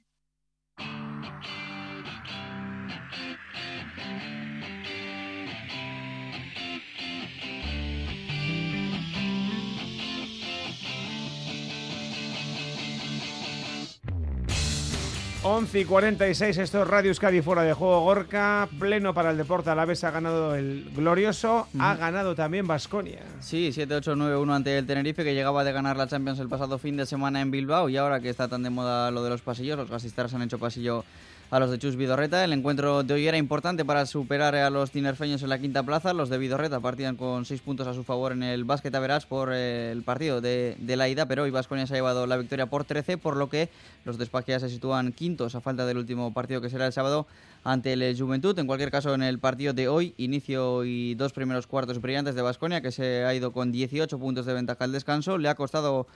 11 15.49 15.79
y 15.79 15.85
46, 15.85 16.59
esto 16.59 16.83
es 16.83 16.87
Radio 16.87 17.09
Euskadi 17.09 17.41
fuera 17.41 17.63
de 17.63 17.73
juego 17.73 18.01
Gorka, 18.01 18.69
pleno 18.77 19.15
para 19.15 19.31
el 19.31 19.37
deporte 19.37 19.71
a 19.71 19.75
la 19.75 19.83
vez 19.83 20.03
ha 20.03 20.11
ganado 20.11 20.53
el 20.53 20.91
glorioso, 20.95 21.67
ha 21.79 21.95
ganado 21.95 22.35
también 22.35 22.67
Basconia. 22.67 23.23
Sí, 23.39 23.71
7-8-9-1 23.73 24.53
ante 24.53 24.77
el 24.77 24.85
Tenerife 24.85 25.23
que 25.23 25.33
llegaba 25.33 25.63
de 25.63 25.71
ganar 25.71 25.97
la 25.97 26.07
Champions 26.07 26.39
el 26.39 26.49
pasado 26.49 26.77
fin 26.77 26.97
de 26.97 27.07
semana 27.07 27.41
en 27.41 27.49
Bilbao 27.49 27.89
y 27.89 27.97
ahora 27.97 28.19
que 28.19 28.29
está 28.29 28.47
tan 28.47 28.61
de 28.61 28.69
moda 28.69 29.09
lo 29.09 29.23
de 29.23 29.31
los 29.31 29.41
pasillos, 29.41 29.75
los 29.75 29.89
gasistas 29.89 30.31
han 30.35 30.43
hecho 30.43 30.59
pasillo 30.59 31.03
a 31.51 31.59
los 31.59 31.71
de 31.71 31.79
Chus 31.79 31.95
Vidorreta. 31.95 32.43
El 32.43 32.53
encuentro 32.53 33.03
de 33.03 33.13
hoy 33.13 33.27
era 33.27 33.37
importante 33.37 33.83
para 33.83 34.05
superar 34.05 34.55
a 34.55 34.69
los 34.69 34.91
tinerfeños 34.91 35.41
en 35.41 35.49
la 35.49 35.59
quinta 35.59 35.83
plaza. 35.83 36.13
Los 36.13 36.29
de 36.29 36.37
Vidorreta 36.37 36.79
partían 36.79 37.15
con 37.15 37.45
seis 37.45 37.61
puntos 37.61 37.87
a 37.87 37.93
su 37.93 38.03
favor 38.03 38.31
en 38.31 38.43
el 38.43 38.65
básquet 38.65 38.93
a 38.93 39.19
por 39.27 39.51
eh, 39.51 39.91
el 39.91 40.03
partido 40.03 40.41
de, 40.41 40.77
la 40.79 41.09
ida, 41.09 41.25
pero 41.25 41.43
hoy 41.43 41.51
Vasconia 41.51 41.87
se 41.87 41.93
ha 41.93 41.97
llevado 41.97 42.27
la 42.27 42.37
victoria 42.37 42.67
por 42.67 42.83
13, 42.83 43.17
por 43.17 43.35
lo 43.35 43.49
que 43.49 43.69
los 44.05 44.17
de 44.17 44.25
Espaquia 44.25 44.59
se 44.59 44.69
sitúan 44.69 45.11
quintos 45.11 45.55
a 45.55 45.61
falta 45.61 45.85
del 45.85 45.97
último 45.97 46.33
partido 46.33 46.61
que 46.61 46.69
será 46.69 46.85
el 46.85 46.93
sábado 46.93 47.25
ante 47.63 47.93
el 47.93 48.15
Juventud. 48.17 48.57
En 48.59 48.67
cualquier 48.67 48.91
caso, 48.91 49.13
en 49.13 49.23
el 49.23 49.39
partido 49.39 49.73
de 49.73 49.87
hoy, 49.87 50.13
inicio 50.17 50.85
y 50.85 51.15
dos 51.15 51.33
primeros 51.33 51.65
cuartos 51.65 51.99
brillantes 51.99 52.35
de 52.35 52.41
Vasconia, 52.41 52.81
que 52.81 52.91
se 52.91 53.25
ha 53.25 53.33
ido 53.33 53.51
con 53.51 53.71
18 53.71 54.19
puntos 54.19 54.45
de 54.45 54.53
ventaja 54.53 54.83
al 54.83 54.91
descanso. 54.91 55.37
Le 55.37 55.49
ha 55.49 55.55
costado 55.55 56.07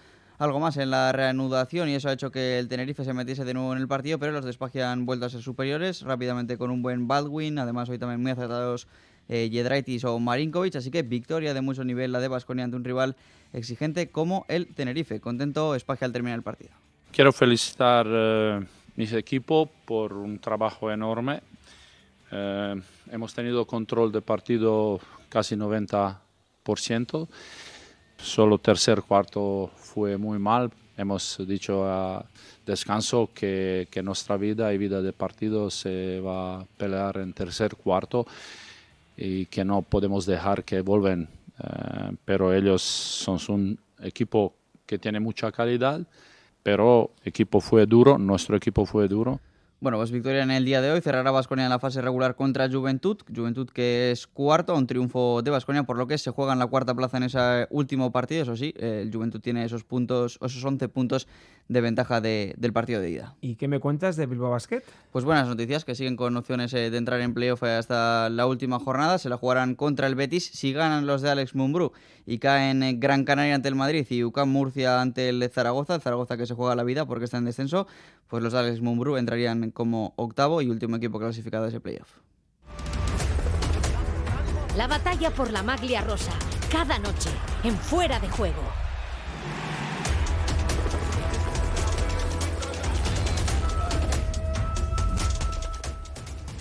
algo 0.43 0.59
más 0.59 0.75
en 0.77 0.91
la 0.91 1.11
reanudación 1.13 1.87
y 1.87 1.95
eso 1.95 2.09
ha 2.09 2.13
hecho 2.13 2.31
que 2.31 2.59
el 2.59 2.67
Tenerife 2.67 3.05
se 3.05 3.13
metiese 3.13 3.45
de 3.45 3.53
nuevo 3.53 3.71
en 3.73 3.79
el 3.79 3.87
partido, 3.87 4.19
pero 4.19 4.33
los 4.33 4.43
de 4.43 4.83
han 4.83 5.05
vuelto 5.05 5.25
a 5.25 5.29
ser 5.29 5.41
superiores 5.41 6.01
rápidamente 6.01 6.57
con 6.57 6.69
un 6.69 6.81
buen 6.81 7.07
Baldwin, 7.07 7.57
además 7.59 7.87
hoy 7.87 7.97
también 7.97 8.21
muy 8.21 8.31
acertados 8.31 8.87
eh, 9.29 9.49
Jedraitis 9.49 10.03
o 10.03 10.19
Marinkovic, 10.19 10.75
así 10.75 10.91
que 10.91 11.01
victoria 11.01 11.53
de 11.53 11.61
mucho 11.61 11.85
nivel 11.85 12.11
la 12.11 12.19
de 12.19 12.27
Basconia 12.27 12.65
ante 12.65 12.75
un 12.75 12.83
rival 12.83 13.15
exigente 13.53 14.09
como 14.09 14.45
el 14.49 14.67
Tenerife. 14.67 15.21
Contento 15.21 15.75
Espagia 15.75 16.05
al 16.05 16.11
terminar 16.11 16.37
el 16.37 16.43
partido. 16.43 16.71
Quiero 17.13 17.31
felicitar 17.31 18.05
a 18.05 18.59
eh, 18.59 18.65
mis 18.97 19.13
equipos 19.13 19.69
por 19.85 20.11
un 20.11 20.39
trabajo 20.39 20.91
enorme. 20.91 21.41
Eh, 22.31 22.81
hemos 23.11 23.33
tenido 23.33 23.65
control 23.65 24.11
de 24.11 24.21
partido 24.21 24.99
casi 25.29 25.55
90%. 25.55 27.27
Solo 28.23 28.57
tercer 28.57 29.01
cuarto 29.01 29.69
fue 29.75 30.17
muy 30.17 30.39
mal. 30.39 30.71
Hemos 30.95 31.37
dicho 31.45 31.83
a 31.85 32.25
descanso 32.65 33.29
que, 33.33 33.89
que, 33.91 34.01
nuestra 34.01 34.37
vida 34.37 34.73
y 34.73 34.77
vida 34.77 35.01
de 35.01 35.11
partido 35.11 35.69
se 35.69 36.21
va 36.21 36.61
a 36.61 36.65
pelear 36.77 37.17
en 37.17 37.33
tercer 37.33 37.75
cuarto 37.75 38.25
y 39.17 39.47
que 39.47 39.65
no 39.65 39.81
podemos 39.81 40.25
dejar 40.25 40.63
que 40.63 40.79
vuelvan. 40.79 41.27
Eh, 41.59 42.15
pero 42.23 42.53
ellos 42.53 42.81
son 42.81 43.39
un 43.49 43.79
equipo 44.01 44.53
que 44.85 44.97
tiene 44.97 45.19
mucha 45.19 45.51
calidad, 45.51 45.99
pero 46.63 47.11
equipo 47.25 47.59
fue 47.59 47.85
duro, 47.85 48.17
nuestro 48.17 48.55
equipo 48.55 48.85
fue 48.85 49.09
duro. 49.09 49.41
Bueno, 49.83 49.97
pues 49.97 50.11
victoria 50.11 50.43
en 50.43 50.51
el 50.51 50.63
día 50.63 50.81
de 50.81 50.91
hoy. 50.91 51.01
Cerrará 51.01 51.29
Vasconia 51.31 51.65
en 51.65 51.69
la 51.69 51.77
fase 51.77 52.01
regular 52.01 52.37
contra 52.37 52.69
Juventud. 52.69 53.17
Juventud 53.35 53.67
que 53.69 54.11
es 54.11 54.27
cuarto, 54.27 54.73
un 54.77 54.87
triunfo 54.87 55.41
de 55.41 55.51
Vasconia, 55.51 55.83
por 55.83 55.97
lo 55.97 56.07
que 56.07 56.17
se 56.17 56.31
juega 56.31 56.53
en 56.53 56.59
la 56.59 56.67
cuarta 56.67 56.95
plaza 56.95 57.17
en 57.17 57.23
ese 57.23 57.67
último 57.69 58.09
partido. 58.09 58.43
Eso 58.43 58.55
sí, 58.55 58.73
el 58.77 59.13
Juventud 59.13 59.41
tiene 59.41 59.65
esos 59.65 59.83
puntos, 59.83 60.39
esos 60.41 60.63
11 60.63 60.87
puntos 60.87 61.27
de 61.67 61.81
ventaja 61.81 62.21
del 62.21 62.73
partido 62.73 63.01
de 63.01 63.09
ida. 63.09 63.35
¿Y 63.41 63.55
qué 63.55 63.67
me 63.67 63.79
cuentas 63.79 64.15
de 64.15 64.25
Bilbao 64.25 64.51
Basket? 64.51 64.83
Pues 65.11 65.25
buenas 65.25 65.47
noticias, 65.47 65.85
que 65.85 65.95
siguen 65.95 66.15
con 66.15 66.35
opciones 66.37 66.73
eh, 66.73 66.89
de 66.89 66.97
entrar 66.97 67.21
en 67.21 67.33
playoff 67.33 67.63
hasta 67.63 68.29
la 68.29 68.47
última 68.47 68.79
jornada. 68.79 69.17
Se 69.17 69.29
la 69.29 69.37
jugarán 69.37 69.75
contra 69.75 70.07
el 70.07 70.15
Betis 70.15 70.45
si 70.45 70.73
ganan 70.73 71.05
los 71.07 71.21
de 71.21 71.29
Alex 71.29 71.55
Mumbrú 71.55 71.91
y 72.25 72.39
caen 72.39 72.83
en 72.83 72.99
Gran 72.99 73.25
Canaria 73.25 73.55
ante 73.55 73.69
el 73.69 73.75
Madrid 73.75 74.05
y 74.09 74.23
UCAM 74.23 74.49
Murcia 74.49 75.01
ante 75.01 75.29
el 75.29 75.49
Zaragoza. 75.49 75.95
El 75.95 76.01
Zaragoza 76.01 76.37
que 76.37 76.45
se 76.45 76.53
juega 76.53 76.75
la 76.75 76.83
vida 76.83 77.05
porque 77.05 77.25
está 77.25 77.37
en 77.37 77.45
descenso. 77.45 77.87
Pues 78.27 78.41
los 78.41 78.53
de 78.53 78.59
Alex 78.59 78.81
Mumbrú 78.81 79.17
entrarían 79.17 79.71
como 79.71 80.13
octavo 80.15 80.61
y 80.61 80.69
último 80.69 80.95
equipo 80.95 81.19
clasificado 81.19 81.65
a 81.65 81.67
ese 81.67 81.79
playoff. 81.79 82.09
La 84.77 84.87
batalla 84.87 85.29
por 85.29 85.51
la 85.51 85.61
maglia 85.61 86.01
rosa, 86.01 86.31
cada 86.71 86.97
noche, 86.97 87.29
en 87.63 87.75
fuera 87.75 88.19
de 88.19 88.29
juego. 88.29 88.61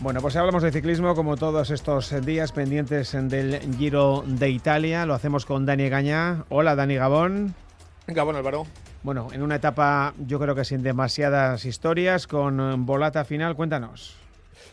Bueno, 0.02 0.20
pues 0.20 0.34
hablamos 0.34 0.64
de 0.64 0.72
ciclismo 0.72 1.14
como 1.14 1.36
todos 1.36 1.70
estos 1.70 2.12
días 2.26 2.50
pendientes 2.50 3.12
del 3.12 3.60
Giro 3.78 4.24
de 4.26 4.50
Italia. 4.50 5.06
Lo 5.06 5.14
hacemos 5.14 5.46
con 5.46 5.64
Dani 5.64 5.88
Gaña. 5.88 6.44
Hola, 6.48 6.74
Dani 6.74 6.96
Gabón. 6.96 7.54
Gabón, 8.08 8.34
Álvaro. 8.34 8.66
Bueno, 9.02 9.28
en 9.32 9.42
una 9.42 9.56
etapa 9.56 10.14
yo 10.26 10.38
creo 10.38 10.54
que 10.54 10.64
sin 10.64 10.82
demasiadas 10.82 11.64
historias, 11.64 12.28
con 12.28 12.86
volata 12.86 13.24
final, 13.24 13.56
cuéntanos. 13.56 14.21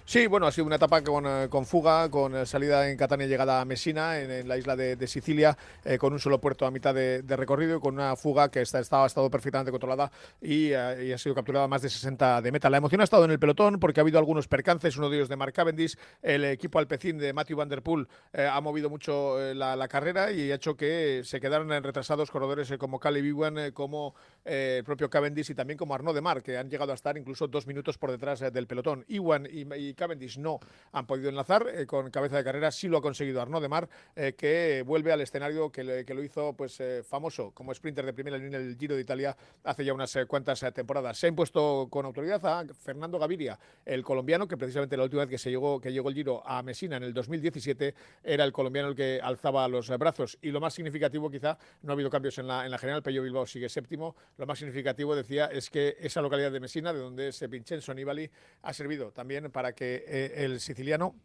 Sí, 0.05 0.25
bueno, 0.27 0.47
ha 0.47 0.51
sido 0.51 0.65
una 0.65 0.77
etapa 0.77 1.03
con, 1.03 1.25
eh, 1.27 1.47
con 1.49 1.65
fuga, 1.65 2.09
con 2.09 2.35
eh, 2.35 2.45
salida 2.45 2.89
en 2.89 2.97
Catania 2.97 3.27
y 3.27 3.29
llegada 3.29 3.61
a 3.61 3.65
Messina, 3.65 4.19
en, 4.19 4.47
la 4.47 4.57
isla 4.57 4.75
de, 4.75 5.07
Sicilia, 5.07 5.55
eh, 5.85 5.97
con 5.97 6.13
un 6.13 6.19
solo 6.19 6.41
puerto 6.41 6.65
a 6.65 6.71
mitad 6.71 6.95
de, 6.95 7.21
recorrido 7.27 7.77
y 7.77 7.79
con 7.79 7.93
una 7.93 8.15
fuga 8.15 8.49
que 8.49 8.61
está, 8.61 8.79
ha 8.79 9.05
estado 9.05 9.29
perfectamente 9.29 9.71
controlada 9.71 10.11
y, 10.41 10.73
ha 10.73 11.17
sido 11.17 11.35
capturada 11.35 11.67
más 11.67 11.81
de 11.81 11.89
60 11.89 12.41
de 12.41 12.51
meta. 12.51 12.69
La 12.69 12.77
emoción 12.77 13.01
ha 13.01 13.03
estado 13.03 13.25
en 13.25 13.31
el 13.31 13.39
pelotón 13.39 13.79
porque 13.79 13.99
ha 13.99 14.03
habido 14.03 14.17
algunos 14.17 14.47
percances, 14.47 14.97
uno 14.97 15.09
de 15.09 15.17
ellos 15.17 15.29
de 15.29 15.35
Mark 15.35 15.53
Cavendish, 15.53 15.95
el 16.21 16.43
equipo 16.45 16.79
alpecín 16.79 17.17
de 17.17 17.33
Matthew 17.33 17.57
Van 17.57 17.69
Der 17.69 17.83
Poel 17.83 18.07
ha 18.33 18.59
movido 18.61 18.89
mucho 18.89 19.37
la, 19.53 19.87
carrera 19.87 20.31
y 20.31 20.51
ha 20.51 20.55
hecho 20.55 20.75
que 20.75 21.21
se 21.23 21.39
quedaran 21.39 21.83
retrasados 21.83 22.31
corredores 22.31 22.71
como 22.77 22.99
Caleb 22.99 23.25
Ewan, 23.25 23.71
como 23.73 24.15
el 24.45 24.83
propio 24.83 25.09
Cavendish 25.09 25.51
y 25.51 25.55
también 25.55 25.77
como 25.77 25.93
Arnaud 25.93 26.15
de 26.15 26.21
Mar, 26.21 26.41
que 26.41 26.57
han 26.57 26.69
llegado 26.69 26.91
a 26.91 26.95
estar 26.95 27.17
incluso 27.17 27.47
dos 27.47 27.67
minutos 27.67 27.97
por 27.97 28.11
detrás 28.11 28.39
del 28.39 28.67
pelotón. 28.67 29.05
Ewan 29.07 29.47
y 29.51 29.65
Cavendish 29.93 30.37
no 30.37 30.59
han 30.91 31.05
podido 31.05 31.29
enlazar. 31.29 31.67
Eh, 31.73 31.85
con 31.85 32.09
cabeza 32.09 32.37
de 32.37 32.43
carrera 32.43 32.71
sí 32.71 32.87
lo 32.87 32.97
ha 32.97 33.01
conseguido 33.01 33.41
Arnaud 33.41 33.61
de 33.61 33.69
Mar, 33.69 33.89
eh, 34.15 34.33
que 34.37 34.83
vuelve 34.85 35.11
al 35.11 35.21
escenario 35.21 35.71
que, 35.71 35.83
lo 35.83 36.23
hizo 36.23 36.53
pues 36.53 36.79
eh, 36.79 37.03
famoso 37.03 37.51
como 37.51 37.73
sprinter 37.73 38.05
de 38.05 38.13
primera 38.13 38.37
línea 38.37 38.59
del 38.59 38.77
Giro 38.77 38.95
de 38.95 39.01
Italia 39.01 39.35
hace 39.63 39.85
ya 39.85 39.93
unas 39.93 40.17
cuantas 40.27 40.65
temporadas. 40.73 41.17
Se 41.17 41.27
ha 41.27 41.29
impuesto 41.29 41.87
con 41.89 42.05
autoridad 42.05 42.43
a 42.45 42.65
Fernando 42.73 43.19
Gaviria, 43.19 43.59
el 43.85 44.03
colombiano, 44.03 44.47
que 44.47 44.57
precisamente 44.57 44.97
la 44.97 45.03
última 45.03 45.21
vez 45.21 45.29
que 45.29 45.37
se 45.37 45.49
llegó, 45.49 45.81
el 45.83 46.13
Giro 46.13 46.41
a 46.45 46.63
Messina 46.63 46.97
en 46.97 47.03
el 47.03 47.13
2017 47.13 47.93
era 48.23 48.43
el 48.43 48.51
colombiano 48.51 48.89
el 48.89 48.95
que 48.95 49.19
alzaba 49.21 49.67
los 49.67 49.89
brazos. 49.97 50.37
Y 50.41 50.51
lo 50.51 50.59
más 50.59 50.73
significativo, 50.73 51.29
quizá, 51.29 51.57
no 51.83 51.91
ha 51.91 51.93
habido 51.93 52.09
cambios 52.09 52.37
en 52.39 52.47
la, 52.47 52.65
en 52.65 52.71
general, 52.79 53.03
Pello 53.03 53.21
Bilbao 53.21 53.45
sigue 53.45 53.69
séptimo. 53.69 54.15
Lo 54.37 54.45
más 54.45 54.57
significativo, 54.57 55.15
decía, 55.15 55.45
es 55.45 55.69
que 55.69 55.97
esa 55.99 56.21
localidad 56.21 56.51
de 56.51 56.59
Messina, 56.59 56.93
de 56.93 56.99
donde 56.99 57.27
es 57.29 57.49
Vincenzo 57.49 57.93
Nibali, 57.93 58.29
ha 58.63 58.73
servido 58.73 59.11
también 59.11 59.51
para 59.51 59.68
que 59.73 60.33
el 60.35 60.59
siciliano 60.59 61.15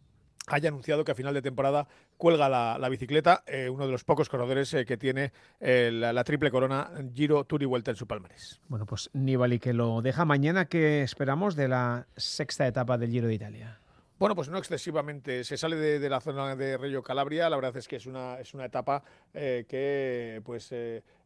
haya 0.47 0.69
anunciado 0.69 1.05
que 1.05 1.13
a 1.13 1.15
final 1.15 1.35
de 1.35 1.43
temporada 1.43 1.87
cuelga 2.17 2.49
la, 2.49 2.89
bicicleta, 2.89 3.43
eh, 3.47 3.69
uno 3.69 3.87
de 3.87 3.93
los 3.93 4.05
pocos 4.05 4.29
corredores 4.29 4.73
eh, 4.75 4.85
que 4.85 4.97
tiene 4.97 5.33
eh, 5.61 5.91
la, 5.93 6.25
triple 6.25 6.51
corona 6.51 6.91
Giro, 7.15 7.45
Tour 7.45 7.63
y 7.63 7.67
Vuelta 7.67 7.91
en 7.91 7.97
su 7.97 8.07
palmarés. 8.07 8.61
Bueno, 8.69 8.87
pues 8.87 9.11
Nibali 9.13 9.59
que 9.59 9.73
lo 9.73 10.03
deja 10.03 10.25
mañana, 10.25 10.67
¿qué 10.67 11.03
esperamos 11.03 11.57
de 11.57 11.69
la 11.69 12.07
sexta 12.17 12.67
etapa 12.67 12.99
del 12.99 13.11
Giro 13.11 13.29
de 13.29 13.35
Italia? 13.35 13.81
Bueno, 14.19 14.37
pues 14.37 14.49
no 14.49 14.59
excesivamente. 14.59 15.43
Se 15.43 15.57
sale 15.57 15.77
de, 15.77 16.09
la 16.09 16.21
zona 16.21 16.55
de 16.55 16.79
Reggio 16.79 17.03
Calabria. 17.03 17.51
La 17.51 17.57
verdad 17.57 17.77
es 17.77 17.89
que 17.89 17.97
es 17.97 18.07
una, 18.07 18.39
es 18.39 18.55
una 18.55 18.65
etapa 18.65 19.03
que 19.33 20.41
pues 20.45 20.73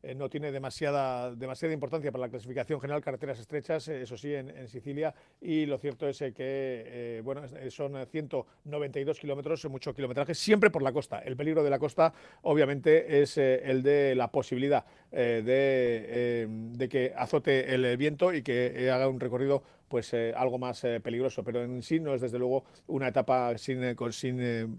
eh, 0.00 0.14
no 0.14 0.28
tiene 0.30 0.52
demasiada, 0.52 1.34
demasiada 1.34 1.74
importancia 1.74 2.12
para 2.12 2.22
la 2.22 2.28
clasificación 2.28 2.80
general, 2.80 3.02
carreteras 3.02 3.40
estrechas, 3.40 3.88
eh, 3.88 4.02
eso 4.02 4.16
sí, 4.16 4.32
en, 4.32 4.68
Sicilia, 4.68 5.12
y 5.40 5.66
lo 5.66 5.76
cierto 5.78 6.06
es 6.06 6.22
eh, 6.22 6.32
que 6.32 7.20
bueno, 7.24 7.42
son 7.70 8.06
192 8.06 9.18
kilómetros, 9.18 9.64
mucho 9.68 9.92
kilometraje, 9.92 10.34
siempre 10.34 10.70
por 10.70 10.82
la 10.82 10.92
costa. 10.92 11.18
El 11.18 11.36
peligro 11.36 11.64
de 11.64 11.70
la 11.70 11.80
costa, 11.80 12.12
obviamente, 12.42 13.20
es 13.20 13.38
el 13.38 13.82
de 13.82 14.14
la 14.14 14.30
posibilidad 14.30 14.84
de, 15.10 16.46
de, 16.76 16.88
que 16.88 17.12
azote 17.16 17.74
el 17.74 17.96
viento 17.96 18.32
y 18.32 18.42
que 18.42 18.90
haga 18.90 19.08
un 19.08 19.18
recorrido 19.18 19.62
pues 19.88 20.12
algo 20.12 20.58
más 20.58 20.82
peligroso, 21.02 21.42
pero 21.42 21.64
en 21.64 21.82
sí 21.82 21.98
no 21.98 22.14
es 22.14 22.20
desde 22.20 22.38
luego 22.38 22.64
una 22.88 23.08
etapa 23.08 23.56
sin, 23.56 23.94
con, 23.94 24.12
sin, 24.12 24.76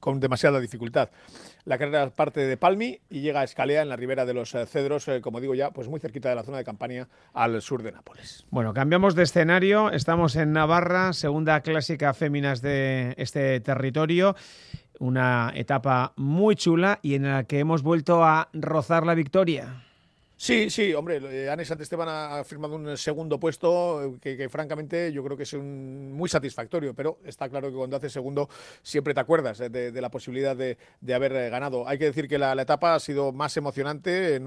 con, 0.00 0.18
demasiada 0.18 0.60
dificultad. 0.60 1.10
La 1.66 1.76
carrera 1.76 2.08
parte 2.08 2.40
de 2.40 2.56
Palmi 2.56 2.98
y 3.10 3.20
llega 3.20 3.42
a 3.42 3.44
Escalea 3.44 3.82
en 3.82 3.90
la 3.90 3.96
ribera 3.96 4.24
de 4.24 4.32
los 4.32 4.39
eh, 4.54 4.66
cedros, 4.66 5.06
eh, 5.08 5.20
como 5.20 5.40
digo 5.40 5.54
ya, 5.54 5.70
pues 5.70 5.88
muy 5.88 6.00
cerquita 6.00 6.28
de 6.28 6.34
la 6.34 6.42
zona 6.42 6.58
de 6.58 6.64
Campania, 6.64 7.08
al 7.32 7.60
sur 7.62 7.82
de 7.82 7.92
Nápoles. 7.92 8.46
Bueno, 8.50 8.72
cambiamos 8.74 9.14
de 9.14 9.22
escenario. 9.22 9.90
Estamos 9.90 10.36
en 10.36 10.52
Navarra, 10.52 11.12
segunda 11.12 11.60
clásica 11.60 12.14
féminas 12.14 12.62
de 12.62 13.14
este 13.16 13.60
territorio. 13.60 14.34
Una 14.98 15.52
etapa 15.54 16.12
muy 16.16 16.56
chula 16.56 16.98
y 17.02 17.14
en 17.14 17.22
la 17.22 17.44
que 17.44 17.58
hemos 17.58 17.82
vuelto 17.82 18.24
a 18.24 18.48
rozar 18.52 19.06
la 19.06 19.14
victoria. 19.14 19.82
Sí, 20.42 20.70
sí, 20.70 20.94
hombre, 20.94 21.20
eh, 21.22 21.50
Anne 21.50 21.64
Esteban 21.64 22.08
ha 22.08 22.42
firmado 22.44 22.74
un 22.74 22.96
segundo 22.96 23.38
puesto 23.38 24.16
que, 24.22 24.48
francamente 24.48 25.12
yo 25.12 25.22
creo 25.22 25.36
que 25.36 25.42
es 25.42 25.52
un, 25.52 26.12
muy 26.12 26.30
satisfactorio, 26.30 26.94
pero 26.94 27.18
está 27.26 27.50
claro 27.50 27.68
que 27.68 27.76
cuando 27.76 27.98
haces 27.98 28.10
segundo 28.10 28.48
siempre 28.82 29.12
te 29.12 29.20
acuerdas 29.20 29.58
de, 29.58 29.92
la 29.92 30.10
posibilidad 30.10 30.56
de, 30.56 30.78
haber 31.14 31.32
eh, 31.36 31.50
ganado. 31.50 31.86
Hay 31.86 31.98
que 31.98 32.06
decir 32.06 32.26
que 32.26 32.38
la, 32.38 32.54
etapa 32.54 32.94
ha 32.94 33.00
sido 33.00 33.32
más 33.32 33.54
emocionante 33.58 34.40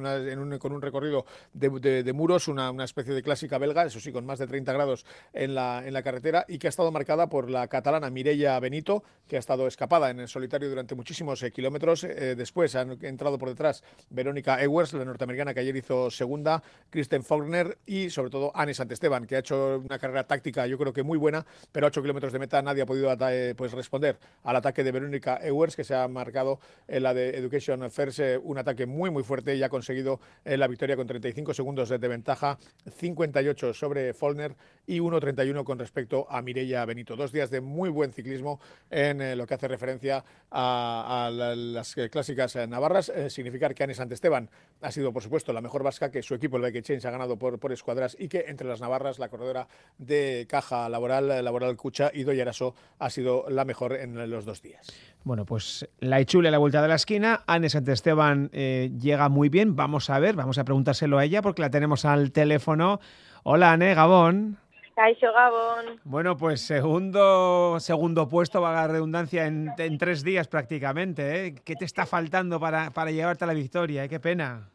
con 0.60 0.72
un 0.74 0.82
recorrido 0.82 1.28
de, 1.54 2.12
muros, 2.12 2.48
una, 2.48 2.72
especie 2.84 3.14
de 3.14 3.22
clásica 3.22 3.60
belga, 3.60 3.86
eso 3.86 4.00
sí, 4.00 4.12
con 4.12 4.26
más 4.26 4.40
de 4.40 4.48
30 4.48 4.74
grados 4.74 5.06
en 5.32 5.54
la, 5.54 5.86
en 5.86 5.94
la 5.94 6.02
carretera 6.02 6.44
y 6.48 6.58
que 6.58 6.66
ha 6.66 6.70
estado 6.70 6.92
marcada 6.92 7.30
por 7.30 7.52
la 7.52 7.68
catalana 7.68 8.10
Mireia 8.10 8.60
Benito, 8.60 9.04
que 9.28 9.36
ha 9.36 9.40
estado 9.40 9.68
escapada 9.68 10.10
en 10.10 10.22
el 10.22 10.28
solitario 10.28 10.70
durante 10.70 10.96
muchísimos 10.96 11.44
eh, 11.44 11.52
kilómetros. 11.52 12.02
después 12.02 12.74
han 12.74 12.98
entrado 13.06 13.38
por 13.38 13.50
detrás 13.50 13.84
Verónica 14.10 14.60
Ewers, 14.60 14.94
la 14.94 15.06
norteamericana 15.06 15.54
que 15.54 15.60
ayer 15.60 15.83
segunda, 16.10 16.62
Kristen 16.94 17.24
Faulkner 17.24 17.80
y 17.88 18.12
sobre 18.12 18.30
todo 18.30 18.52
Anne 18.54 18.76
Santesteban, 18.76 19.26
que 19.26 19.36
ha 19.36 19.40
hecho 19.40 19.82
una 19.84 19.98
carrera 19.98 20.28
táctica 20.28 20.68
yo 20.68 20.78
creo 20.78 20.94
que 20.94 21.02
muy 21.02 21.18
buena, 21.18 21.44
pero 21.72 21.88
a 21.88 21.90
8 21.90 22.04
kilómetros 22.04 22.32
de 22.32 22.38
meta 22.38 22.62
nadie 22.62 22.84
ha 22.84 22.86
podido 22.86 23.12
eh, 23.32 23.56
pues, 23.58 23.72
responder 23.72 24.20
al 24.44 24.58
ataque 24.58 24.84
de 24.84 24.92
Verónica 24.92 25.40
Ewers, 25.42 25.76
que 25.76 25.84
se 25.84 25.96
ha 25.96 26.08
marcado 26.08 26.60
en 26.88 27.02
la 27.02 27.16
de 27.16 27.32
Education 27.32 27.90
First 27.90 28.20
eh, 28.20 28.38
un 28.38 28.60
ataque 28.60 28.86
muy 28.86 29.10
muy 29.10 29.24
fuerte 29.24 29.56
y 29.56 29.64
ha 29.64 29.70
conseguido 29.70 30.20
eh, 30.46 30.56
la 30.56 30.68
victoria 30.68 30.96
con 30.96 31.08
35 31.08 31.56
segundos 31.56 31.90
de 31.90 31.98
ventaja, 31.98 32.60
58 32.96 33.74
sobre 33.74 34.14
Faulkner 34.14 34.56
y 34.86 35.00
1.31 35.00 35.64
con 35.64 35.80
respecto 35.80 36.28
a 36.30 36.44
Mireia 36.44 36.86
Benito. 36.86 37.16
Dos 37.16 37.32
días 37.32 37.50
de 37.50 37.60
muy 37.60 37.90
buen 37.90 38.14
ciclismo 38.14 38.60
en 38.92 39.36
lo 39.36 39.48
que 39.48 39.56
hace 39.56 39.68
referencia 39.68 40.24
a, 40.52 41.32
las 41.34 41.96
clásicas 42.12 42.56
navarras. 42.68 43.12
significar 43.30 43.74
que 43.74 43.84
Anne 43.84 43.96
Santesteban 43.96 44.48
ha 44.82 44.92
sido, 44.92 45.12
por 45.12 45.24
supuesto, 45.24 45.54
la 45.54 45.62
mejor 45.62 45.73
vasca, 45.82 46.12
que 46.12 46.22
su 46.22 46.36
equipo, 46.36 46.58
el 46.58 46.62
Bike 46.62 46.84
Change, 46.84 47.08
ha 47.08 47.12
ganado 47.12 47.38
por, 47.38 47.58
por 47.58 47.72
escuadras 47.72 48.16
y 48.20 48.28
que 48.28 48.46
entre 48.48 48.68
las 48.68 48.82
navarras 48.82 49.18
la 49.18 49.30
corredora 49.30 49.68
de 49.98 50.46
caja 50.48 50.88
laboral, 50.90 51.44
laboral 51.44 51.76
Cucha 51.76 52.12
y 52.14 52.24
Doyaraso 52.24 52.76
ha 53.00 53.10
sido 53.10 53.46
la 53.50 53.66
mejor 53.66 53.94
en 53.94 54.30
los 54.30 54.46
dos 54.46 54.62
días. 54.62 54.94
Bueno, 55.24 55.46
pues 55.46 55.90
la 56.00 56.20
Ichule 56.20 56.50
a 56.50 56.52
la 56.52 56.58
vuelta 56.58 56.82
de 56.82 56.88
la 56.90 56.96
esquina, 56.96 57.44
Anne 57.48 57.70
Santesteban 57.70 58.50
eh, 58.52 58.92
llega 59.00 59.30
muy 59.30 59.48
bien, 59.48 59.76
vamos 59.76 60.10
a 60.10 60.20
ver, 60.20 60.36
vamos 60.36 60.58
a 60.58 60.66
preguntárselo 60.66 61.18
a 61.18 61.24
ella 61.24 61.42
porque 61.42 61.62
la 61.62 61.70
tenemos 61.70 62.04
al 62.04 62.32
teléfono. 62.32 63.00
Hola 63.44 63.72
Anne, 63.72 63.94
Gabón. 63.94 64.58
Gabón. 64.96 66.00
Bueno, 66.04 66.38
pues 66.38 66.62
segundo, 66.62 67.80
segundo 67.80 68.28
puesto, 68.28 68.62
va 68.62 68.74
la 68.74 68.88
redundancia, 68.88 69.48
en, 69.48 69.98
tres 69.98 70.24
días 70.24 70.48
prácticamente. 70.48 71.48
¿eh? 71.48 71.56
¿Qué 71.64 71.76
te 71.76 71.86
está 71.86 72.06
faltando 72.06 72.60
para, 72.60 72.92
para 72.92 73.12
llevarte 73.12 73.44
a 73.46 73.48
la 73.48 73.54
victoria? 73.54 74.04
¿Eh? 74.04 74.10
Qué 74.10 74.20
pena. 74.20 74.70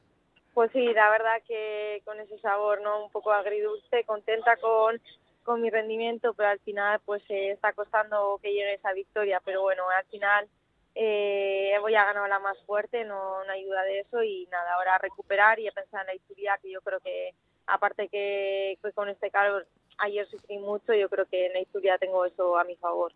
Pues 0.59 0.73
sí, 0.73 0.93
la 0.93 1.09
verdad 1.11 1.41
que 1.47 2.03
con 2.05 2.19
ese 2.19 2.37
sabor, 2.41 2.81
¿no? 2.81 3.05
Un 3.05 3.13
poco 3.13 3.31
agridulce, 3.31 4.03
contenta 4.03 4.57
con, 4.57 5.01
con 5.45 5.63
mi 5.63 5.71
rendimiento, 5.71 6.35
pero 6.35 6.49
al 6.49 6.59
final 6.59 6.99
pues 7.05 7.23
eh, 7.29 7.53
está 7.53 7.73
costando 7.75 8.41
que 8.43 8.53
llegue 8.53 8.75
esa 8.75 8.93
victoria, 8.93 9.41
pero 9.45 9.63
bueno, 9.63 9.89
al 9.89 10.05
final 10.07 10.49
eh, 10.97 11.77
voy 11.81 11.95
a 11.95 12.07
ganar 12.07 12.29
la 12.29 12.41
más 12.41 12.59
fuerte, 12.67 13.05
no, 13.05 13.45
no 13.45 13.53
hay 13.53 13.67
duda 13.67 13.85
de 13.85 14.01
eso 14.01 14.21
y 14.25 14.49
nada, 14.51 14.75
ahora 14.75 14.99
recuperar 14.99 15.61
y 15.61 15.71
pensar 15.71 16.01
en 16.01 16.07
la 16.09 16.15
historia 16.17 16.59
que 16.61 16.73
yo 16.73 16.81
creo 16.81 16.99
que 16.99 17.35
aparte 17.69 18.09
que, 18.09 18.81
que 18.83 18.93
con 18.95 19.09
este 19.09 19.31
calor 19.31 19.65
ayer 19.99 20.27
sufrí 20.27 20.59
mucho, 20.59 20.93
yo 20.93 21.09
creo 21.09 21.27
que 21.27 21.47
en 21.47 21.53
la 21.53 21.61
historia 21.61 21.99
tengo 21.99 22.25
eso 22.25 22.59
a 22.59 22.65
mi 22.65 22.75
favor. 22.75 23.13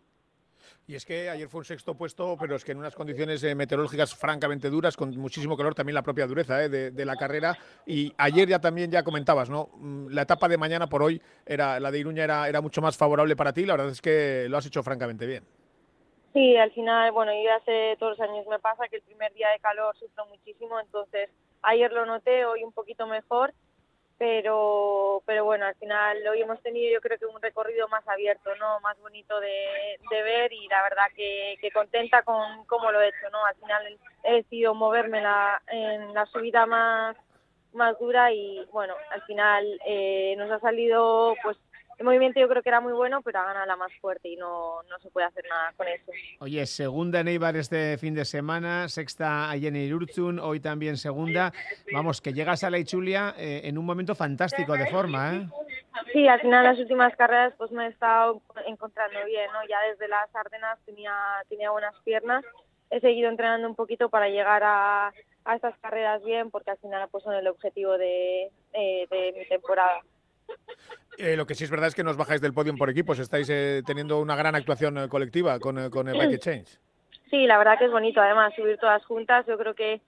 Y 0.85 0.95
es 0.95 1.05
que 1.05 1.29
ayer 1.29 1.47
fue 1.47 1.59
un 1.59 1.65
sexto 1.65 1.95
puesto, 1.95 2.35
pero 2.37 2.57
es 2.57 2.65
que 2.65 2.73
en 2.73 2.77
unas 2.77 2.93
condiciones 2.93 3.41
eh, 3.43 3.55
meteorológicas 3.55 4.13
francamente 4.13 4.69
duras, 4.69 4.97
con 4.97 5.17
muchísimo 5.17 5.55
calor, 5.55 5.73
también 5.73 5.95
la 5.95 6.01
propia 6.01 6.27
dureza 6.27 6.61
eh, 6.61 6.69
de, 6.69 7.05
la 7.05 7.15
carrera. 7.15 7.57
Y 7.85 8.13
ayer 8.17 8.49
ya 8.49 8.59
también 8.59 8.91
ya 8.91 9.01
comentabas, 9.01 9.49
¿no? 9.49 9.69
Mm, 9.75 10.09
la 10.09 10.23
etapa 10.23 10.49
de 10.49 10.57
mañana 10.57 10.87
por 10.87 11.01
hoy, 11.01 11.21
era 11.45 11.79
la 11.79 11.89
de 11.89 11.99
Iruña 11.99 12.25
era, 12.25 12.49
era 12.49 12.59
mucho 12.59 12.81
más 12.81 12.97
favorable 12.97 13.35
para 13.37 13.53
ti. 13.53 13.65
La 13.65 13.73
verdad 13.73 13.91
es 13.93 14.01
que 14.01 14.47
lo 14.49 14.57
has 14.57 14.65
hecho 14.65 14.83
francamente 14.83 15.25
bien. 15.25 15.45
Sí, 16.33 16.57
al 16.57 16.71
final, 16.71 17.11
bueno, 17.13 17.31
yo 17.31 17.53
hace 17.53 17.95
todos 17.97 18.17
los 18.17 18.29
años 18.29 18.45
me 18.47 18.59
pasa 18.59 18.87
que 18.89 18.97
el 18.97 19.03
primer 19.03 19.33
día 19.33 19.49
de 19.49 19.59
calor 19.59 19.95
sufro 19.95 20.25
muchísimo, 20.25 20.79
entonces 20.79 21.29
ayer 21.61 21.91
lo 21.93 22.05
noté, 22.05 22.43
hoy 22.45 22.63
un 22.63 22.73
poquito 22.73 23.07
mejor 23.07 23.53
pero 24.17 25.21
pero 25.25 25.45
bueno 25.45 25.65
al 25.65 25.75
final 25.75 26.17
hoy 26.27 26.41
hemos 26.41 26.61
tenido 26.61 26.93
yo 26.93 27.01
creo 27.01 27.17
que 27.17 27.25
un 27.25 27.41
recorrido 27.41 27.87
más 27.87 28.07
abierto 28.07 28.55
no 28.57 28.79
más 28.81 28.99
bonito 28.99 29.39
de, 29.39 29.97
ver 30.09 30.53
y 30.53 30.67
la 30.67 30.83
verdad 30.83 31.05
que, 31.15 31.57
contenta 31.73 32.21
con 32.21 32.65
cómo 32.65 32.91
lo 32.91 33.01
he 33.01 33.09
hecho 33.09 33.29
no 33.31 33.43
al 33.45 33.55
final 33.55 33.99
he 34.23 34.33
decidido 34.35 34.73
moverme 34.73 35.21
la, 35.21 35.61
en 35.67 36.13
la 36.13 36.25
subida 36.27 36.65
más 36.65 37.17
más 37.73 37.97
dura 37.99 38.31
y 38.31 38.63
bueno 38.71 38.93
al 39.11 39.21
final 39.23 39.79
eh, 39.85 40.35
nos 40.37 40.51
ha 40.51 40.59
salido 40.59 41.35
pues 41.43 41.57
el 41.97 42.05
movimiento 42.05 42.39
yo 42.39 42.47
creo 42.47 42.61
que 42.63 42.69
era 42.69 42.81
muy 42.81 42.93
bueno, 42.93 43.21
pero 43.21 43.39
ha 43.39 43.45
ganado 43.45 43.65
la 43.65 43.75
más 43.75 43.91
fuerte 44.01 44.29
y 44.29 44.35
no, 44.35 44.81
no 44.83 44.99
se 44.99 45.09
puede 45.09 45.27
hacer 45.27 45.45
nada 45.49 45.73
con 45.77 45.87
eso. 45.87 46.11
Oye, 46.39 46.65
segunda 46.65 47.19
en 47.19 47.27
Eibar 47.27 47.55
este 47.55 47.97
fin 47.97 48.13
de 48.13 48.25
semana, 48.25 48.89
sexta 48.89 49.49
allí 49.49 49.67
en 49.67 49.75
Irurzun, 49.75 50.39
hoy 50.39 50.59
también 50.59 50.97
segunda. 50.97 51.53
Vamos, 51.91 52.21
que 52.21 52.33
llegas 52.33 52.63
a 52.63 52.69
la 52.69 52.79
Ichulia 52.79 53.35
eh, 53.37 53.61
en 53.65 53.77
un 53.77 53.85
momento 53.85 54.15
fantástico 54.15 54.73
de 54.73 54.87
forma, 54.87 55.35
¿eh? 55.35 55.47
Sí, 56.11 56.27
al 56.27 56.41
final 56.41 56.63
las 56.63 56.79
últimas 56.79 57.15
carreras 57.15 57.53
pues 57.57 57.71
me 57.71 57.85
he 57.85 57.89
estado 57.89 58.41
encontrando 58.65 59.25
bien, 59.25 59.51
¿no? 59.51 59.59
Ya 59.67 59.79
desde 59.89 60.07
las 60.07 60.35
Ardenas 60.35 60.79
tenía, 60.85 61.13
tenía 61.49 61.71
buenas 61.71 61.95
piernas, 62.03 62.43
he 62.89 62.99
seguido 62.99 63.29
entrenando 63.29 63.67
un 63.67 63.75
poquito 63.75 64.09
para 64.09 64.27
llegar 64.29 64.63
a, 64.63 65.13
a 65.45 65.55
estas 65.55 65.77
carreras 65.79 66.23
bien, 66.23 66.51
porque 66.51 66.71
al 66.71 66.77
final 66.77 67.07
pues 67.11 67.23
son 67.23 67.35
el 67.35 67.47
objetivo 67.47 67.97
de, 67.97 68.51
eh, 68.73 69.07
de 69.09 69.33
mi 69.37 69.45
temporada. 69.47 70.01
Eh, 71.17 71.37
lo 71.37 71.45
que 71.45 71.53
sí 71.53 71.63
es 71.63 71.69
verdad 71.69 71.87
es 71.87 71.95
que 71.95 72.03
nos 72.03 72.17
bajáis 72.17 72.41
del 72.41 72.53
podio 72.53 72.75
por 72.75 72.89
equipos, 72.89 73.19
estáis 73.19 73.47
eh, 73.49 73.83
teniendo 73.85 74.19
una 74.19 74.35
gran 74.35 74.55
actuación 74.55 74.97
eh, 74.97 75.07
colectiva 75.07 75.59
con, 75.59 75.77
eh, 75.77 75.89
con 75.91 76.07
el 76.07 76.17
Bike 76.17 76.33
Exchange. 76.37 76.79
Sí, 77.29 77.45
la 77.45 77.57
verdad 77.57 77.77
que 77.77 77.85
es 77.85 77.91
bonito, 77.91 78.19
además, 78.19 78.53
subir 78.55 78.77
todas 78.77 79.05
juntas. 79.05 79.45
Yo 79.47 79.57
creo 79.57 79.75
que 79.75 80.01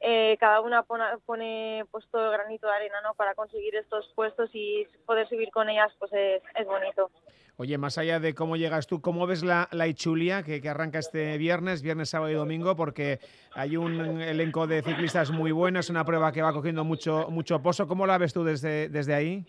eh, 0.00 0.38
cada 0.40 0.62
una 0.62 0.82
pone, 0.82 1.04
pone 1.26 1.84
pues 1.90 2.06
todo 2.10 2.26
el 2.26 2.32
granito 2.32 2.66
de 2.66 2.72
arena 2.72 3.02
¿no? 3.02 3.12
para 3.14 3.34
conseguir 3.34 3.76
estos 3.76 4.10
puestos 4.14 4.48
y 4.54 4.86
poder 5.04 5.28
subir 5.28 5.50
con 5.50 5.68
ellas 5.68 5.92
pues 5.98 6.10
es, 6.14 6.42
es 6.54 6.66
bonito. 6.66 7.10
Oye, 7.58 7.76
más 7.76 7.98
allá 7.98 8.18
de 8.18 8.34
cómo 8.34 8.56
llegas 8.56 8.86
tú, 8.86 9.02
¿cómo 9.02 9.26
ves 9.26 9.44
la, 9.44 9.68
la 9.72 9.86
Ichulia 9.86 10.42
que, 10.42 10.62
que 10.62 10.68
arranca 10.70 10.98
este 10.98 11.36
viernes, 11.36 11.82
viernes, 11.82 12.08
sábado 12.08 12.30
y 12.30 12.34
domingo? 12.34 12.74
Porque 12.74 13.18
hay 13.52 13.76
un 13.76 14.22
elenco 14.22 14.66
de 14.66 14.80
ciclistas 14.80 15.30
muy 15.30 15.52
bueno, 15.52 15.78
es 15.78 15.90
una 15.90 16.06
prueba 16.06 16.32
que 16.32 16.40
va 16.40 16.54
cogiendo 16.54 16.82
mucho, 16.84 17.26
mucho 17.28 17.60
pozo. 17.60 17.86
¿Cómo 17.86 18.06
la 18.06 18.16
ves 18.16 18.32
tú 18.32 18.44
desde, 18.44 18.88
desde 18.88 19.12
ahí? 19.12 19.44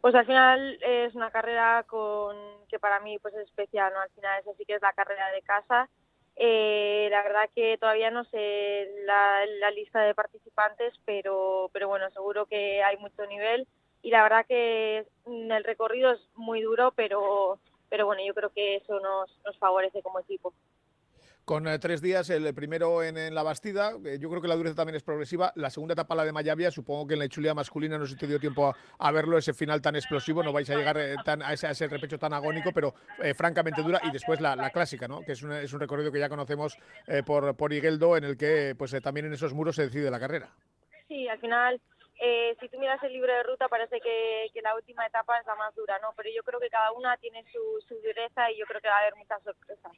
Pues 0.00 0.14
al 0.14 0.26
final 0.26 0.78
es 0.82 1.14
una 1.14 1.30
carrera 1.30 1.84
con 1.86 2.36
que 2.68 2.78
para 2.78 3.00
mí 3.00 3.18
pues 3.18 3.34
es 3.34 3.42
especial, 3.48 3.92
¿no? 3.92 4.00
Al 4.00 4.10
final 4.10 4.40
esa 4.40 4.54
sí 4.54 4.64
que 4.64 4.74
es 4.74 4.82
la 4.82 4.92
carrera 4.92 5.30
de 5.30 5.42
casa. 5.42 5.88
Eh, 6.36 7.08
la 7.10 7.22
verdad 7.22 7.50
que 7.54 7.76
todavía 7.78 8.10
no 8.10 8.24
sé 8.24 8.88
la, 9.04 9.44
la 9.58 9.70
lista 9.72 10.00
de 10.00 10.14
participantes, 10.14 10.94
pero, 11.04 11.68
pero 11.72 11.88
bueno, 11.88 12.08
seguro 12.10 12.46
que 12.46 12.82
hay 12.82 12.96
mucho 12.96 13.26
nivel 13.26 13.66
y 14.02 14.10
la 14.10 14.22
verdad 14.22 14.46
que 14.46 15.06
el 15.26 15.64
recorrido 15.64 16.12
es 16.12 16.20
muy 16.34 16.62
duro, 16.62 16.92
pero, 16.96 17.58
pero 17.90 18.06
bueno, 18.06 18.22
yo 18.26 18.32
creo 18.32 18.50
que 18.50 18.76
eso 18.76 18.98
nos, 19.00 19.38
nos 19.44 19.58
favorece 19.58 20.02
como 20.02 20.20
equipo. 20.20 20.54
Con 21.50 21.66
eh, 21.66 21.80
tres 21.80 22.00
días, 22.00 22.30
el 22.30 22.54
primero 22.54 23.02
en, 23.02 23.34
la 23.34 23.42
Bastida, 23.42 23.94
eh, 24.04 24.18
yo 24.20 24.30
creo 24.30 24.40
que 24.40 24.46
la 24.46 24.54
dureza 24.54 24.76
también 24.76 24.94
es 24.94 25.02
progresiva. 25.02 25.52
La 25.56 25.68
segunda 25.68 25.94
etapa, 25.94 26.14
la 26.14 26.24
de 26.24 26.30
Mayavia, 26.30 26.70
supongo 26.70 27.08
que 27.08 27.14
en 27.14 27.18
la 27.18 27.24
Ichulia 27.24 27.54
masculina 27.54 27.98
no 27.98 28.06
se 28.06 28.14
te 28.14 28.28
dio 28.28 28.38
tiempo 28.38 28.72
a, 28.96 29.10
verlo, 29.10 29.36
ese 29.36 29.52
final 29.52 29.82
tan 29.82 29.96
explosivo, 29.96 30.44
no 30.44 30.52
vais 30.52 30.70
a 30.70 30.76
llegar 30.76 30.96
eh, 30.96 31.16
tan, 31.24 31.42
a, 31.42 31.52
ese, 31.52 31.66
a 31.66 31.70
ese 31.70 31.88
repecho 31.88 32.20
tan 32.20 32.32
agónico, 32.34 32.70
pero 32.72 32.94
francamente 33.34 33.82
dura. 33.82 34.00
Y 34.04 34.12
después 34.12 34.40
la, 34.40 34.70
clásica, 34.70 35.08
¿no? 35.08 35.22
que 35.22 35.32
es 35.32 35.42
un, 35.42 35.50
es 35.50 35.72
un 35.72 35.80
recorrido 35.80 36.12
que 36.12 36.20
ya 36.20 36.28
conocemos 36.28 36.78
por, 37.26 37.56
por 37.56 37.72
Igueldo, 37.72 38.16
en 38.16 38.22
el 38.22 38.36
que 38.36 38.76
pues 38.78 38.94
también 39.02 39.26
en 39.26 39.32
esos 39.32 39.52
muros 39.52 39.74
se 39.74 39.82
decide 39.82 40.08
la 40.08 40.20
carrera. 40.20 40.50
Sí, 41.08 41.26
al 41.26 41.40
final, 41.40 41.80
si 42.60 42.68
tú 42.68 42.78
miras 42.78 43.02
el 43.02 43.12
libro 43.12 43.32
de 43.32 43.42
ruta, 43.42 43.66
parece 43.66 44.00
que, 44.00 44.52
la 44.62 44.76
última 44.76 45.04
etapa 45.04 45.36
es 45.40 45.46
la 45.46 45.56
más 45.56 45.74
dura, 45.74 45.98
¿no? 45.98 46.12
Pero 46.16 46.30
yo 46.32 46.44
creo 46.44 46.60
que 46.60 46.70
cada 46.70 46.92
una 46.92 47.16
tiene 47.16 47.44
su 47.50 47.94
dureza 47.96 48.52
y 48.52 48.58
yo 48.58 48.66
creo 48.66 48.80
que 48.80 48.88
va 48.88 48.98
a 48.98 49.00
haber 49.00 49.16
muchas 49.16 49.42
sorpresas. 49.42 49.90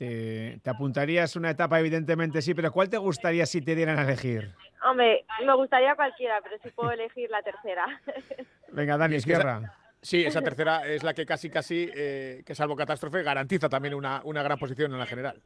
¿Te, 0.00 0.58
te 0.64 0.70
apuntarías 0.70 1.36
una 1.36 1.50
etapa? 1.50 1.78
Evidentemente 1.78 2.40
sí, 2.40 2.54
pero 2.54 2.72
¿cuál 2.72 2.88
te 2.88 2.96
gustaría 2.96 3.44
si 3.44 3.60
te 3.60 3.74
dieran 3.74 3.98
a 3.98 4.04
elegir? 4.04 4.54
Hombre, 4.82 5.26
me 5.44 5.54
gustaría 5.54 5.94
cualquiera, 5.94 6.40
pero 6.40 6.56
si 6.62 6.70
puedo 6.70 6.90
elegir 6.90 7.28
la 7.28 7.42
tercera. 7.42 7.84
Venga, 8.72 8.96
Dani, 8.96 9.16
Es 9.16 9.26
izquierda. 9.26 9.76
Sí, 10.00 10.24
esa 10.24 10.40
tercera 10.40 10.86
es 10.86 11.02
la 11.02 11.12
que 11.12 11.26
casi, 11.26 11.50
casi, 11.50 11.90
eh, 11.94 12.42
que 12.46 12.54
salvo 12.54 12.76
catástrofe, 12.76 13.22
garantiza 13.22 13.68
también 13.68 13.92
una, 13.92 14.22
una 14.24 14.42
gran 14.42 14.58
posición 14.58 14.90
en 14.90 15.00
la 15.00 15.04
general. 15.04 15.42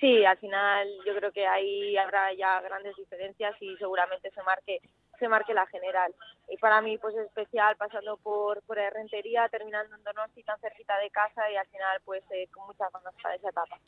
Sí, 0.00 0.24
al 0.24 0.38
final 0.38 0.88
yo 1.06 1.14
creo 1.14 1.30
que 1.30 1.46
ahí 1.46 1.96
habrá 1.96 2.34
ya 2.34 2.60
grandes 2.60 2.96
diferencias 2.96 3.54
y 3.60 3.76
seguramente 3.76 4.32
se 4.32 4.42
marque 4.42 4.80
se 5.22 5.28
marque 5.28 5.54
la 5.54 5.66
general. 5.66 6.12
Y 6.48 6.56
para 6.56 6.80
mí 6.82 6.98
pues 6.98 7.14
es 7.14 7.26
especial 7.26 7.76
pasando 7.76 8.16
por 8.16 8.60
por 8.62 8.76
Rentería, 8.76 9.48
terminando 9.48 9.94
en 9.94 10.02
Donosti 10.02 10.42
tan 10.42 10.58
cerquita 10.58 10.98
de 10.98 11.10
casa 11.10 11.48
y 11.48 11.56
al 11.56 11.66
final 11.68 12.00
pues 12.04 12.24
eh, 12.32 12.48
con 12.50 12.66
muchas 12.66 12.92
ganas 12.92 13.14
para 13.22 13.36
esa 13.36 13.48
etapa. 13.48 13.78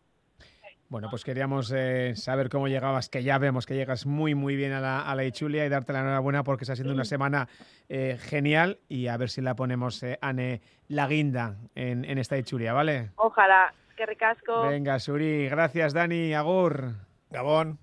Bueno, 0.89 1.09
pues 1.11 1.25
queríamos 1.25 1.73
eh, 1.75 2.15
saber 2.15 2.49
cómo 2.49 2.69
llegabas, 2.69 3.09
que 3.09 3.25
ya 3.25 3.39
vemos 3.39 3.67
que 3.67 3.75
llegas 3.75 4.07
muy, 4.07 4.37
muy 4.37 4.55
bien 4.55 4.73
a 4.73 4.81
la, 4.81 5.01
a 5.01 5.15
la 5.17 5.25
Ichulia 5.25 5.67
y 5.67 5.69
darte 5.69 5.93
la 5.93 6.01
enhorabuena 6.01 6.45
porque 6.45 6.63
está 6.63 6.77
siendo 6.77 6.95
una 6.95 7.05
semana 7.05 7.49
eh, 7.89 8.17
genial 8.21 8.79
y 8.89 9.09
a 9.09 9.17
ver 9.17 9.29
si 9.29 9.41
la 9.41 9.57
ponemos, 9.57 10.03
eh, 10.05 10.19
Ane, 10.21 10.61
la 10.87 11.09
guinda 11.09 11.57
en, 11.75 12.05
en 12.05 12.19
esta 12.19 12.39
Ichulia, 12.39 12.73
¿vale? 12.73 13.11
Ojalá, 13.17 13.75
que 13.97 14.07
ricasco. 14.07 14.69
Venga, 14.69 15.01
Suri, 15.01 15.49
gracias, 15.49 15.95
Dani, 15.95 16.33
Agur. 16.33 16.93
Gabón. 17.31 17.79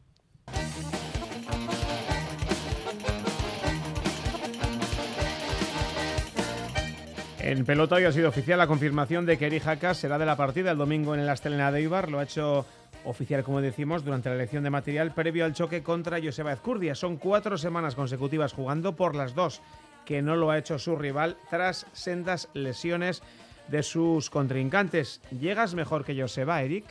En 7.51 7.65
pelota 7.65 7.95
hoy 7.95 8.05
ha 8.05 8.13
sido 8.13 8.29
oficial 8.29 8.59
la 8.59 8.65
confirmación 8.65 9.25
de 9.25 9.37
que 9.37 9.47
Eri 9.47 9.59
Jaca 9.59 9.93
será 9.93 10.17
de 10.17 10.25
la 10.25 10.37
partida 10.37 10.71
el 10.71 10.77
domingo 10.77 11.13
en 11.13 11.19
el 11.19 11.27
Astelena 11.27 11.69
de 11.69 11.81
Ibar. 11.81 12.09
Lo 12.09 12.19
ha 12.19 12.23
hecho 12.23 12.65
oficial, 13.03 13.43
como 13.43 13.59
decimos, 13.59 14.05
durante 14.05 14.29
la 14.29 14.35
elección 14.35 14.63
de 14.63 14.69
material 14.69 15.13
previo 15.13 15.43
al 15.43 15.53
choque 15.53 15.83
contra 15.83 16.21
Joseba 16.23 16.53
Ezcurdia. 16.53 16.95
Son 16.95 17.17
cuatro 17.17 17.57
semanas 17.57 17.93
consecutivas 17.93 18.53
jugando 18.53 18.95
por 18.95 19.15
las 19.15 19.35
dos, 19.35 19.61
que 20.05 20.21
no 20.21 20.37
lo 20.37 20.49
ha 20.49 20.57
hecho 20.57 20.79
su 20.79 20.95
rival 20.95 21.35
tras 21.49 21.87
sendas 21.91 22.47
lesiones 22.53 23.21
de 23.67 23.83
sus 23.83 24.29
contrincantes. 24.29 25.19
¿Llegas 25.37 25.73
mejor 25.73 26.05
que 26.05 26.17
Joseba, 26.17 26.61
Eric? 26.61 26.85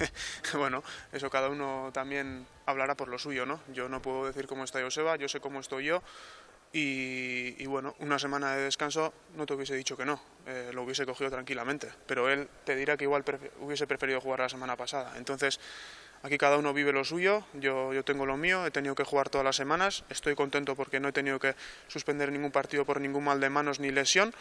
bueno, 0.52 0.82
eso 1.12 1.30
cada 1.30 1.48
uno 1.48 1.88
también 1.94 2.44
hablará 2.66 2.94
por 2.94 3.08
lo 3.08 3.18
suyo, 3.18 3.46
¿no? 3.46 3.60
Yo 3.72 3.88
no 3.88 4.02
puedo 4.02 4.26
decir 4.26 4.46
cómo 4.46 4.64
está 4.64 4.82
Joseba, 4.82 5.16
yo 5.16 5.30
sé 5.30 5.40
cómo 5.40 5.60
estoy 5.60 5.86
yo. 5.86 6.02
Y, 6.76 7.54
y 7.62 7.66
bueno, 7.66 7.94
una 8.00 8.18
semana 8.18 8.56
de 8.56 8.64
descanso 8.64 9.14
no 9.36 9.46
te 9.46 9.54
hubiese 9.54 9.76
dicho 9.76 9.96
que 9.96 10.04
no, 10.04 10.20
eh, 10.48 10.72
lo 10.74 10.82
hubiese 10.82 11.06
cogido 11.06 11.30
tranquilamente, 11.30 11.88
pero 12.04 12.28
él 12.28 12.48
te 12.64 12.74
dirá 12.74 12.96
que 12.96 13.04
igual 13.04 13.24
prefe- 13.24 13.52
hubiese 13.60 13.86
preferido 13.86 14.20
jugar 14.20 14.40
la 14.40 14.48
semana 14.48 14.74
pasada. 14.74 15.14
Entonces, 15.16 15.60
aquí 16.24 16.36
cada 16.36 16.58
uno 16.58 16.74
vive 16.74 16.92
lo 16.92 17.04
suyo, 17.04 17.44
yo, 17.54 17.94
yo 17.94 18.02
tengo 18.04 18.26
lo 18.26 18.36
mío, 18.36 18.66
he 18.66 18.72
tenido 18.72 18.96
que 18.96 19.04
jugar 19.04 19.28
todas 19.28 19.44
las 19.44 19.54
semanas, 19.54 20.02
estoy 20.10 20.34
contento 20.34 20.74
porque 20.74 20.98
no 20.98 21.06
he 21.06 21.12
tenido 21.12 21.38
que 21.38 21.54
suspender 21.86 22.32
ningún 22.32 22.50
partido 22.50 22.84
por 22.84 23.00
ningún 23.00 23.22
mal 23.22 23.38
de 23.38 23.50
manos 23.50 23.78
ni 23.78 23.92
lesión. 23.92 24.34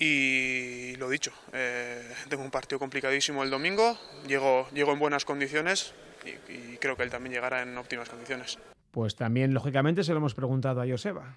Y 0.00 0.96
lo 0.96 1.08
dicho, 1.08 1.32
eh, 1.52 2.12
tengo 2.28 2.42
un 2.42 2.50
partido 2.50 2.80
complicadísimo 2.80 3.44
el 3.44 3.50
domingo, 3.50 3.96
llego, 4.26 4.68
llego 4.74 4.92
en 4.92 4.98
buenas 4.98 5.24
condiciones 5.24 5.94
y, 6.24 6.52
y 6.52 6.78
creo 6.78 6.96
que 6.96 7.04
él 7.04 7.10
también 7.10 7.34
llegará 7.34 7.62
en 7.62 7.78
óptimas 7.78 8.08
condiciones. 8.08 8.58
Pues 8.90 9.14
también, 9.14 9.54
lógicamente, 9.54 10.02
se 10.02 10.10
lo 10.12 10.18
hemos 10.18 10.34
preguntado 10.34 10.80
a 10.82 10.86
Joseba. 10.88 11.36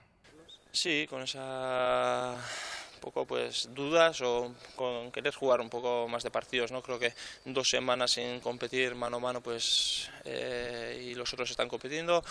Sí, 0.75 1.07
con 1.09 1.21
esa 1.21 2.35
poco 2.99 3.25
pues 3.25 3.69
dudas 3.73 4.19
o 4.21 4.53
con 4.75 5.09
querer 5.09 5.33
jugar 5.33 5.61
un 5.61 5.69
poco 5.69 6.05
más 6.09 6.21
de 6.21 6.31
partidos, 6.31 6.71
¿no? 6.73 6.81
Creo 6.81 6.99
que 6.99 7.13
dos 7.45 7.69
semanas 7.69 8.11
sin 8.11 8.41
competir 8.41 8.93
mano 8.93 9.17
a 9.17 9.19
mano 9.21 9.41
pues 9.41 10.09
eh, 10.25 11.01
y 11.11 11.15
los 11.15 11.31
otros 11.31 11.49
están 11.49 11.69
compitiendo 11.69 12.21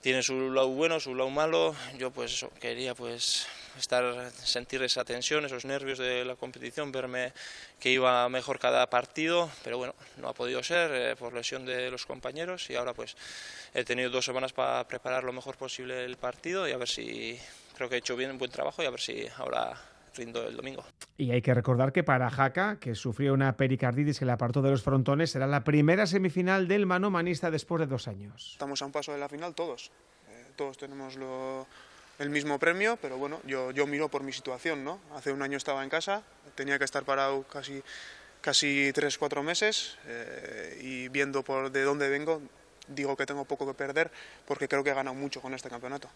tiene 0.00 0.22
su 0.22 0.50
lado 0.50 0.68
bueno, 0.68 0.98
su 0.98 1.14
lado 1.14 1.30
malo. 1.30 1.74
Yo 1.98 2.10
pues 2.10 2.32
eso, 2.32 2.50
quería 2.60 2.94
pues 2.94 3.46
estar 3.78 4.30
sentir 4.32 4.82
esa 4.82 5.04
tensión, 5.04 5.44
esos 5.44 5.64
nervios 5.64 5.98
de 5.98 6.24
la 6.24 6.36
competición, 6.36 6.90
verme 6.90 7.32
que 7.78 7.90
iba 7.90 8.28
mejor 8.28 8.58
cada 8.58 8.88
partido, 8.88 9.50
pero 9.62 9.78
bueno, 9.78 9.94
no 10.16 10.28
ha 10.28 10.34
podido 10.34 10.62
ser 10.62 10.90
eh, 10.92 11.16
por 11.16 11.34
lesión 11.34 11.66
de 11.66 11.90
los 11.90 12.06
compañeros 12.06 12.68
y 12.70 12.76
ahora 12.76 12.94
pues 12.94 13.16
he 13.74 13.84
tenido 13.84 14.10
dos 14.10 14.24
semanas 14.24 14.52
para 14.52 14.86
preparar 14.86 15.24
lo 15.24 15.32
mejor 15.32 15.56
posible 15.56 16.04
el 16.04 16.16
partido 16.16 16.66
y 16.66 16.72
a 16.72 16.76
ver 16.76 16.88
si 16.88 17.38
creo 17.80 17.88
que 17.88 17.94
he 17.96 17.98
hecho 18.00 18.14
bien 18.14 18.36
buen 18.36 18.50
trabajo 18.50 18.82
y 18.82 18.86
a 18.86 18.90
ver 18.90 19.00
si 19.00 19.26
ahora 19.38 19.72
rindo 20.14 20.46
el 20.46 20.54
domingo. 20.54 20.84
Y 21.16 21.30
hay 21.30 21.40
que 21.40 21.54
recordar 21.54 21.94
que 21.94 22.04
para 22.04 22.28
Jaca, 22.28 22.76
que 22.78 22.94
sufrió 22.94 23.32
una 23.32 23.56
pericarditis 23.56 24.18
que 24.18 24.26
le 24.26 24.32
apartó 24.32 24.60
de 24.60 24.70
los 24.70 24.82
frontones, 24.82 25.30
será 25.30 25.46
la 25.46 25.64
primera 25.64 26.06
semifinal 26.06 26.68
del 26.68 26.84
mano 26.84 27.08
manista 27.10 27.50
después 27.50 27.80
de 27.80 27.86
dos 27.86 28.06
años. 28.06 28.50
Estamos 28.52 28.82
a 28.82 28.84
un 28.84 28.92
paso 28.92 29.14
de 29.14 29.18
la 29.18 29.30
final 29.30 29.54
todos. 29.54 29.90
Eh, 30.28 30.44
todos 30.56 30.76
tenemos 30.76 31.16
lo- 31.16 31.66
el 32.18 32.28
mismo 32.28 32.58
premio, 32.58 32.98
pero 33.00 33.16
bueno, 33.16 33.40
yo, 33.46 33.70
yo 33.70 33.86
miro 33.86 34.10
por 34.10 34.24
mi 34.24 34.34
situación, 34.34 34.84
¿no? 34.84 35.00
Hace 35.14 35.32
un 35.32 35.40
año 35.40 35.56
estaba 35.56 35.82
en 35.82 35.88
casa, 35.88 36.22
tenía 36.56 36.78
que 36.78 36.84
estar 36.84 37.04
parado 37.04 37.44
casi, 37.44 37.82
casi 38.42 38.90
tres, 38.92 39.16
cuatro 39.16 39.42
meses 39.42 39.96
eh, 40.06 40.78
y 40.82 41.08
viendo 41.08 41.42
por 41.42 41.70
de 41.72 41.82
dónde 41.82 42.10
vengo, 42.10 42.42
digo 42.88 43.16
que 43.16 43.24
tengo 43.24 43.46
poco 43.46 43.66
que 43.66 43.72
perder 43.72 44.10
porque 44.46 44.68
creo 44.68 44.84
que 44.84 44.90
he 44.90 44.94
ganado 44.94 45.14
mucho 45.16 45.40
con 45.40 45.54
este 45.54 45.70
campeonato. 45.70 46.10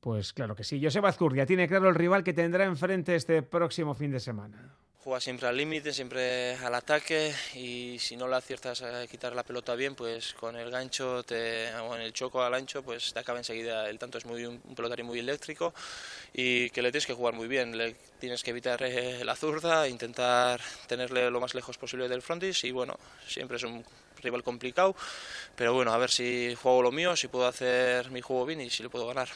Pues 0.00 0.32
claro 0.32 0.56
que 0.56 0.64
sí. 0.64 0.82
Joseba 0.82 1.10
Azcurdia 1.10 1.44
tiene 1.44 1.68
claro 1.68 1.88
el 1.88 1.94
rival 1.94 2.24
que 2.24 2.32
tendrá 2.32 2.64
enfrente 2.64 3.14
este 3.14 3.42
próximo 3.42 3.94
fin 3.94 4.10
de 4.10 4.20
semana. 4.20 4.74
juega 5.02 5.20
siempre 5.20 5.48
al 5.48 5.56
límite, 5.56 5.92
siempre 5.92 6.54
al 6.56 6.74
ataque 6.74 7.34
y 7.54 7.98
si 7.98 8.16
no 8.16 8.26
le 8.26 8.36
aciertas 8.36 8.82
a 8.82 9.06
quitar 9.06 9.34
la 9.34 9.42
pelota 9.42 9.74
bien, 9.74 9.94
pues 9.94 10.32
con 10.34 10.56
el 10.56 10.70
gancho 10.70 11.22
te, 11.22 11.74
o 11.74 11.96
en 11.96 12.02
el 12.02 12.14
choco 12.14 12.42
al 12.42 12.54
ancho, 12.54 12.82
pues 12.82 13.12
te 13.12 13.18
acaba 13.18 13.38
enseguida. 13.38 13.90
El 13.90 13.98
tanto 13.98 14.16
es 14.16 14.24
muy 14.24 14.46
un, 14.46 14.58
pelotario 14.74 15.04
muy 15.04 15.18
eléctrico 15.18 15.74
y 16.32 16.70
que 16.70 16.80
le 16.80 16.90
tienes 16.90 17.06
que 17.06 17.14
jugar 17.14 17.34
muy 17.34 17.48
bien. 17.48 17.76
Le 17.76 17.94
tienes 18.18 18.42
que 18.42 18.50
evitar 18.52 18.82
eh, 18.82 19.22
la 19.22 19.36
zurda, 19.36 19.86
intentar 19.86 20.62
tenerle 20.86 21.30
lo 21.30 21.40
más 21.40 21.54
lejos 21.54 21.76
posible 21.76 22.08
del 22.08 22.22
frontis 22.22 22.64
y 22.64 22.70
bueno, 22.70 22.98
siempre 23.26 23.58
es 23.58 23.64
un 23.64 23.84
rival 24.22 24.42
complicado, 24.42 24.96
pero 25.56 25.74
bueno, 25.74 25.92
a 25.92 25.98
ver 25.98 26.10
si 26.10 26.54
juego 26.54 26.82
lo 26.82 26.92
mío, 26.92 27.16
si 27.16 27.28
puedo 27.28 27.46
hacer 27.46 28.10
mi 28.10 28.22
juego 28.22 28.46
bien 28.46 28.62
y 28.62 28.70
si 28.70 28.82
le 28.82 28.88
puedo 28.88 29.06
ganar. 29.06 29.28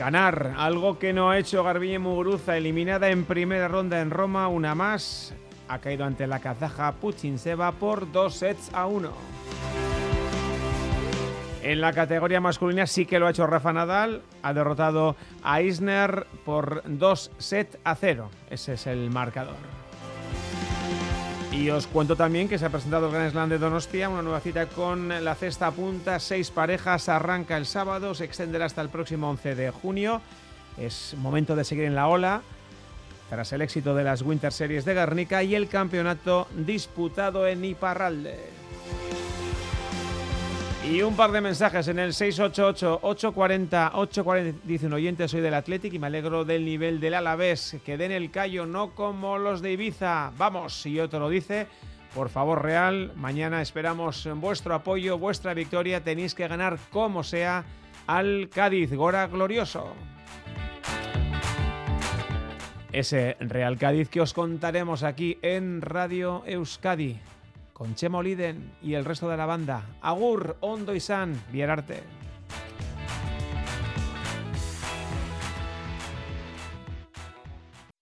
Ganar, 0.00 0.54
algo 0.56 0.98
que 0.98 1.12
no 1.12 1.28
ha 1.28 1.36
hecho 1.36 1.62
Garbiñe 1.62 1.98
Muguruza, 1.98 2.56
eliminada 2.56 3.10
en 3.10 3.26
primera 3.26 3.68
ronda 3.68 4.00
en 4.00 4.10
Roma, 4.10 4.48
una 4.48 4.74
más, 4.74 5.34
ha 5.68 5.78
caído 5.80 6.06
ante 6.06 6.26
la 6.26 6.38
kazaja 6.38 6.92
Puchinseva 6.92 7.72
por 7.72 8.10
dos 8.10 8.36
sets 8.36 8.72
a 8.72 8.86
uno. 8.86 9.12
En 11.62 11.82
la 11.82 11.92
categoría 11.92 12.40
masculina 12.40 12.86
sí 12.86 13.04
que 13.04 13.18
lo 13.18 13.26
ha 13.26 13.30
hecho 13.30 13.46
Rafa 13.46 13.74
Nadal, 13.74 14.22
ha 14.42 14.54
derrotado 14.54 15.16
a 15.42 15.60
Isner 15.60 16.26
por 16.46 16.82
dos 16.86 17.30
sets 17.36 17.76
a 17.84 17.94
cero, 17.94 18.30
ese 18.48 18.72
es 18.72 18.86
el 18.86 19.10
marcador. 19.10 19.79
Y 21.52 21.68
os 21.68 21.88
cuento 21.88 22.14
también 22.14 22.48
que 22.48 22.58
se 22.58 22.64
ha 22.64 22.70
presentado 22.70 23.06
el 23.06 23.12
Gran 23.12 23.30
Slam 23.30 23.48
de 23.48 23.58
Donostia, 23.58 24.08
una 24.08 24.22
nueva 24.22 24.40
cita 24.40 24.66
con 24.66 25.08
la 25.08 25.34
cesta 25.34 25.66
a 25.66 25.70
punta, 25.72 26.20
seis 26.20 26.50
parejas, 26.50 27.08
arranca 27.08 27.56
el 27.56 27.66
sábado, 27.66 28.14
se 28.14 28.24
extenderá 28.24 28.66
hasta 28.66 28.82
el 28.82 28.88
próximo 28.88 29.28
11 29.30 29.56
de 29.56 29.70
junio. 29.70 30.20
Es 30.78 31.14
momento 31.18 31.56
de 31.56 31.64
seguir 31.64 31.84
en 31.84 31.96
la 31.96 32.06
ola 32.06 32.42
tras 33.28 33.52
el 33.52 33.62
éxito 33.62 33.94
de 33.94 34.04
las 34.04 34.22
Winter 34.22 34.52
Series 34.52 34.84
de 34.84 34.94
Guernica 34.94 35.42
y 35.42 35.54
el 35.54 35.68
campeonato 35.68 36.46
disputado 36.54 37.46
en 37.46 37.64
Iparralde. 37.64 38.59
Y 40.90 41.02
un 41.02 41.14
par 41.14 41.30
de 41.30 41.40
mensajes 41.40 41.86
en 41.86 42.00
el 42.00 42.10
688-840-840. 42.10 44.54
Dice 44.64 44.86
un 44.86 44.94
oyente, 44.94 45.28
soy 45.28 45.40
del 45.40 45.54
Athletic 45.54 45.94
y 45.94 46.00
me 46.00 46.08
alegro 46.08 46.44
del 46.44 46.64
nivel 46.64 46.98
del 46.98 47.14
Alavés. 47.14 47.76
Que 47.84 47.96
den 47.96 48.10
el 48.10 48.32
callo, 48.32 48.66
no 48.66 48.92
como 48.96 49.38
los 49.38 49.62
de 49.62 49.70
Ibiza. 49.70 50.32
Vamos, 50.36 50.82
si 50.82 50.98
otro 50.98 51.20
lo 51.20 51.28
dice, 51.28 51.68
por 52.12 52.28
favor, 52.28 52.64
Real, 52.64 53.12
mañana 53.14 53.62
esperamos 53.62 54.28
vuestro 54.34 54.74
apoyo, 54.74 55.16
vuestra 55.16 55.54
victoria. 55.54 56.02
Tenéis 56.02 56.34
que 56.34 56.48
ganar 56.48 56.76
como 56.90 57.22
sea 57.22 57.64
al 58.08 58.50
Cádiz. 58.52 58.92
Gora 58.92 59.28
glorioso. 59.28 59.94
Ese 62.90 63.36
Real 63.38 63.78
Cádiz 63.78 64.08
que 64.08 64.22
os 64.22 64.34
contaremos 64.34 65.04
aquí 65.04 65.38
en 65.42 65.82
Radio 65.82 66.42
Euskadi 66.46 67.20
con 67.80 67.94
Chemo 67.94 68.22
Liden 68.22 68.72
y 68.82 68.92
el 68.92 69.06
resto 69.06 69.26
de 69.30 69.38
la 69.38 69.46
banda. 69.46 69.82
Agur, 70.02 70.58
Ondo 70.60 70.94
y 70.94 71.00
San, 71.00 71.40
Vierarte. 71.50 72.19